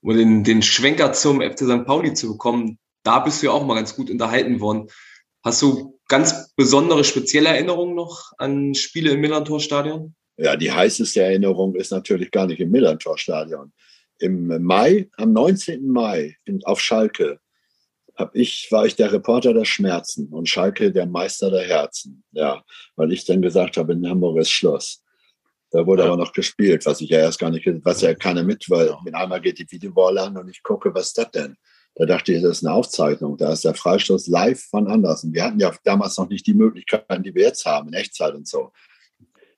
Um 0.01 0.15
den, 0.15 0.43
den 0.43 0.61
Schwenker 0.61 1.13
zum 1.13 1.41
FC 1.41 1.59
St. 1.59 1.85
Pauli 1.85 2.13
zu 2.13 2.33
bekommen, 2.33 2.77
da 3.03 3.19
bist 3.19 3.41
du 3.41 3.47
ja 3.47 3.51
auch 3.51 3.65
mal 3.65 3.75
ganz 3.75 3.95
gut 3.95 4.09
unterhalten 4.09 4.59
worden. 4.59 4.89
Hast 5.43 5.61
du 5.61 5.99
ganz 6.07 6.53
besondere, 6.55 7.03
spezielle 7.03 7.49
Erinnerungen 7.49 7.95
noch 7.95 8.31
an 8.37 8.73
Spiele 8.75 9.11
im 9.11 9.21
Millantor-Stadion? 9.21 10.15
Ja, 10.37 10.55
die 10.55 10.71
heißeste 10.71 11.21
Erinnerung 11.21 11.75
ist 11.75 11.91
natürlich 11.91 12.31
gar 12.31 12.47
nicht 12.47 12.59
im 12.59 12.71
Millantor-Stadion. 12.71 13.73
Im 14.19 14.63
Mai, 14.63 15.09
am 15.17 15.33
19. 15.33 15.87
Mai 15.87 16.37
in, 16.45 16.63
auf 16.63 16.79
Schalke, 16.79 17.39
hab 18.15 18.35
ich, 18.35 18.67
war 18.71 18.85
ich 18.85 18.95
der 18.95 19.11
Reporter 19.11 19.53
der 19.53 19.65
Schmerzen 19.65 20.27
und 20.29 20.47
Schalke 20.47 20.91
der 20.91 21.07
Meister 21.07 21.51
der 21.51 21.63
Herzen. 21.63 22.23
Ja, 22.31 22.63
weil 22.95 23.11
ich 23.11 23.25
dann 23.25 23.41
gesagt 23.41 23.75
habe, 23.75 23.93
in 23.93 24.07
Hamburg 24.07 24.37
ist 24.39 24.51
Schluss. 24.51 25.03
Da 25.71 25.85
wurde 25.85 26.03
ja. 26.03 26.07
aber 26.07 26.17
noch 26.17 26.31
gespielt, 26.31 26.85
was 26.85 27.01
ich 27.01 27.09
ja 27.09 27.19
erst 27.19 27.39
gar 27.39 27.49
nicht, 27.49 27.67
was 27.83 28.01
ja 28.01 28.13
keiner 28.13 28.43
mit, 28.43 28.69
weil 28.69 28.95
mit 29.03 29.15
einmal 29.15 29.41
geht 29.41 29.59
die 29.59 29.69
Videowall 29.69 30.19
an 30.19 30.37
und 30.37 30.47
ich 30.47 30.61
gucke, 30.61 30.93
was 30.93 31.07
ist 31.07 31.17
das 31.17 31.31
denn? 31.31 31.57
Da 31.95 32.05
dachte 32.05 32.33
ich, 32.33 32.41
das 32.41 32.57
ist 32.57 32.65
eine 32.65 32.73
Aufzeichnung. 32.73 33.37
Da 33.37 33.53
ist 33.53 33.63
der 33.63 33.75
Freistoß 33.75 34.27
live 34.27 34.61
von 34.63 34.87
Andersen. 34.87 35.33
Wir 35.33 35.43
hatten 35.43 35.59
ja 35.59 35.71
damals 35.83 36.17
noch 36.17 36.27
nicht 36.27 36.47
die 36.47 36.53
Möglichkeiten, 36.53 37.23
die 37.23 37.35
wir 37.35 37.43
jetzt 37.43 37.65
haben, 37.65 37.89
in 37.89 37.93
Echtzeit 37.93 38.33
und 38.33 38.47
so. 38.47 38.71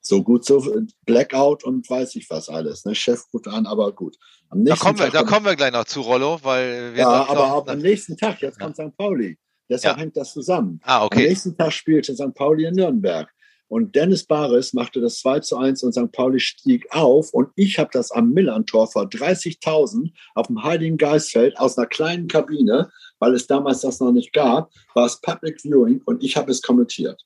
So 0.01 0.21
gut, 0.21 0.45
so 0.45 0.63
Blackout 1.05 1.63
und 1.63 1.89
weiß 1.89 2.15
ich 2.15 2.29
was 2.29 2.49
alles. 2.49 2.85
Ne? 2.85 2.93
Chef 2.93 3.23
gut 3.31 3.47
an, 3.47 3.65
aber 3.65 3.91
gut. 3.91 4.17
da 4.51 4.75
kommen, 4.75 4.99
wir, 4.99 5.09
da 5.09 5.23
kommen 5.23 5.45
wir 5.45 5.55
gleich 5.55 5.71
noch 5.71 5.85
zu, 5.85 6.01
Rollo, 6.01 6.39
weil 6.43 6.93
wir. 6.93 7.01
Ja, 7.01 7.27
aber 7.27 7.53
auch 7.53 7.67
am 7.67 7.79
nächsten 7.79 8.15
Tag, 8.15 8.39
jetzt 8.41 8.59
kommt 8.59 8.75
St. 8.75 8.95
Pauli. 8.95 9.39
Deshalb 9.67 9.97
ja. 9.97 10.03
hängt 10.03 10.15
das 10.15 10.31
zusammen. 10.31 10.79
Ah, 10.83 11.05
okay. 11.05 11.23
Am 11.23 11.29
nächsten 11.29 11.57
Tag 11.57 11.73
spielte 11.73 12.13
St. 12.13 12.35
Pauli 12.35 12.65
in 12.65 12.75
Nürnberg. 12.75 13.33
Und 13.67 13.95
Dennis 13.95 14.25
Baris 14.25 14.73
machte 14.73 15.01
das 15.01 15.19
2 15.19 15.39
zu 15.39 15.57
1 15.57 15.83
und 15.83 15.93
St. 15.93 16.11
Pauli 16.11 16.39
stieg 16.39 16.87
auf. 16.91 17.33
Und 17.33 17.49
ich 17.55 17.79
habe 17.79 17.89
das 17.91 18.11
am 18.11 18.31
Millantor 18.31 18.87
vor 18.87 19.03
30.000 19.03 20.11
auf 20.35 20.47
dem 20.47 20.63
Heiligen 20.63 20.97
Geistfeld 20.97 21.57
aus 21.57 21.77
einer 21.77 21.87
kleinen 21.87 22.27
Kabine, 22.27 22.91
weil 23.19 23.33
es 23.33 23.47
damals 23.47 23.81
das 23.81 23.99
noch 23.99 24.11
nicht 24.11 24.33
gab, 24.33 24.71
war 24.93 25.05
es 25.05 25.19
Public 25.19 25.61
Viewing 25.61 26.01
und 26.05 26.23
ich 26.23 26.37
habe 26.37 26.51
es 26.51 26.61
kommentiert. 26.61 27.25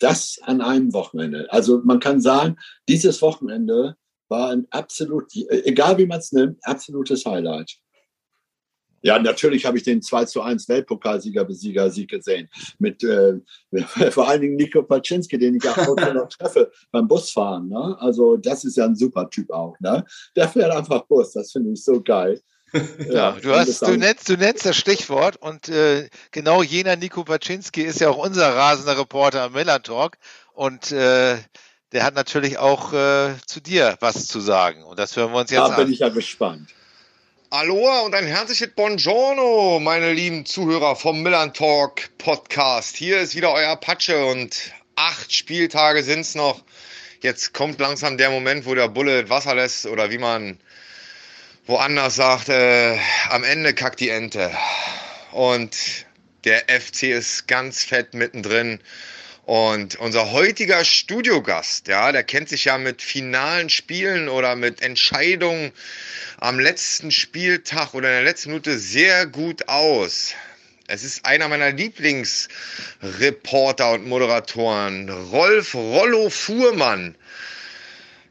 Das 0.00 0.40
an 0.42 0.60
einem 0.60 0.92
Wochenende. 0.92 1.46
Also 1.52 1.80
man 1.84 2.00
kann 2.00 2.20
sagen, 2.20 2.56
dieses 2.88 3.20
Wochenende 3.22 3.96
war 4.28 4.50
ein 4.50 4.66
absolut, 4.70 5.26
egal 5.34 5.98
wie 5.98 6.06
man 6.06 6.20
es 6.20 6.32
nimmt, 6.32 6.58
absolutes 6.62 7.26
Highlight. 7.26 7.79
Ja, 9.02 9.18
natürlich 9.18 9.64
habe 9.64 9.78
ich 9.78 9.84
den 9.84 10.02
2 10.02 10.26
zu 10.26 10.42
1 10.42 10.68
Weltpokalsieger 10.68 11.44
Besieger 11.44 11.90
Sieg 11.90 12.10
gesehen. 12.10 12.48
Mit 12.78 13.02
äh, 13.02 13.34
vor 14.10 14.28
allen 14.28 14.42
Dingen 14.42 14.56
Nico 14.56 14.82
Paczynski, 14.82 15.38
den 15.38 15.56
ich 15.56 15.68
auch 15.68 15.76
heute 15.76 16.14
noch 16.14 16.28
treffe 16.28 16.70
beim 16.90 17.08
Busfahren. 17.08 17.68
Ne? 17.68 17.96
Also 17.98 18.36
das 18.36 18.64
ist 18.64 18.76
ja 18.76 18.84
ein 18.84 18.96
super 18.96 19.28
Typ 19.30 19.50
auch. 19.50 19.78
Ne? 19.80 20.04
Der 20.36 20.48
fährt 20.48 20.72
einfach 20.72 21.06
Bus, 21.06 21.32
das 21.32 21.52
finde 21.52 21.72
ich 21.72 21.84
so 21.84 22.02
geil. 22.02 22.40
Ja, 23.10 23.32
du, 23.32 23.52
hast, 23.52 23.82
du, 23.82 23.96
nennst, 23.96 24.28
du 24.28 24.36
nennst 24.36 24.64
das 24.64 24.76
Stichwort 24.76 25.36
und 25.36 25.68
äh, 25.68 26.08
genau 26.30 26.62
jener 26.62 26.94
Nico 26.94 27.24
Paczynski 27.24 27.82
ist 27.82 27.98
ja 27.98 28.10
auch 28.10 28.24
unser 28.24 28.54
rasender 28.54 28.96
Reporter 28.96 29.42
am 29.42 29.54
Miller 29.54 29.82
Talk 29.82 30.18
und 30.54 30.92
äh, 30.92 31.36
der 31.92 32.04
hat 32.04 32.14
natürlich 32.14 32.58
auch 32.58 32.92
äh, 32.92 33.34
zu 33.44 33.60
dir 33.60 33.96
was 33.98 34.28
zu 34.28 34.38
sagen 34.38 34.84
und 34.84 35.00
das 35.00 35.16
hören 35.16 35.32
wir 35.32 35.40
uns 35.40 35.50
jetzt 35.50 35.58
da 35.58 35.64
an. 35.64 35.70
Da 35.72 35.76
bin 35.78 35.92
ich 35.92 35.98
ja 35.98 36.10
gespannt. 36.10 36.68
Aloha 37.52 38.02
und 38.02 38.14
ein 38.14 38.28
herzliches 38.28 38.68
Buongiorno, 38.76 39.80
meine 39.80 40.12
lieben 40.12 40.46
Zuhörer 40.46 40.94
vom 40.94 41.20
Milan 41.20 41.52
Talk 41.52 42.16
Podcast. 42.16 42.94
Hier 42.94 43.18
ist 43.18 43.34
wieder 43.34 43.52
euer 43.52 43.74
Patsche 43.74 44.24
und 44.24 44.70
acht 44.94 45.34
Spieltage 45.34 46.04
sind's 46.04 46.36
noch. 46.36 46.62
Jetzt 47.22 47.52
kommt 47.52 47.80
langsam 47.80 48.18
der 48.18 48.30
Moment, 48.30 48.66
wo 48.66 48.76
der 48.76 48.86
Bulle 48.86 49.28
Wasser 49.30 49.56
lässt 49.56 49.86
oder 49.86 50.12
wie 50.12 50.18
man 50.18 50.60
woanders 51.66 52.14
sagt, 52.14 52.50
äh, 52.50 52.96
am 53.30 53.42
Ende 53.42 53.74
kackt 53.74 53.98
die 53.98 54.10
Ente. 54.10 54.56
Und 55.32 56.06
der 56.44 56.68
FC 56.68 57.10
ist 57.10 57.48
ganz 57.48 57.82
fett 57.82 58.14
mittendrin. 58.14 58.78
Und 59.50 59.96
unser 59.96 60.30
heutiger 60.30 60.84
Studiogast, 60.84 61.88
ja, 61.88 62.12
der 62.12 62.22
kennt 62.22 62.48
sich 62.48 62.66
ja 62.66 62.78
mit 62.78 63.02
finalen 63.02 63.68
Spielen 63.68 64.28
oder 64.28 64.54
mit 64.54 64.80
Entscheidungen 64.80 65.72
am 66.38 66.60
letzten 66.60 67.10
Spieltag 67.10 67.94
oder 67.94 68.10
in 68.10 68.14
der 68.14 68.22
letzten 68.22 68.50
Minute 68.50 68.78
sehr 68.78 69.26
gut 69.26 69.68
aus. 69.68 70.34
Es 70.86 71.02
ist 71.02 71.26
einer 71.26 71.48
meiner 71.48 71.72
Lieblingsreporter 71.72 73.90
und 73.90 74.06
Moderatoren, 74.06 75.10
Rolf 75.10 75.74
Rollo 75.74 76.30
Fuhrmann. 76.30 77.16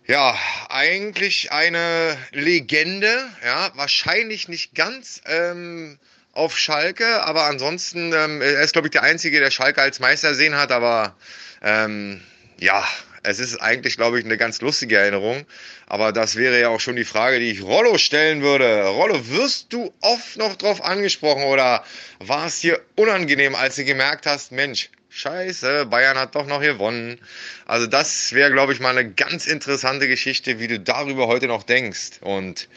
Ja, 0.07 0.39
eigentlich 0.69 1.51
eine 1.51 2.17
Legende, 2.31 3.27
ja, 3.43 3.73
wahrscheinlich 3.75 4.47
nicht 4.47 4.73
ganz 4.73 5.21
ähm, 5.25 5.99
auf 6.39 6.57
Schalke, 6.57 7.23
aber 7.25 7.43
ansonsten, 7.43 8.13
ähm, 8.13 8.41
er 8.41 8.61
ist, 8.61 8.73
glaube 8.73 8.87
ich, 8.87 8.91
der 8.91 9.03
Einzige, 9.03 9.39
der 9.39 9.51
Schalke 9.51 9.81
als 9.81 9.99
Meister 9.99 10.33
sehen 10.33 10.55
hat, 10.55 10.71
aber 10.71 11.15
ähm, 11.61 12.21
ja, 12.59 12.83
es 13.23 13.39
ist 13.39 13.57
eigentlich, 13.57 13.97
glaube 13.97 14.19
ich, 14.19 14.25
eine 14.25 14.37
ganz 14.37 14.61
lustige 14.61 14.97
Erinnerung. 14.97 15.45
Aber 15.87 16.13
das 16.13 16.35
wäre 16.35 16.59
ja 16.59 16.69
auch 16.69 16.79
schon 16.79 16.95
die 16.95 17.03
Frage, 17.03 17.39
die 17.39 17.51
ich 17.51 17.61
Rollo 17.61 17.97
stellen 17.97 18.41
würde. 18.41 18.87
Rollo, 18.87 19.27
wirst 19.27 19.73
du 19.73 19.93
oft 20.01 20.37
noch 20.37 20.55
drauf 20.55 20.81
angesprochen 20.83 21.43
oder 21.43 21.83
war 22.19 22.47
es 22.47 22.61
dir 22.61 22.79
unangenehm, 22.95 23.55
als 23.55 23.75
du 23.75 23.83
gemerkt 23.83 24.25
hast, 24.25 24.53
Mensch, 24.53 24.89
scheiße, 25.09 25.87
Bayern 25.87 26.17
hat 26.17 26.35
doch 26.35 26.45
noch 26.45 26.61
gewonnen. 26.61 27.19
Also 27.65 27.87
das 27.87 28.31
wäre, 28.31 28.51
glaube 28.51 28.71
ich, 28.73 28.79
mal 28.79 28.97
eine 28.97 29.11
ganz 29.11 29.45
interessante 29.45 30.07
Geschichte, 30.07 30.59
wie 30.59 30.67
du 30.67 30.79
darüber 30.79 31.27
heute 31.27 31.47
noch 31.47 31.63
denkst. 31.63 32.21
Und 32.21 32.69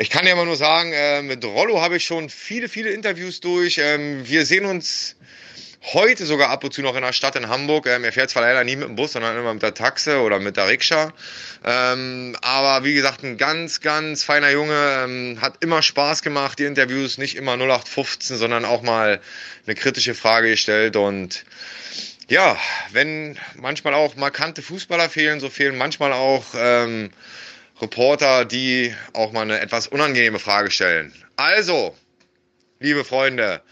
ich 0.00 0.08
kann 0.08 0.24
dir 0.24 0.32
aber 0.32 0.46
nur 0.46 0.56
sagen, 0.56 0.94
äh, 0.94 1.20
mit 1.20 1.44
Rollo 1.44 1.82
habe 1.82 1.98
ich 1.98 2.06
schon 2.06 2.30
viele, 2.30 2.70
viele 2.70 2.88
Interviews 2.88 3.40
durch. 3.40 3.76
Ähm, 3.76 4.26
wir 4.26 4.46
sehen 4.46 4.64
uns 4.64 5.14
heute 5.92 6.24
sogar 6.24 6.48
ab 6.48 6.64
und 6.64 6.72
zu 6.72 6.80
noch 6.80 6.96
in 6.96 7.02
der 7.02 7.12
Stadt 7.12 7.36
in 7.36 7.48
Hamburg. 7.48 7.86
Ähm, 7.86 8.04
er 8.04 8.12
fährt 8.12 8.30
zwar 8.30 8.40
leider 8.40 8.64
nie 8.64 8.76
mit 8.76 8.88
dem 8.88 8.96
Bus, 8.96 9.12
sondern 9.12 9.36
immer 9.36 9.52
mit 9.52 9.62
der 9.62 9.74
Taxe 9.74 10.20
oder 10.20 10.38
mit 10.38 10.56
der 10.56 10.68
Rikscha. 10.68 11.12
Ähm, 11.66 12.34
aber 12.40 12.82
wie 12.82 12.94
gesagt, 12.94 13.22
ein 13.24 13.36
ganz, 13.36 13.82
ganz 13.82 14.24
feiner 14.24 14.50
Junge. 14.50 15.04
Ähm, 15.04 15.38
hat 15.42 15.62
immer 15.62 15.82
Spaß 15.82 16.22
gemacht, 16.22 16.58
die 16.58 16.64
Interviews. 16.64 17.18
Nicht 17.18 17.36
immer 17.36 17.58
0815, 17.58 18.38
sondern 18.38 18.64
auch 18.64 18.80
mal 18.80 19.20
eine 19.66 19.74
kritische 19.74 20.14
Frage 20.14 20.48
gestellt. 20.48 20.96
Und 20.96 21.44
ja, 22.26 22.56
wenn 22.90 23.38
manchmal 23.54 23.92
auch 23.92 24.16
markante 24.16 24.62
Fußballer 24.62 25.10
fehlen, 25.10 25.40
so 25.40 25.50
fehlen 25.50 25.76
manchmal 25.76 26.14
auch... 26.14 26.46
Ähm, 26.56 27.10
Reporter, 27.80 28.44
die 28.44 28.94
auch 29.12 29.32
mal 29.32 29.42
eine 29.42 29.60
etwas 29.60 29.86
unangenehme 29.86 30.38
Frage 30.38 30.70
stellen. 30.70 31.14
Also, 31.36 31.96
liebe 32.78 33.04
Freunde, 33.04 33.62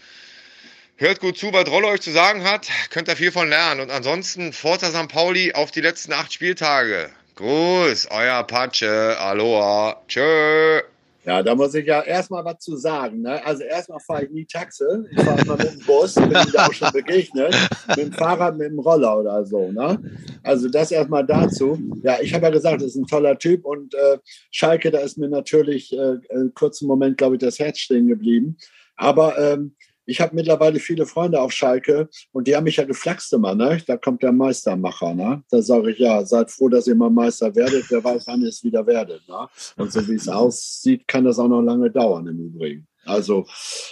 hört 0.97 1.19
gut 1.19 1.37
zu, 1.37 1.53
was 1.53 1.67
Rolle 1.67 1.87
euch 1.87 2.01
zu 2.01 2.11
sagen 2.11 2.43
hat, 2.43 2.67
könnt 2.89 3.07
ihr 3.07 3.15
viel 3.15 3.31
von 3.31 3.49
lernen. 3.49 3.81
Und 3.81 3.91
ansonsten 3.91 4.53
Forza 4.53 4.89
St. 4.89 5.07
Pauli 5.07 5.53
auf 5.53 5.71
die 5.71 5.81
letzten 5.81 6.13
acht 6.13 6.33
Spieltage. 6.33 7.09
Gruß, 7.35 8.07
euer 8.11 8.43
Patsche, 8.43 9.17
Aloha, 9.19 10.01
tschö. 10.07 10.81
Ja, 11.25 11.43
da 11.43 11.53
muss 11.53 11.73
ich 11.73 11.85
ja 11.85 12.01
erstmal 12.01 12.45
was 12.45 12.59
zu 12.59 12.77
sagen. 12.77 13.21
Ne? 13.21 13.45
Also 13.45 13.63
erstmal 13.63 13.99
fahre 13.99 14.25
ich 14.25 14.31
nie 14.31 14.45
Taxe. 14.45 15.05
Ich 15.11 15.21
fahre 15.21 15.41
immer 15.41 15.57
mit 15.57 15.73
dem 15.73 15.85
Bus, 15.85 16.15
bin 16.15 16.31
ich 16.31 16.51
da 16.53 16.67
auch 16.67 16.73
schon 16.73 16.91
begegnet. 16.91 17.55
Mit 17.89 17.97
dem 17.97 18.13
Fahrrad, 18.13 18.57
mit 18.57 18.71
dem 18.71 18.79
Roller 18.79 19.19
oder 19.19 19.45
so. 19.45 19.71
Ne? 19.71 20.01
Also 20.43 20.69
das 20.69 20.91
erstmal 20.91 21.25
dazu. 21.25 21.77
Ja, 22.03 22.17
ich 22.21 22.33
habe 22.33 22.45
ja 22.45 22.51
gesagt, 22.51 22.81
das 22.81 22.89
ist 22.89 22.95
ein 22.95 23.07
toller 23.07 23.37
Typ 23.37 23.65
und 23.65 23.93
äh, 23.93 24.17
Schalke, 24.51 24.91
da 24.91 24.99
ist 24.99 25.17
mir 25.17 25.29
natürlich 25.29 25.91
äh, 25.93 26.17
einen 26.29 26.53
kurzen 26.53 26.87
Moment, 26.87 27.17
glaube 27.17 27.35
ich, 27.35 27.41
das 27.41 27.59
Herz 27.59 27.79
stehen 27.79 28.07
geblieben. 28.07 28.57
Aber 28.95 29.37
ähm, 29.37 29.75
ich 30.09 30.21
habe 30.21 30.35
mittlerweile 30.35 30.79
viele 30.79 31.05
Freunde 31.05 31.39
auf 31.39 31.51
Schalke 31.51 32.09
und 32.31 32.47
die 32.47 32.55
haben 32.55 32.63
mich 32.63 32.77
ja 32.77 32.83
geflaxt 32.83 33.31
immer, 33.31 33.53
ne? 33.53 33.79
Da 33.85 33.95
kommt 33.95 34.23
der 34.23 34.31
Meistermacher, 34.31 35.13
ne? 35.13 35.43
Da 35.51 35.61
sage 35.61 35.91
ich, 35.91 35.99
ja, 35.99 36.25
seid 36.25 36.49
froh, 36.49 36.67
dass 36.67 36.87
ihr 36.87 36.95
mal 36.95 37.11
Meister 37.11 37.53
werdet, 37.55 37.85
wer 37.89 38.03
weiß, 38.03 38.25
wann 38.25 38.41
ihr 38.41 38.49
es 38.49 38.63
wieder 38.63 38.85
werdet, 38.87 39.27
ne? 39.27 39.47
Und 39.77 39.91
so 39.91 40.07
wie 40.07 40.15
es 40.15 40.27
aussieht, 40.27 41.07
kann 41.07 41.25
das 41.25 41.37
auch 41.37 41.47
noch 41.47 41.61
lange 41.61 41.91
dauern 41.91 42.25
im 42.25 42.39
Übrigen. 42.39 42.87
Also 43.05 43.45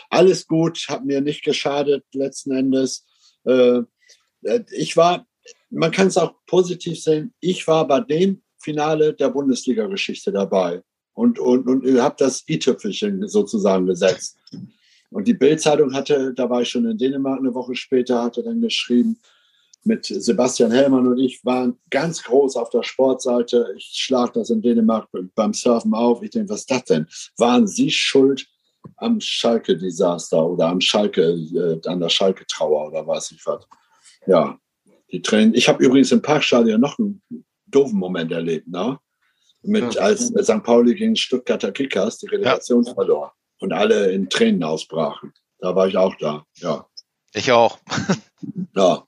alles 0.09 0.47
gut, 0.47 0.86
hat 0.89 1.05
mir 1.05 1.22
nicht 1.22 1.43
geschadet 1.43 2.03
letzten 2.13 2.51
Endes. 2.51 3.05
Äh, 3.45 3.82
ich 4.72 4.97
war, 4.97 5.28
man 5.70 5.91
kann 5.91 6.07
es 6.07 6.18
auch 6.18 6.34
positiv 6.47 6.99
sehen, 6.99 7.34
ich 7.39 7.68
war 7.68 7.88
bei 7.88 7.99
dem 7.99 8.41
Finale 8.57 9.13
der 9.13 9.30
Bundesliga-Geschichte 9.30 10.32
dabei 10.32 10.82
und, 11.13 11.38
und, 11.38 11.68
und 11.68 12.01
habe 12.01 12.15
das 12.18 12.43
i-Tüpfelchen 12.49 13.28
sozusagen 13.28 13.86
gesetzt. 13.86 14.38
Und 15.10 15.28
die 15.28 15.34
Bildzeitung 15.34 15.93
hatte, 15.93 16.34
da 16.34 16.49
war 16.49 16.62
ich 16.62 16.70
schon 16.70 16.86
in 16.86 16.97
Dänemark 16.97 17.39
eine 17.39 17.53
Woche 17.53 17.76
später, 17.76 18.24
hatte 18.24 18.43
dann 18.43 18.62
geschrieben, 18.62 19.20
mit 19.84 20.05
Sebastian 20.05 20.72
Hellmann 20.72 21.08
und 21.08 21.18
ich 21.18 21.43
waren 21.45 21.80
ganz 21.89 22.22
groß 22.24 22.58
auf 22.58 22.70
der 22.70 22.84
Sportseite. 22.84 23.74
Ich 23.78 23.89
schlage 23.93 24.34
das 24.34 24.49
in 24.49 24.62
Dänemark 24.62 25.08
beim 25.34 25.53
Surfen 25.53 25.93
auf. 25.93 26.22
Ich 26.22 26.32
denke, 26.32 26.49
was 26.49 26.62
ist 26.62 26.72
das 26.72 26.84
denn? 26.84 27.08
Waren 27.38 27.68
Sie 27.68 27.89
schuld 27.89 28.45
am 28.97 29.22
Schalke-Desaster 29.22 30.45
oder 30.45 30.68
am 30.68 30.82
Schalke, 30.82 31.22
äh, 31.22 31.80
an 31.88 32.01
der 32.01 32.10
Schalke-Trauer 32.10 32.88
oder 32.88 33.08
weiß 33.08 33.32
ich 33.32 33.45
was? 33.45 33.66
Ja, 34.26 34.60
die 35.12 35.22
Tränen. 35.22 35.53
Ich 35.53 35.70
habe 35.70 35.84
übrigens 35.84 36.12
im 36.12 36.22
Parkstadion 36.22 36.82
noch 36.82 36.99
einen 36.99 37.22
doofen 37.66 37.97
Moment 37.97 38.32
erlebt, 38.32 38.68
ne? 38.68 38.99
Mit, 39.64 39.95
ja. 39.95 40.01
als 40.01 40.28
St. 40.28 40.64
Pauli 40.64 40.95
gegen 40.95 41.16
Stuttgarter 41.16 41.72
Kickers 41.72 42.20
die 42.20 42.28
Relegation 42.28 42.84
ja. 42.84 42.93
verlor 42.93 43.37
und 43.60 43.74
alle 43.74 44.12
in 44.12 44.30
Tränen 44.30 44.64
ausbrachen. 44.64 45.34
Da 45.60 45.76
war 45.76 45.88
ich 45.88 45.97
auch 45.97 46.16
da, 46.20 46.45
ja. 46.55 46.88
Ich 47.34 47.51
auch. 47.51 47.80
ja. 48.76 49.03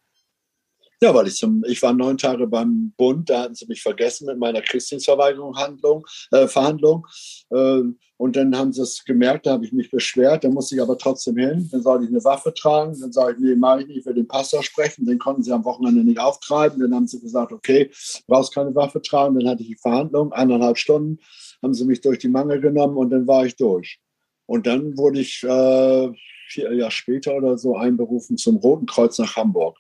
Ja, 1.03 1.15
weil 1.15 1.27
ich 1.27 1.37
zum, 1.37 1.63
ich 1.67 1.83
war 1.83 1.93
neun 1.93 2.17
Tage 2.17 2.47
beim 2.47 2.93
Bund, 2.97 3.29
da 3.29 3.43
hatten 3.43 3.55
sie 3.55 3.67
mich 3.67 3.83
vergessen 3.83 4.27
mit 4.27 4.39
meiner 4.39 4.63
Kriegsdienstverweigerung 4.63 5.55
Handlung, 5.59 6.07
äh, 6.31 6.47
Verhandlung. 6.47 7.07
Äh, 7.51 7.83
und 8.17 8.35
dann 8.35 8.57
haben 8.57 8.73
sie 8.73 8.81
es 8.81 9.05
gemerkt, 9.05 9.45
da 9.45 9.53
habe 9.53 9.67
ich 9.67 9.73
mich 9.73 9.91
beschwert, 9.91 10.45
dann 10.45 10.55
musste 10.55 10.75
ich 10.75 10.81
aber 10.81 10.97
trotzdem 10.97 11.37
hin. 11.37 11.69
Dann 11.71 11.83
sollte 11.83 12.05
ich 12.05 12.11
eine 12.11 12.25
Waffe 12.25 12.55
tragen. 12.55 12.99
Dann 12.99 13.13
sage 13.13 13.35
ich, 13.35 13.39
nee, 13.41 13.55
mache 13.55 13.83
ich 13.83 13.89
nicht, 13.89 13.99
ich 13.99 14.07
will 14.07 14.15
den 14.15 14.27
Pastor 14.27 14.63
sprechen. 14.63 15.05
Den 15.05 15.19
konnten 15.19 15.43
sie 15.43 15.53
am 15.53 15.67
Wochenende 15.67 16.03
nicht 16.03 16.19
auftreiben. 16.19 16.81
Dann 16.81 16.95
haben 16.95 17.07
sie 17.07 17.21
gesagt, 17.21 17.53
okay, 17.53 17.91
brauchst 18.27 18.55
keine 18.55 18.75
Waffe 18.75 19.03
tragen. 19.03 19.39
Dann 19.39 19.49
hatte 19.51 19.63
ich 19.63 19.69
die 19.69 19.77
Verhandlung, 19.77 20.33
eineinhalb 20.33 20.79
Stunden, 20.79 21.19
haben 21.63 21.75
sie 21.75 21.85
mich 21.85 22.01
durch 22.01 22.21
die 22.21 22.29
Mangel 22.29 22.63
genommen 22.63 22.97
und 22.97 23.11
dann 23.11 23.27
war 23.27 23.45
ich 23.45 23.57
durch. 23.57 24.01
Und 24.47 24.67
dann 24.67 24.97
wurde 24.97 25.21
ich 25.21 25.43
äh, 25.43 26.11
vier 26.49 26.73
Jahre 26.75 26.91
später 26.91 27.35
oder 27.35 27.59
so 27.59 27.77
einberufen 27.77 28.37
zum 28.37 28.57
Roten 28.57 28.87
Kreuz 28.87 29.19
nach 29.19 29.37
Hamburg, 29.37 29.79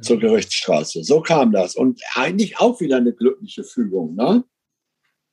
zur. 0.00 0.18
Gerichtsstraße. 0.18 1.04
So 1.04 1.20
kam 1.20 1.52
das. 1.52 1.76
Und 1.76 2.00
eigentlich 2.14 2.58
auch 2.58 2.80
wieder 2.80 2.96
eine 2.96 3.12
glückliche 3.12 3.64
Fügung. 3.64 4.14
Ne? 4.14 4.44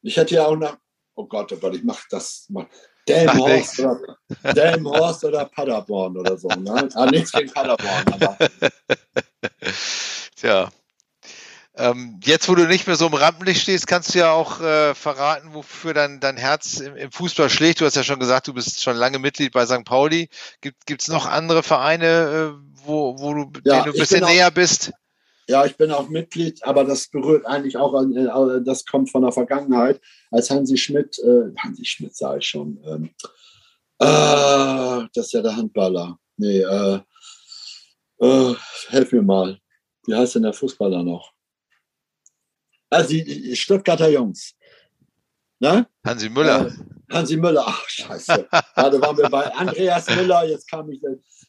Ich 0.01 0.17
hätte 0.17 0.35
ja 0.35 0.45
auch 0.45 0.57
nach 0.57 0.77
oh 1.17 1.25
Gott, 1.25 1.51
oh 1.51 1.57
Gott, 1.57 1.75
ich 1.75 1.83
mache 1.83 2.05
das. 2.09 2.45
Mach, 2.49 2.65
Delmhorst 3.07 3.79
oder, 3.79 4.17
Delmhorst 4.53 5.23
oder 5.23 5.45
Paderborn 5.45 6.17
oder 6.17 6.37
so. 6.37 6.47
Ne? 6.49 6.89
Ah, 6.93 7.05
nichts 7.05 7.31
gegen 7.31 7.51
Paderborn, 7.51 8.05
aber. 8.11 8.37
Tja. 10.35 10.69
Ähm, 11.79 12.19
jetzt, 12.23 12.49
wo 12.49 12.55
du 12.55 12.65
nicht 12.65 12.87
mehr 12.87 12.95
so 12.95 13.05
im 13.05 13.13
Rampenlicht 13.13 13.61
stehst, 13.61 13.85
kannst 13.85 14.15
du 14.15 14.19
ja 14.19 14.31
auch 14.31 14.61
äh, 14.61 14.95
verraten, 14.95 15.53
wofür 15.53 15.93
dein, 15.93 16.19
dein 16.19 16.35
Herz 16.35 16.79
im, 16.79 16.95
im, 16.95 17.11
Fußball 17.11 17.51
schlägt. 17.51 17.81
Du 17.81 17.85
hast 17.85 17.95
ja 17.95 18.03
schon 18.03 18.19
gesagt, 18.19 18.47
du 18.47 18.53
bist 18.53 18.81
schon 18.81 18.97
lange 18.97 19.19
Mitglied 19.19 19.53
bei 19.53 19.65
St. 19.67 19.85
Pauli. 19.85 20.29
Gibt 20.61 21.01
es 21.01 21.07
noch 21.07 21.27
andere 21.27 21.61
Vereine, 21.61 22.55
äh, 22.57 22.67
wo, 22.83 23.19
wo 23.19 23.33
du, 23.33 23.51
ja, 23.63 23.75
denen 23.75 23.85
du 23.85 23.91
ein 23.91 23.99
bisschen 23.99 24.25
näher 24.25 24.49
bist? 24.49 24.91
Ja, 25.47 25.65
ich 25.65 25.77
bin 25.77 25.91
auch 25.91 26.09
Mitglied, 26.09 26.63
aber 26.63 26.83
das 26.83 27.07
berührt 27.07 27.45
eigentlich 27.45 27.77
auch 27.77 27.93
an, 27.93 28.15
äh, 28.15 28.63
das 28.63 28.85
kommt 28.85 29.11
von 29.11 29.21
der 29.21 29.31
Vergangenheit, 29.31 30.01
als 30.31 30.49
Hansi 30.49 30.77
Schmidt, 30.77 31.19
äh, 31.19 31.53
Hansi 31.59 31.85
Schmidt 31.85 32.15
sah 32.15 32.37
ich 32.37 32.47
schon, 32.47 32.79
ähm, 32.85 33.09
äh, 33.99 35.07
das 35.13 35.27
ist 35.27 35.33
ja 35.33 35.41
der 35.43 35.55
Handballer. 35.55 36.17
Nee, 36.37 36.61
äh, 36.61 36.99
helf 38.89 39.11
mir 39.11 39.21
mal. 39.21 39.59
Wie 40.07 40.15
heißt 40.15 40.35
denn 40.35 40.43
der 40.43 40.53
Fußballer 40.53 41.03
noch? 41.03 41.36
Also 42.89 43.09
die 43.09 43.55
Stuttgarter 43.55 44.09
Jungs. 44.09 44.55
Ne? 45.59 45.87
Hansi 46.05 46.29
Müller. 46.29 46.67
Äh, 46.67 47.13
Hansi 47.13 47.37
Müller, 47.37 47.63
ach 47.65 47.87
scheiße. 47.87 48.47
Gerade 48.75 49.01
waren 49.01 49.17
wir 49.17 49.29
bei 49.29 49.51
Andreas 49.53 50.07
Müller, 50.15 50.47
jetzt 50.47 50.69
kam 50.69 50.89
ich. 50.91 51.01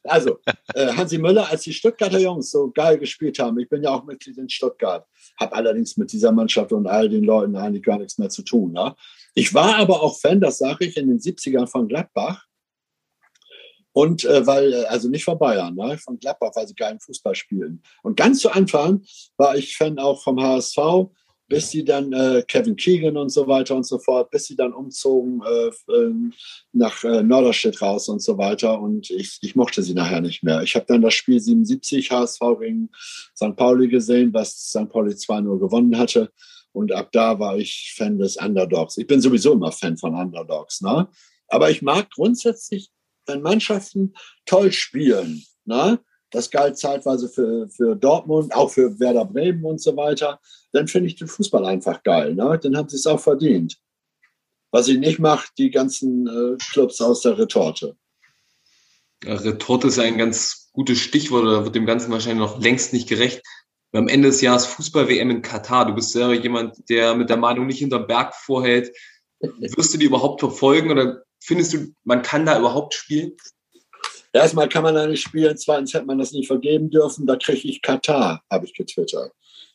Also, 0.05 0.39
äh, 0.74 0.93
Hansi 0.93 1.18
Müller, 1.18 1.49
als 1.51 1.62
die 1.62 1.72
Stuttgarter 1.72 2.18
Jungs 2.18 2.51
so 2.51 2.70
geil 2.70 2.99
gespielt 2.99 3.39
haben, 3.39 3.59
ich 3.59 3.68
bin 3.68 3.82
ja 3.82 3.91
auch 3.91 4.05
Mitglied 4.05 4.39
in 4.39 4.49
Stuttgart, 4.49 5.07
habe 5.39 5.55
allerdings 5.55 5.97
mit 5.97 6.12
dieser 6.12 6.32
Mannschaft 6.32 6.72
und 6.72 6.86
all 6.86 7.09
den 7.09 7.24
Leuten 7.24 7.57
eigentlich 7.57 7.82
gar 7.82 7.99
nichts 7.99 8.16
mehr 8.18 8.30
zu 8.30 8.43
tun. 8.43 8.72
Ne? 8.72 8.95
Ich 9.34 9.53
war 9.53 9.76
aber 9.76 10.03
auch 10.03 10.18
Fan, 10.18 10.41
das 10.41 10.59
sage 10.59 10.86
ich, 10.86 10.97
in 10.97 11.09
den 11.09 11.18
70ern 11.18 11.66
von 11.66 11.89
Gladbach. 11.89 12.45
Und 13.93 14.24
äh, 14.24 14.47
weil, 14.47 14.72
äh, 14.72 14.84
also 14.84 15.09
nicht 15.09 15.24
von 15.24 15.39
Bayern, 15.39 15.74
ne? 15.74 15.99
von 15.99 16.18
Gladbach, 16.18 16.53
weil 16.55 16.68
sie 16.68 16.74
geilen 16.74 17.01
Fußball 17.01 17.34
spielen. 17.34 17.82
Und 18.03 18.16
ganz 18.16 18.39
zu 18.41 18.51
Anfang 18.51 19.03
war 19.36 19.57
ich 19.57 19.76
Fan 19.76 19.99
auch 19.99 20.22
vom 20.22 20.41
HSV 20.41 20.78
bis 21.49 21.70
sie 21.70 21.84
dann 21.84 22.12
äh, 22.12 22.42
Kevin 22.46 22.76
Keegan 22.76 23.16
und 23.16 23.30
so 23.30 23.49
weiter 23.49 23.74
und 23.74 23.86
so 23.86 23.99
fort, 23.99 24.30
bis 24.30 24.44
sie 24.44 24.57
dann 24.57 24.74
umzogen 24.74 25.42
äh, 25.42 25.70
ähm, 25.92 26.32
nach 26.72 27.03
äh, 27.05 27.22
Norderstedt 27.22 27.80
raus 27.80 28.09
und 28.09 28.22
so 28.22 28.36
weiter. 28.36 28.80
Und 28.80 29.11
ich, 29.11 29.38
ich 29.40 29.57
mochte 29.57 29.82
sie 29.82 29.94
nachher 29.94 30.20
nicht 30.20 30.42
mehr. 30.42 30.62
Ich 30.62 30.74
habe 30.74 30.84
dann 30.86 31.03
das 31.03 31.14
Spiel 31.14 31.40
77 31.40 32.11
HSV 32.11 32.40
gegen 32.61 32.90
St. 33.34 33.57
Pauli 33.57 33.88
gesehen, 33.88 34.32
was 34.34 34.68
St. 34.68 34.90
Pauli 34.90 35.12
2-0 35.12 35.59
gewonnen 35.59 35.99
hatte. 35.99 36.30
Und 36.72 36.92
ab 36.92 37.11
da 37.12 37.38
war 37.38 37.57
ich 37.57 37.94
Fan 37.96 38.18
des 38.18 38.36
Underdogs. 38.36 38.99
Ich 38.99 39.07
bin 39.07 39.20
sowieso 39.20 39.55
immer 39.55 39.72
Fan 39.72 39.96
von 39.96 40.14
Underdogs. 40.14 40.82
Ne? 40.82 41.09
Aber 41.49 41.70
ich 41.70 41.80
mag 41.80 42.11
grundsätzlich, 42.11 42.90
wenn 43.26 43.40
Mannschaften 43.40 44.12
toll 44.44 44.70
spielen. 44.70 45.42
Ne? 45.64 45.99
Das 46.31 46.51
galt 46.51 46.79
zeitweise 46.79 47.29
für, 47.29 47.68
für 47.68 47.97
Dortmund, 47.97 48.55
auch 48.55 48.70
für 48.70 48.99
Werder 49.01 49.24
Bremen 49.24 49.64
und 49.64 49.81
so 49.81 49.97
weiter. 49.97 50.41
Dann 50.72 50.89
finde 50.89 51.09
ich 51.09 51.16
den 51.16 51.29
Fußball 51.29 51.64
einfach 51.64 52.03
geil. 52.03 52.35
Ne? 52.35 52.59
Dann 52.62 52.76
haben 52.76 52.89
sie 52.89 52.97
es 52.97 53.07
auch 53.07 53.20
verdient. 53.20 53.79
Was 54.70 54.89
ich 54.89 54.99
nicht 54.99 55.18
mache, 55.18 55.49
die 55.57 55.70
ganzen 55.70 56.26
äh, 56.26 56.57
Clubs 56.70 57.01
aus 57.01 57.22
der 57.22 57.39
Retorte. 57.39 57.97
Ja, 59.24 59.35
Retorte 59.35 59.89
ist 59.89 59.99
ein 59.99 60.18
ganz 60.18 60.68
gutes 60.72 60.99
Stichwort, 60.99 61.45
oder 61.45 61.64
wird 61.64 61.74
dem 61.74 61.87
Ganzen 61.87 62.12
wahrscheinlich 62.12 62.47
noch 62.47 62.61
längst 62.61 62.93
nicht 62.93 63.09
gerecht. 63.09 63.43
Am 63.93 64.09
Ende 64.09 64.29
des 64.29 64.43
Jahres 64.43 64.66
Fußball-WM 64.66 65.31
in 65.31 65.43
Katar. 65.43 65.87
Du 65.87 65.95
bist 65.95 66.12
selber 66.12 66.35
jemand, 66.35 66.89
der 66.91 67.14
mit 67.14 67.31
der 67.31 67.39
Meinung 67.39 67.66
nicht 67.66 67.79
hinterm 67.79 68.07
Berg 68.07 68.35
vorhält. 68.35 68.95
Wirst 69.41 69.95
du 69.95 69.99
die 69.99 70.07
überhaupt 70.07 70.41
verfolgen 70.41 70.91
oder 70.91 71.22
findest 71.41 71.72
du, 71.72 71.95
man 72.05 72.22
kann 72.22 72.45
da 72.45 72.59
überhaupt 72.59 72.95
spielen? 72.95 73.33
Erstmal 74.33 74.68
kann 74.68 74.83
man 74.83 74.95
da 74.95 75.07
nicht 75.07 75.22
spielen, 75.22 75.57
zweitens 75.57 75.95
hätte 75.95 76.07
man 76.07 76.18
das 76.18 76.33
nicht 76.33 76.47
vergeben 76.47 76.91
dürfen. 76.91 77.26
Da 77.26 77.37
kriege 77.37 77.68
ich 77.68 77.83
Katar, 77.83 78.43
habe 78.51 78.66
ich 78.66 78.74
getwittert. 78.74 79.33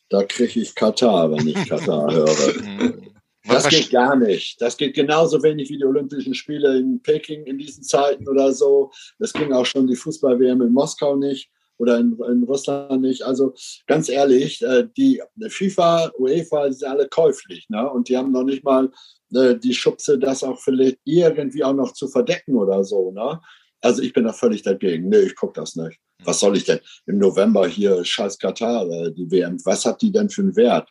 Da 0.08 0.22
kriege 0.22 0.60
ich 0.60 0.74
Katar, 0.74 1.30
wenn 1.30 1.48
ich 1.48 1.68
Katar 1.68 2.12
höre. 2.12 2.62
Mhm. 2.62 3.14
Das 3.46 3.68
geht 3.68 3.90
gar 3.90 4.16
nicht. 4.16 4.60
Das 4.60 4.76
geht 4.76 4.94
genauso 4.94 5.42
wenig 5.42 5.68
wie 5.68 5.76
die 5.76 5.84
Olympischen 5.84 6.34
Spiele 6.34 6.78
in 6.78 7.02
Peking 7.02 7.44
in 7.44 7.58
diesen 7.58 7.82
Zeiten 7.82 8.26
oder 8.28 8.52
so. 8.52 8.90
Das 9.18 9.32
ging 9.32 9.52
auch 9.52 9.66
schon 9.66 9.86
die 9.86 9.96
Fußball-WM 9.96 10.62
in 10.62 10.72
Moskau 10.72 11.16
nicht 11.16 11.50
oder 11.76 11.98
in, 11.98 12.18
in, 12.30 12.44
Russland 12.44 13.02
nicht. 13.02 13.22
Also 13.22 13.52
ganz 13.86 14.08
ehrlich, 14.08 14.62
äh, 14.62 14.86
die 14.96 15.20
FIFA, 15.48 16.12
UEFA, 16.18 16.68
die 16.68 16.74
sind 16.74 16.88
alle 16.88 17.08
käuflich. 17.08 17.68
Ne? 17.68 17.90
Und 17.90 18.08
die 18.08 18.16
haben 18.16 18.32
noch 18.32 18.44
nicht 18.44 18.64
mal 18.64 18.90
äh, 19.34 19.56
die 19.56 19.74
Schubse, 19.74 20.18
das 20.18 20.42
auch 20.42 20.60
vielleicht 20.60 20.98
irgendwie 21.04 21.64
auch 21.64 21.74
noch 21.74 21.92
zu 21.92 22.08
verdecken 22.08 22.54
oder 22.54 22.82
so. 22.84 23.10
Ne? 23.10 23.40
Also 23.84 24.00
ich 24.00 24.14
bin 24.14 24.24
da 24.24 24.32
völlig 24.32 24.62
dagegen. 24.62 25.10
Nee, 25.10 25.18
ich 25.18 25.36
gucke 25.36 25.60
das 25.60 25.76
nicht. 25.76 26.00
Was 26.24 26.40
soll 26.40 26.56
ich 26.56 26.64
denn? 26.64 26.80
Im 27.04 27.18
November 27.18 27.68
hier 27.68 28.02
scheiß 28.02 28.38
Katar, 28.38 28.88
äh, 28.90 29.12
die 29.12 29.30
WM. 29.30 29.58
Was 29.66 29.84
hat 29.84 30.00
die 30.00 30.10
denn 30.10 30.30
für 30.30 30.40
einen 30.40 30.56
Wert? 30.56 30.88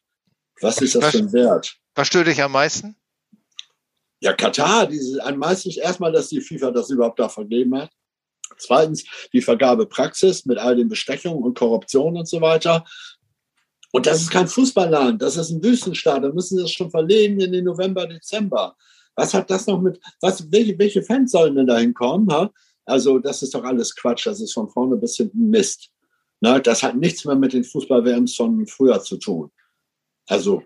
Was 0.61 0.79
ist 0.79 0.93
das 0.93 1.09
für 1.09 1.17
ein 1.17 1.33
Wert? 1.33 1.75
Was 1.95 2.07
stört 2.07 2.27
dich 2.27 2.43
am 2.43 2.51
meisten? 2.51 2.95
Ja, 4.19 4.33
Katar, 4.33 4.85
diese, 4.85 5.25
am 5.25 5.37
meisten 5.37 5.71
erstmal, 5.71 6.11
dass 6.11 6.27
die 6.27 6.39
FIFA 6.39 6.69
das 6.69 6.91
überhaupt 6.91 7.19
da 7.19 7.29
vergeben 7.29 7.75
hat. 7.75 7.89
Zweitens 8.59 9.03
die 9.33 9.41
Vergabepraxis 9.41 10.45
mit 10.45 10.59
all 10.59 10.75
den 10.75 10.87
Bestechungen 10.87 11.43
und 11.43 11.57
Korruption 11.57 12.15
und 12.15 12.27
so 12.27 12.41
weiter. 12.41 12.85
Und 13.91 14.05
das 14.05 14.21
ist 14.21 14.29
kein 14.29 14.47
Fußballland, 14.47 15.19
das 15.19 15.35
ist 15.37 15.49
ein 15.49 15.63
Wüstenstaat. 15.63 16.23
Da 16.23 16.29
müssen 16.29 16.57
sie 16.57 16.61
das 16.61 16.71
schon 16.71 16.91
verlegen 16.91 17.39
in 17.39 17.53
den 17.53 17.65
November, 17.65 18.05
Dezember. 18.05 18.75
Was 19.15 19.33
hat 19.33 19.49
das 19.49 19.65
noch 19.65 19.81
mit, 19.81 19.99
was, 20.21 20.51
welche, 20.51 20.77
welche 20.77 21.01
Fans 21.01 21.31
sollen 21.31 21.55
denn 21.55 21.67
da 21.67 21.79
hinkommen? 21.79 22.51
Also 22.85 23.19
das 23.19 23.41
ist 23.41 23.53
doch 23.55 23.63
alles 23.63 23.95
Quatsch, 23.95 24.25
das 24.25 24.41
ist 24.41 24.53
von 24.53 24.69
vorne 24.69 24.97
bis 24.97 25.17
hinten 25.17 25.49
Mist. 25.49 25.89
Na, 26.41 26.59
das 26.59 26.83
hat 26.83 26.97
nichts 26.97 27.23
mehr 27.25 27.35
mit 27.35 27.53
den 27.53 27.63
Fußball-WMs 27.63 28.35
von 28.35 28.67
früher 28.67 29.01
zu 29.01 29.17
tun. 29.17 29.51
Also 30.27 30.63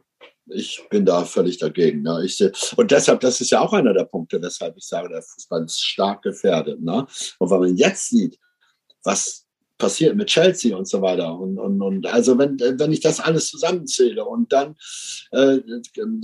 ich 0.47 0.81
bin 0.89 1.05
da 1.05 1.25
völlig 1.25 1.57
dagegen. 1.57 2.01
Ne? 2.01 2.23
Ich, 2.25 2.41
und 2.77 2.91
deshalb, 2.91 3.19
das 3.19 3.41
ist 3.41 3.51
ja 3.51 3.61
auch 3.61 3.73
einer 3.73 3.93
der 3.93 4.05
Punkte, 4.05 4.41
weshalb 4.41 4.77
ich 4.77 4.85
sage, 4.85 5.09
der 5.09 5.21
Fußball 5.21 5.65
ist 5.65 5.83
stark 5.83 6.21
gefährdet. 6.23 6.81
Ne? 6.81 7.05
Und 7.39 7.51
wenn 7.51 7.59
man 7.59 7.75
jetzt 7.75 8.09
sieht, 8.09 8.39
was 9.03 9.45
passiert 9.77 10.15
mit 10.15 10.27
Chelsea 10.27 10.75
und 10.75 10.87
so 10.87 11.01
weiter. 11.01 11.37
Und, 11.37 11.59
und, 11.59 11.81
und 11.81 12.07
also 12.07 12.37
wenn, 12.37 12.59
wenn 12.59 12.91
ich 12.91 12.99
das 12.99 13.19
alles 13.19 13.47
zusammenzähle 13.49 14.25
und 14.25 14.51
dann 14.51 14.75
äh, 15.31 15.59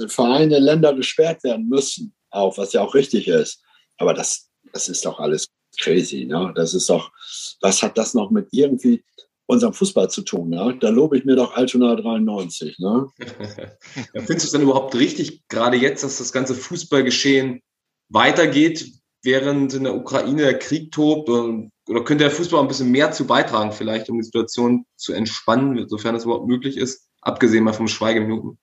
Vereine, 0.07 0.59
Länder 0.59 0.93
gesperrt 0.93 1.43
werden 1.43 1.69
müssen, 1.69 2.13
auch 2.31 2.57
was 2.57 2.73
ja 2.73 2.81
auch 2.81 2.95
richtig 2.95 3.27
ist, 3.27 3.61
aber 3.97 4.13
das, 4.13 4.49
das 4.71 4.89
ist 4.89 5.05
doch 5.05 5.19
alles 5.19 5.47
crazy. 5.79 6.25
Ne? 6.25 6.51
Das 6.55 6.73
ist 6.73 6.89
doch, 6.89 7.11
was 7.61 7.81
hat 7.81 7.97
das 7.97 8.13
noch 8.13 8.31
mit 8.31 8.49
irgendwie 8.51 9.03
unserem 9.45 9.73
Fußball 9.73 10.09
zu 10.09 10.21
tun? 10.21 10.49
Ne? 10.49 10.77
Da 10.79 10.89
lobe 10.89 11.17
ich 11.17 11.25
mir 11.25 11.35
doch 11.35 11.55
Altona 11.55 11.95
93. 11.95 12.79
Ne? 12.79 13.07
ja, 14.13 14.21
findest 14.21 14.29
du 14.29 14.47
es 14.47 14.51
dann 14.51 14.61
überhaupt 14.61 14.95
richtig, 14.95 15.47
gerade 15.47 15.77
jetzt, 15.77 16.03
dass 16.03 16.17
das 16.17 16.31
ganze 16.31 16.55
Fußballgeschehen 16.55 17.61
weitergeht, 18.09 18.91
während 19.23 19.73
in 19.73 19.85
der 19.85 19.95
Ukraine 19.95 20.43
der 20.43 20.59
Krieg 20.59 20.91
tobt? 20.91 21.29
Oder 21.29 22.03
könnte 22.03 22.25
der 22.25 22.31
Fußball 22.31 22.61
ein 22.61 22.67
bisschen 22.67 22.91
mehr 22.91 23.11
zu 23.11 23.25
beitragen, 23.25 23.71
vielleicht, 23.71 24.09
um 24.09 24.17
die 24.17 24.25
Situation 24.25 24.85
zu 24.95 25.13
entspannen, 25.13 25.87
sofern 25.87 26.15
es 26.15 26.25
überhaupt 26.25 26.47
möglich 26.47 26.77
ist, 26.77 27.07
abgesehen 27.21 27.63
mal 27.63 27.73
vom 27.73 27.87
Schweigeminuten? 27.87 28.57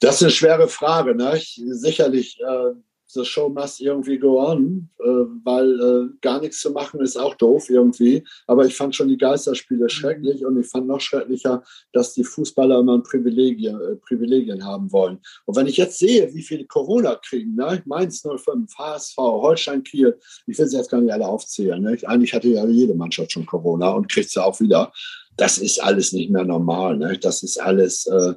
Das 0.00 0.16
ist 0.16 0.22
eine 0.22 0.30
schwere 0.32 0.68
Frage. 0.68 1.14
Ne? 1.14 1.40
Sicherlich 1.40 2.40
äh, 2.40 2.72
the 3.12 3.24
show 3.24 3.48
must 3.48 3.80
irgendwie 3.80 4.18
go 4.18 4.40
on, 4.40 4.88
äh, 5.00 5.04
weil 5.44 5.80
äh, 5.80 6.16
gar 6.20 6.40
nichts 6.40 6.60
zu 6.60 6.70
machen 6.70 7.00
ist 7.00 7.16
auch 7.16 7.34
doof 7.34 7.68
irgendwie. 7.68 8.24
Aber 8.46 8.66
ich 8.66 8.74
fand 8.74 8.94
schon 8.94 9.08
die 9.08 9.16
Geisterspiele 9.16 9.84
mhm. 9.84 9.88
schrecklich 9.88 10.44
und 10.44 10.58
ich 10.58 10.66
fand 10.68 10.86
noch 10.86 11.00
schrecklicher, 11.00 11.62
dass 11.92 12.14
die 12.14 12.24
Fußballer 12.24 12.80
immer 12.80 13.00
Privilegien, 13.02 13.80
äh, 13.80 13.96
Privilegien 13.96 14.64
haben 14.64 14.90
wollen. 14.92 15.18
Und 15.46 15.56
wenn 15.56 15.66
ich 15.66 15.76
jetzt 15.76 15.98
sehe, 15.98 16.32
wie 16.34 16.42
viele 16.42 16.66
Corona 16.66 17.16
kriegen, 17.16 17.54
ne? 17.54 17.82
Mainz 17.86 18.22
05, 18.22 18.76
HSV, 18.76 19.16
Holstein 19.16 19.82
Kiel, 19.82 20.18
ich 20.46 20.58
will 20.58 20.66
sie 20.66 20.76
jetzt 20.76 20.90
gar 20.90 21.00
nicht 21.00 21.12
alle 21.12 21.26
aufzählen. 21.26 21.82
Ne? 21.82 21.98
Eigentlich 22.04 22.34
hatte 22.34 22.48
ja 22.48 22.66
jede 22.66 22.94
Mannschaft 22.94 23.32
schon 23.32 23.46
Corona 23.46 23.90
und 23.90 24.10
kriegt 24.10 24.30
sie 24.30 24.42
auch 24.42 24.58
wieder. 24.60 24.92
Das 25.36 25.58
ist 25.58 25.82
alles 25.82 26.12
nicht 26.12 26.30
mehr 26.30 26.44
normal. 26.44 26.96
Ne? 26.96 27.18
Das 27.18 27.42
ist 27.42 27.60
alles 27.60 28.06
äh, 28.06 28.34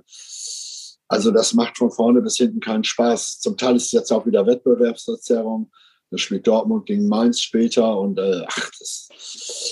also 1.08 1.32
das 1.32 1.54
macht 1.54 1.78
von 1.78 1.92
vorne 1.92 2.22
bis 2.22 2.38
hinten 2.38 2.60
keinen 2.60 2.84
Spaß. 2.84 3.40
Zum 3.40 3.58
Teil 3.58 3.76
ist 3.76 3.88
es 3.88 3.92
jetzt 3.92 4.12
auch 4.12 4.26
wieder 4.26 4.46
Wettbewerbsverzerrung. 4.46 5.72
Das 6.12 6.22
spielt 6.22 6.48
Dortmund 6.48 6.86
gegen 6.86 7.08
Mainz 7.08 7.42
später 7.42 7.98
und 7.98 8.20
äh, 8.20 8.44
ach, 8.48 8.72
das, 8.80 9.10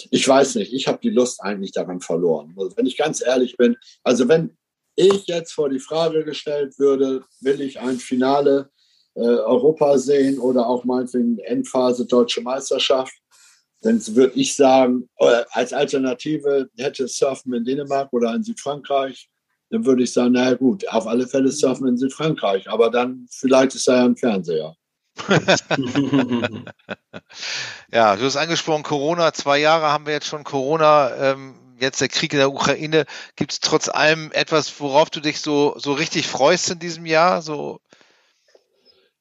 ich 0.09 0.27
weiß 0.27 0.55
nicht, 0.55 0.73
ich 0.73 0.87
habe 0.87 0.99
die 1.01 1.09
Lust 1.09 1.41
eigentlich 1.41 1.71
daran 1.71 2.01
verloren. 2.01 2.53
Also 2.57 2.75
wenn 2.75 2.85
ich 2.85 2.97
ganz 2.97 3.23
ehrlich 3.25 3.55
bin, 3.57 3.77
also 4.03 4.27
wenn 4.27 4.57
ich 4.95 5.27
jetzt 5.27 5.53
vor 5.53 5.69
die 5.69 5.79
Frage 5.79 6.23
gestellt 6.23 6.77
würde, 6.79 7.23
will 7.41 7.61
ich 7.61 7.79
ein 7.79 7.97
Finale 7.97 8.69
äh, 9.15 9.21
Europa 9.21 9.97
sehen 9.97 10.39
oder 10.39 10.67
auch 10.67 10.83
meinetwegen 10.83 11.37
Endphase 11.39 12.05
Deutsche 12.05 12.41
Meisterschaft, 12.41 13.13
dann 13.81 14.01
würde 14.15 14.33
ich 14.35 14.55
sagen, 14.55 15.09
äh, 15.17 15.43
als 15.51 15.73
Alternative 15.73 16.69
hätte 16.77 17.07
Surfen 17.07 17.53
in 17.53 17.65
Dänemark 17.65 18.11
oder 18.11 18.33
in 18.33 18.43
Südfrankreich 18.43 19.29
dann 19.73 19.85
würde 19.87 20.03
ich 20.03 20.13
sagen, 20.13 20.33
naja 20.33 20.53
gut, 20.53 20.87
auf 20.87 21.07
alle 21.07 21.27
Fälle 21.27 21.51
surfen 21.51 21.87
in 21.87 21.97
Südfrankreich, 21.97 22.69
aber 22.69 22.91
dann 22.91 23.27
vielleicht 23.31 23.73
ist 23.73 23.87
er 23.87 23.95
ja 23.95 24.05
ein 24.05 24.15
Fernseher. 24.15 24.75
ja, 27.91 28.15
du 28.15 28.23
hast 28.23 28.37
angesprochen, 28.37 28.83
Corona, 28.83 29.33
zwei 29.33 29.57
Jahre 29.57 29.87
haben 29.87 30.05
wir 30.05 30.13
jetzt 30.13 30.27
schon 30.27 30.43
Corona, 30.43 31.15
ähm, 31.15 31.55
jetzt 31.79 32.01
der 32.01 32.07
Krieg 32.09 32.33
in 32.33 32.39
der 32.39 32.51
Ukraine. 32.51 33.05
Gibt 33.35 33.53
es 33.53 33.61
trotz 33.61 33.89
allem 33.89 34.31
etwas, 34.33 34.79
worauf 34.79 35.09
du 35.09 35.21
dich 35.21 35.41
so, 35.41 35.73
so 35.79 35.93
richtig 35.93 36.27
freust 36.27 36.69
in 36.69 36.77
diesem 36.77 37.07
Jahr? 37.07 37.41
So 37.41 37.79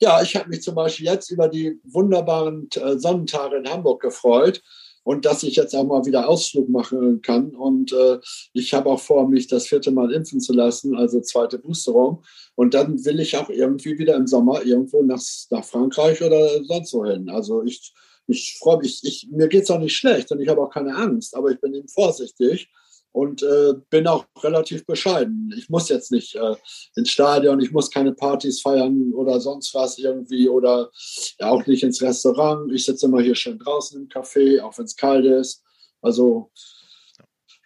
ja, 0.00 0.20
ich 0.20 0.36
habe 0.36 0.50
mich 0.50 0.62
zum 0.62 0.74
Beispiel 0.74 1.06
jetzt 1.06 1.30
über 1.30 1.48
die 1.48 1.80
wunderbaren 1.84 2.68
äh, 2.74 2.98
Sonnentage 2.98 3.56
in 3.56 3.70
Hamburg 3.70 4.02
gefreut 4.02 4.60
und 5.04 5.24
dass 5.24 5.42
ich 5.42 5.56
jetzt 5.56 5.74
auch 5.74 5.84
mal 5.84 6.04
wieder 6.04 6.28
Ausflug 6.28 6.68
machen 6.68 7.22
kann. 7.22 7.54
Und 7.54 7.92
äh, 7.92 8.18
ich 8.52 8.72
habe 8.74 8.88
auch 8.88 9.00
vor, 9.00 9.28
mich 9.28 9.48
das 9.48 9.66
vierte 9.66 9.90
Mal 9.90 10.12
impfen 10.12 10.40
zu 10.40 10.52
lassen, 10.52 10.96
also 10.96 11.20
zweite 11.20 11.58
Boosterung. 11.58 12.22
Und 12.54 12.74
dann 12.74 13.04
will 13.04 13.20
ich 13.20 13.36
auch 13.36 13.50
irgendwie 13.50 13.98
wieder 13.98 14.14
im 14.14 14.26
Sommer 14.26 14.64
irgendwo 14.64 15.02
nach, 15.02 15.22
nach 15.50 15.64
Frankreich 15.64 16.22
oder 16.22 16.62
sonst 16.64 16.92
wohin. 16.94 17.28
Also 17.28 17.62
ich, 17.64 17.92
ich 18.26 18.56
freue 18.58 18.78
mich, 18.78 19.00
ich, 19.02 19.28
mir 19.30 19.48
geht 19.48 19.64
es 19.64 19.70
auch 19.70 19.80
nicht 19.80 19.96
schlecht 19.96 20.30
und 20.30 20.40
ich 20.40 20.48
habe 20.48 20.62
auch 20.62 20.70
keine 20.70 20.94
Angst, 20.94 21.34
aber 21.36 21.50
ich 21.50 21.60
bin 21.60 21.74
eben 21.74 21.88
vorsichtig 21.88 22.68
und 23.12 23.42
äh, 23.42 23.74
bin 23.90 24.06
auch 24.06 24.24
relativ 24.42 24.86
bescheiden. 24.86 25.54
Ich 25.56 25.68
muss 25.68 25.88
jetzt 25.90 26.10
nicht 26.10 26.34
äh, 26.34 26.56
ins 26.96 27.10
Stadion, 27.10 27.60
ich 27.60 27.70
muss 27.70 27.90
keine 27.90 28.12
Partys 28.12 28.62
feiern 28.62 29.12
oder 29.12 29.38
sonst 29.40 29.74
was 29.74 29.98
irgendwie 29.98 30.48
oder 30.48 30.90
ja, 31.38 31.50
auch 31.50 31.66
nicht 31.66 31.82
ins 31.82 32.00
Restaurant. 32.00 32.72
Ich 32.72 32.86
sitze 32.86 33.06
immer 33.06 33.20
hier 33.20 33.34
schön 33.34 33.58
draußen 33.58 34.00
im 34.00 34.08
Café, 34.08 34.62
auch 34.62 34.76
wenn 34.78 34.86
es 34.86 34.96
kalt 34.96 35.26
ist. 35.26 35.62
Also 36.00 36.50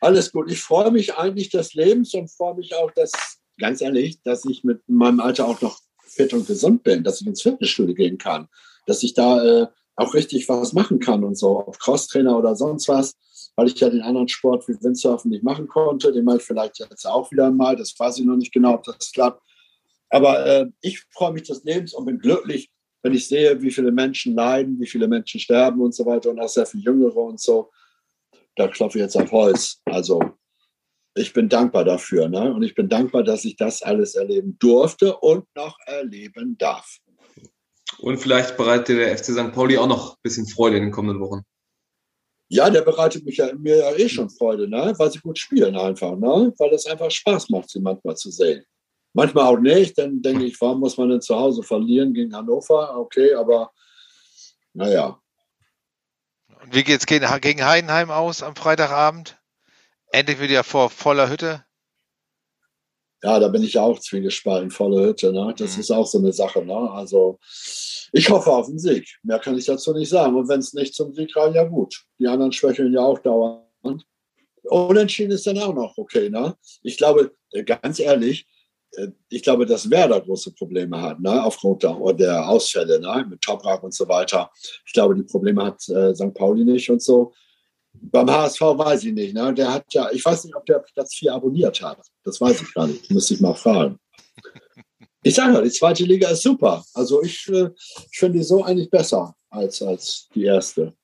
alles 0.01 0.33
gut. 0.33 0.51
Ich 0.51 0.61
freue 0.61 0.91
mich 0.91 1.15
eigentlich 1.15 1.51
des 1.51 1.75
Lebens 1.75 2.13
und 2.15 2.31
freue 2.31 2.57
mich 2.57 2.75
auch, 2.75 2.91
dass, 2.91 3.13
ganz 3.59 3.81
ehrlich, 3.81 4.21
dass 4.23 4.45
ich 4.45 4.65
mit 4.65 4.81
meinem 4.89 5.21
Alter 5.21 5.47
auch 5.47 5.61
noch 5.61 5.79
fit 6.05 6.35
und 6.35 6.47
gesund 6.47 6.83
bin, 6.83 7.05
dass 7.05 7.21
ich 7.21 7.27
ins 7.27 7.43
Fitnessstudio 7.43 7.95
gehen 7.95 8.19
kann, 8.19 8.49
dass 8.87 9.03
ich 9.03 9.15
da 9.15 9.45
äh, 9.45 9.67
auch 9.95 10.13
richtig 10.15 10.49
was 10.49 10.73
machen 10.73 10.99
kann 10.99 11.25
und 11.25 11.39
so, 11.39 11.67
ob 11.67 11.79
Crosstrainer 11.79 12.37
oder 12.37 12.57
sonst 12.57 12.89
was 12.89 13.17
weil 13.57 13.69
ich 13.69 13.81
ja 13.81 13.89
den 13.89 14.03
anderen 14.03 14.29
Sport 14.29 14.69
wie 14.69 14.81
Windsurfen 14.81 15.31
nicht 15.31 15.43
machen 15.43 15.67
konnte. 15.67 16.13
Den 16.13 16.25
mache 16.25 16.37
ich 16.37 16.43
vielleicht 16.43 16.79
jetzt 16.79 17.07
auch 17.07 17.31
wieder 17.33 17.51
mal. 17.51 17.75
Das 17.75 17.99
weiß 17.99 18.19
ich 18.19 18.25
noch 18.25 18.37
nicht 18.37 18.53
genau, 18.53 18.75
ob 18.75 18.85
das 18.85 19.11
klappt. 19.13 19.43
Aber 20.11 20.47
äh, 20.47 20.67
ich 20.83 21.03
freue 21.11 21.33
mich 21.33 21.45
des 21.45 21.65
Lebens 21.65 21.95
und 21.95 22.05
bin 22.05 22.19
glücklich, 22.19 22.71
wenn 23.03 23.15
ich 23.15 23.27
sehe, 23.27 23.61
wie 23.63 23.71
viele 23.71 23.91
Menschen 23.91 24.35
leiden, 24.35 24.79
wie 24.79 24.87
viele 24.87 25.09
Menschen 25.09 25.41
sterben 25.41 25.81
und 25.81 25.95
so 25.95 26.05
weiter 26.07 26.31
und 26.31 26.39
auch 26.39 26.49
sehr 26.49 26.67
viele 26.67 26.85
Jüngere 26.85 27.17
und 27.17 27.41
so. 27.41 27.71
Da 28.57 28.69
klopfe 28.69 28.99
ich 28.99 29.03
jetzt 29.03 29.17
auf 29.17 29.33
Holz. 29.33 29.81
Also 29.87 30.21
ich 31.15 31.33
bin 31.33 31.49
dankbar 31.49 31.85
dafür. 31.85 32.29
Ne? 32.29 32.53
Und 32.53 32.63
ich 32.63 32.75
bin 32.75 32.89
dankbar, 32.89 33.23
dass 33.25 33.45
ich 33.45 33.57
das 33.57 33.83
alles 33.83 34.15
erleben 34.15 34.57
durfte 34.59 35.17
und 35.17 35.47
noch 35.55 35.79
erleben 35.87 36.57
darf. 36.59 36.99
Und 37.99 38.19
vielleicht 38.19 38.57
bereitet 38.57 38.99
der 38.99 39.17
FC 39.17 39.27
St. 39.27 39.53
Pauli 39.53 39.79
auch 39.79 39.89
noch 39.89 40.15
ein 40.15 40.23
bisschen 40.23 40.47
Freude 40.47 40.77
in 40.77 40.85
den 40.85 40.93
kommenden 40.93 41.21
Wochen. 41.21 41.43
Ja, 42.49 42.71
der 42.71 42.83
bereitet 42.83 43.25
mich 43.25 43.39
ja, 43.39 43.53
mir 43.55 43.79
ja 43.79 43.93
eh 43.93 44.09
schon 44.09 44.31
Freude, 44.31 44.69
ne? 44.69 44.95
weil 44.99 45.11
sie 45.11 45.19
gut 45.19 45.39
spielen 45.39 45.77
einfach, 45.77 46.17
ne? 46.17 46.53
weil 46.59 46.73
es 46.73 46.87
einfach 46.87 47.11
Spaß 47.11 47.51
macht, 47.51 47.71
sie 47.71 47.81
manchmal 47.81 48.17
zu 48.17 48.31
sehen. 48.31 48.65
Manchmal 49.13 49.47
auch 49.47 49.59
nicht, 49.59 49.99
dann 49.99 50.23
denke 50.23 50.45
ich, 50.45 50.61
warum 50.61 50.81
muss 50.81 50.97
man 50.97 51.09
denn 51.09 51.23
zu 51.23 51.35
Hause 51.35 51.63
verlieren 51.63 52.13
gegen 52.13 52.37
Hannover? 52.37 52.97
Okay, 52.99 53.35
aber 53.35 53.73
naja. 54.75 55.19
Und 56.63 56.75
wie 56.75 56.85
geht 56.85 57.01
es 57.01 57.07
gegen 57.07 57.65
Heidenheim 57.65 58.11
aus 58.11 58.43
am 58.43 58.55
Freitagabend? 58.55 59.39
Endlich 60.13 60.39
wieder 60.39 60.63
vor 60.65 60.91
voller 60.91 61.31
Hütte? 61.31 61.65
Ja, 63.27 63.41
da 63.41 63.49
bin 63.49 63.65
ich 63.65 63.77
auch 63.77 63.99
zwiegespalten, 63.99 64.71
volle 64.71 65.05
Hütte. 65.05 65.33
Ne? 65.33 65.53
Das 65.59 65.75
mhm. 65.75 65.81
ist 65.81 65.91
auch 65.91 66.07
so 66.07 66.19
eine 66.19 66.33
Sache. 66.33 66.65
Ne? 66.65 66.77
Also 66.93 67.41
ich 68.13 68.31
hoffe 68.31 68.53
auf 68.53 68.69
den 68.69 68.79
Sieg. 68.79 69.19
Mehr 69.25 69.41
kann 69.41 69.59
ich 69.59 69.65
dazu 69.65 69.93
nicht 69.93 70.11
sagen. 70.11 70.37
Und 70.37 70.49
wenn 70.49 70.61
es 70.61 70.75
nicht 70.75 70.95
zum 70.95 71.13
Sieg 71.13 71.35
reicht, 71.35 71.57
ja 71.57 71.65
gut. 71.65 72.05
Die 72.21 72.29
anderen 72.29 72.53
schwächeln 72.53 72.95
ja 72.95 73.01
auch 73.01 73.19
dauernd. 73.19 74.07
Unentschieden 74.63 75.33
ist 75.33 75.45
dann 75.45 75.59
auch 75.59 75.75
noch 75.75 75.99
okay. 75.99 76.31
Ne? 76.31 76.55
Ich 76.85 76.99
glaube, 76.99 77.33
äh, 77.51 77.65
ganz 77.65 77.99
ehrlich, 77.99 78.47
äh, 78.93 79.09
ich 79.29 79.43
glaube, 79.43 79.67
dass 79.67 79.91
Werder 79.91 80.21
große 80.21 80.53
Probleme 80.53 81.03
hat, 81.03 81.19
ne? 81.19 81.43
aufgrund 81.43 81.83
der, 81.83 81.99
der 82.13 82.49
Ausfälle 82.49 83.01
ne? 83.01 83.27
mit 83.29 83.41
Toprak 83.41 83.83
und 83.83 83.93
so 83.93 84.07
weiter. 84.07 84.53
Ich 84.87 84.93
glaube, 84.93 85.17
die 85.17 85.25
Probleme 85.25 85.65
hat 85.65 85.89
äh, 85.89 86.15
St. 86.15 86.33
Pauli 86.33 86.65
nicht 86.65 86.89
und 86.91 87.03
so. 87.03 87.33
Beim 88.03 88.31
HSV 88.31 88.61
weiß 88.61 89.05
ich 89.05 89.13
nicht. 89.13 89.35
Ne? 89.35 89.53
Der 89.55 89.73
hat 89.73 89.85
ja, 89.93 90.11
ich 90.11 90.25
weiß 90.25 90.45
nicht, 90.45 90.55
ob 90.55 90.65
der 90.67 90.79
Platz 90.79 91.15
4 91.15 91.35
abonniert 91.35 91.81
hat. 91.83 91.99
Das 92.25 92.41
weiß 92.41 92.63
ich 92.63 92.75
gar 92.75 92.87
nicht. 92.87 93.11
Muss 93.11 93.31
ich 93.31 93.41
mal 93.41 93.55
fragen. 93.55 93.99
Ich 95.23 95.35
sage 95.35 95.55
ja, 95.55 95.61
die 95.61 95.71
zweite 95.71 96.05
Liga 96.05 96.29
ist 96.29 96.43
super. 96.43 96.85
Also 96.95 97.23
ich, 97.23 97.49
äh, 97.49 97.71
ich 98.13 98.19
finde 98.19 98.39
die 98.39 98.45
so 98.45 98.63
eigentlich 98.63 98.91
besser 98.91 99.35
als, 99.51 99.83
als 99.83 100.29
die 100.35 100.45
erste. 100.45 100.95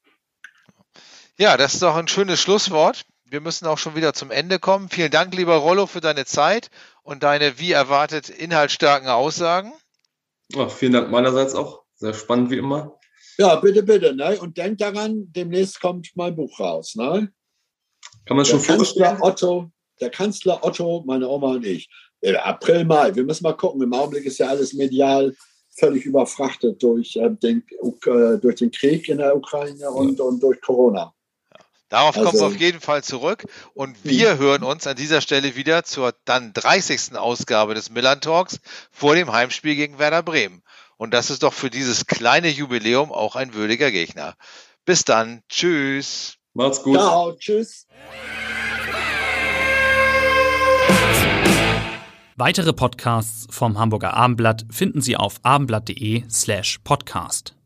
Ja, 1.37 1.57
das 1.57 1.75
ist 1.75 1.83
doch 1.83 1.97
ein 1.97 2.07
schönes 2.07 2.41
Schlusswort. 2.41 3.03
Wir 3.25 3.41
müssen 3.41 3.67
auch 3.67 3.79
schon 3.79 3.97
wieder 3.97 4.13
zum 4.13 4.31
Ende 4.31 4.59
kommen. 4.59 4.91
Vielen 4.91 5.11
Dank, 5.11 5.35
lieber 5.35 5.57
Rollo, 5.57 5.87
für 5.87 6.01
deine 6.01 6.25
Zeit 6.25 6.69
und 7.03 7.23
deine 7.23 7.59
wie 7.59 7.73
erwartet 7.73 8.29
inhaltsstarken 8.29 9.09
Aussagen. 9.09 9.73
Ja, 10.51 10.69
vielen 10.69 10.93
Dank 10.93 11.11
meinerseits 11.11 11.55
auch. 11.55 11.83
Sehr 11.95 12.15
spannend 12.15 12.51
wie 12.51 12.59
immer. 12.59 12.99
Ja, 13.39 13.57
bitte, 13.57 13.83
bitte. 13.83 14.15
Ne? 14.15 14.39
Und 14.41 14.57
denk 14.57 14.79
daran, 14.79 15.33
demnächst 15.33 15.81
kommt 15.81 16.11
mein 16.15 16.35
Buch 16.37 16.59
raus. 16.61 16.95
Ne? 16.95 17.33
Kann 18.27 18.37
man 18.37 18.47
schon 18.47 18.61
der 18.61 18.77
Kanzler 18.77 19.19
Otto, 19.21 19.71
der 20.01 20.11
Kanzler 20.11 20.65
Otto, 20.65 21.03
meine 21.07 21.29
Oma 21.29 21.55
und 21.55 21.67
ich. 21.67 21.89
April, 22.43 22.85
Mai. 22.85 23.15
Wir 23.15 23.25
müssen 23.25 23.43
mal 23.43 23.57
gucken. 23.57 23.83
Im 23.83 23.93
Augenblick 23.93 24.25
ist 24.27 24.39
ja 24.39 24.49
alles 24.49 24.73
medial 24.75 25.35
völlig 25.77 26.05
überfrachtet 26.05 26.83
durch, 26.83 27.17
äh, 27.17 27.31
den, 27.31 27.65
äh, 28.05 28.39
durch 28.39 28.57
den 28.57 28.71
Krieg 28.71 29.09
in 29.09 29.19
der 29.19 29.37
Ukraine 29.37 29.91
und, 29.91 30.21
und 30.21 30.43
durch 30.43 30.61
Corona. 30.61 31.15
Darauf 31.89 32.17
also, 32.17 32.31
kommen 32.31 32.41
wir 32.41 32.47
auf 32.47 32.61
jeden 32.61 32.81
Fall 32.81 33.05
zurück. 33.05 33.45
Und 33.75 33.97
wir 34.03 34.39
hören 34.39 34.63
uns 34.63 34.87
an 34.87 34.97
dieser 34.97 35.21
Stelle 35.21 35.57
wieder 35.57 35.85
zur 35.85 36.15
dann 36.25 36.53
30. 36.55 37.17
Ausgabe 37.17 37.75
des 37.75 37.91
Milan 37.91 38.21
Talks 38.21 38.61
vor 38.91 39.15
dem 39.15 39.31
Heimspiel 39.31 39.75
gegen 39.75 39.99
Werder 39.99 40.23
Bremen. 40.23 40.63
Und 41.03 41.13
das 41.13 41.31
ist 41.31 41.43
doch 41.43 41.53
für 41.53 41.69
dieses 41.69 42.07
kleine 42.07 42.49
Jubiläum 42.49 43.11
auch 43.11 43.35
ein 43.35 43.55
würdiger 43.55 43.91
Gegner. 43.91 44.37
Bis 44.85 45.03
dann. 45.05 45.41
Tschüss. 45.49 46.37
Macht's 46.55 46.81
gut. 46.81 46.95
Ciao. 46.95 47.33
Tschüss. 47.33 47.89
Weitere 52.37 52.73
Podcasts 52.73 53.49
vom 53.51 53.81
Hamburger 53.81 54.15
Abendblatt 54.15 54.65
finden 54.71 55.01
Sie 55.01 55.17
auf 55.17 55.41
abendblatt.de 55.43 56.23
slash 56.31 56.79
podcast. 56.85 57.57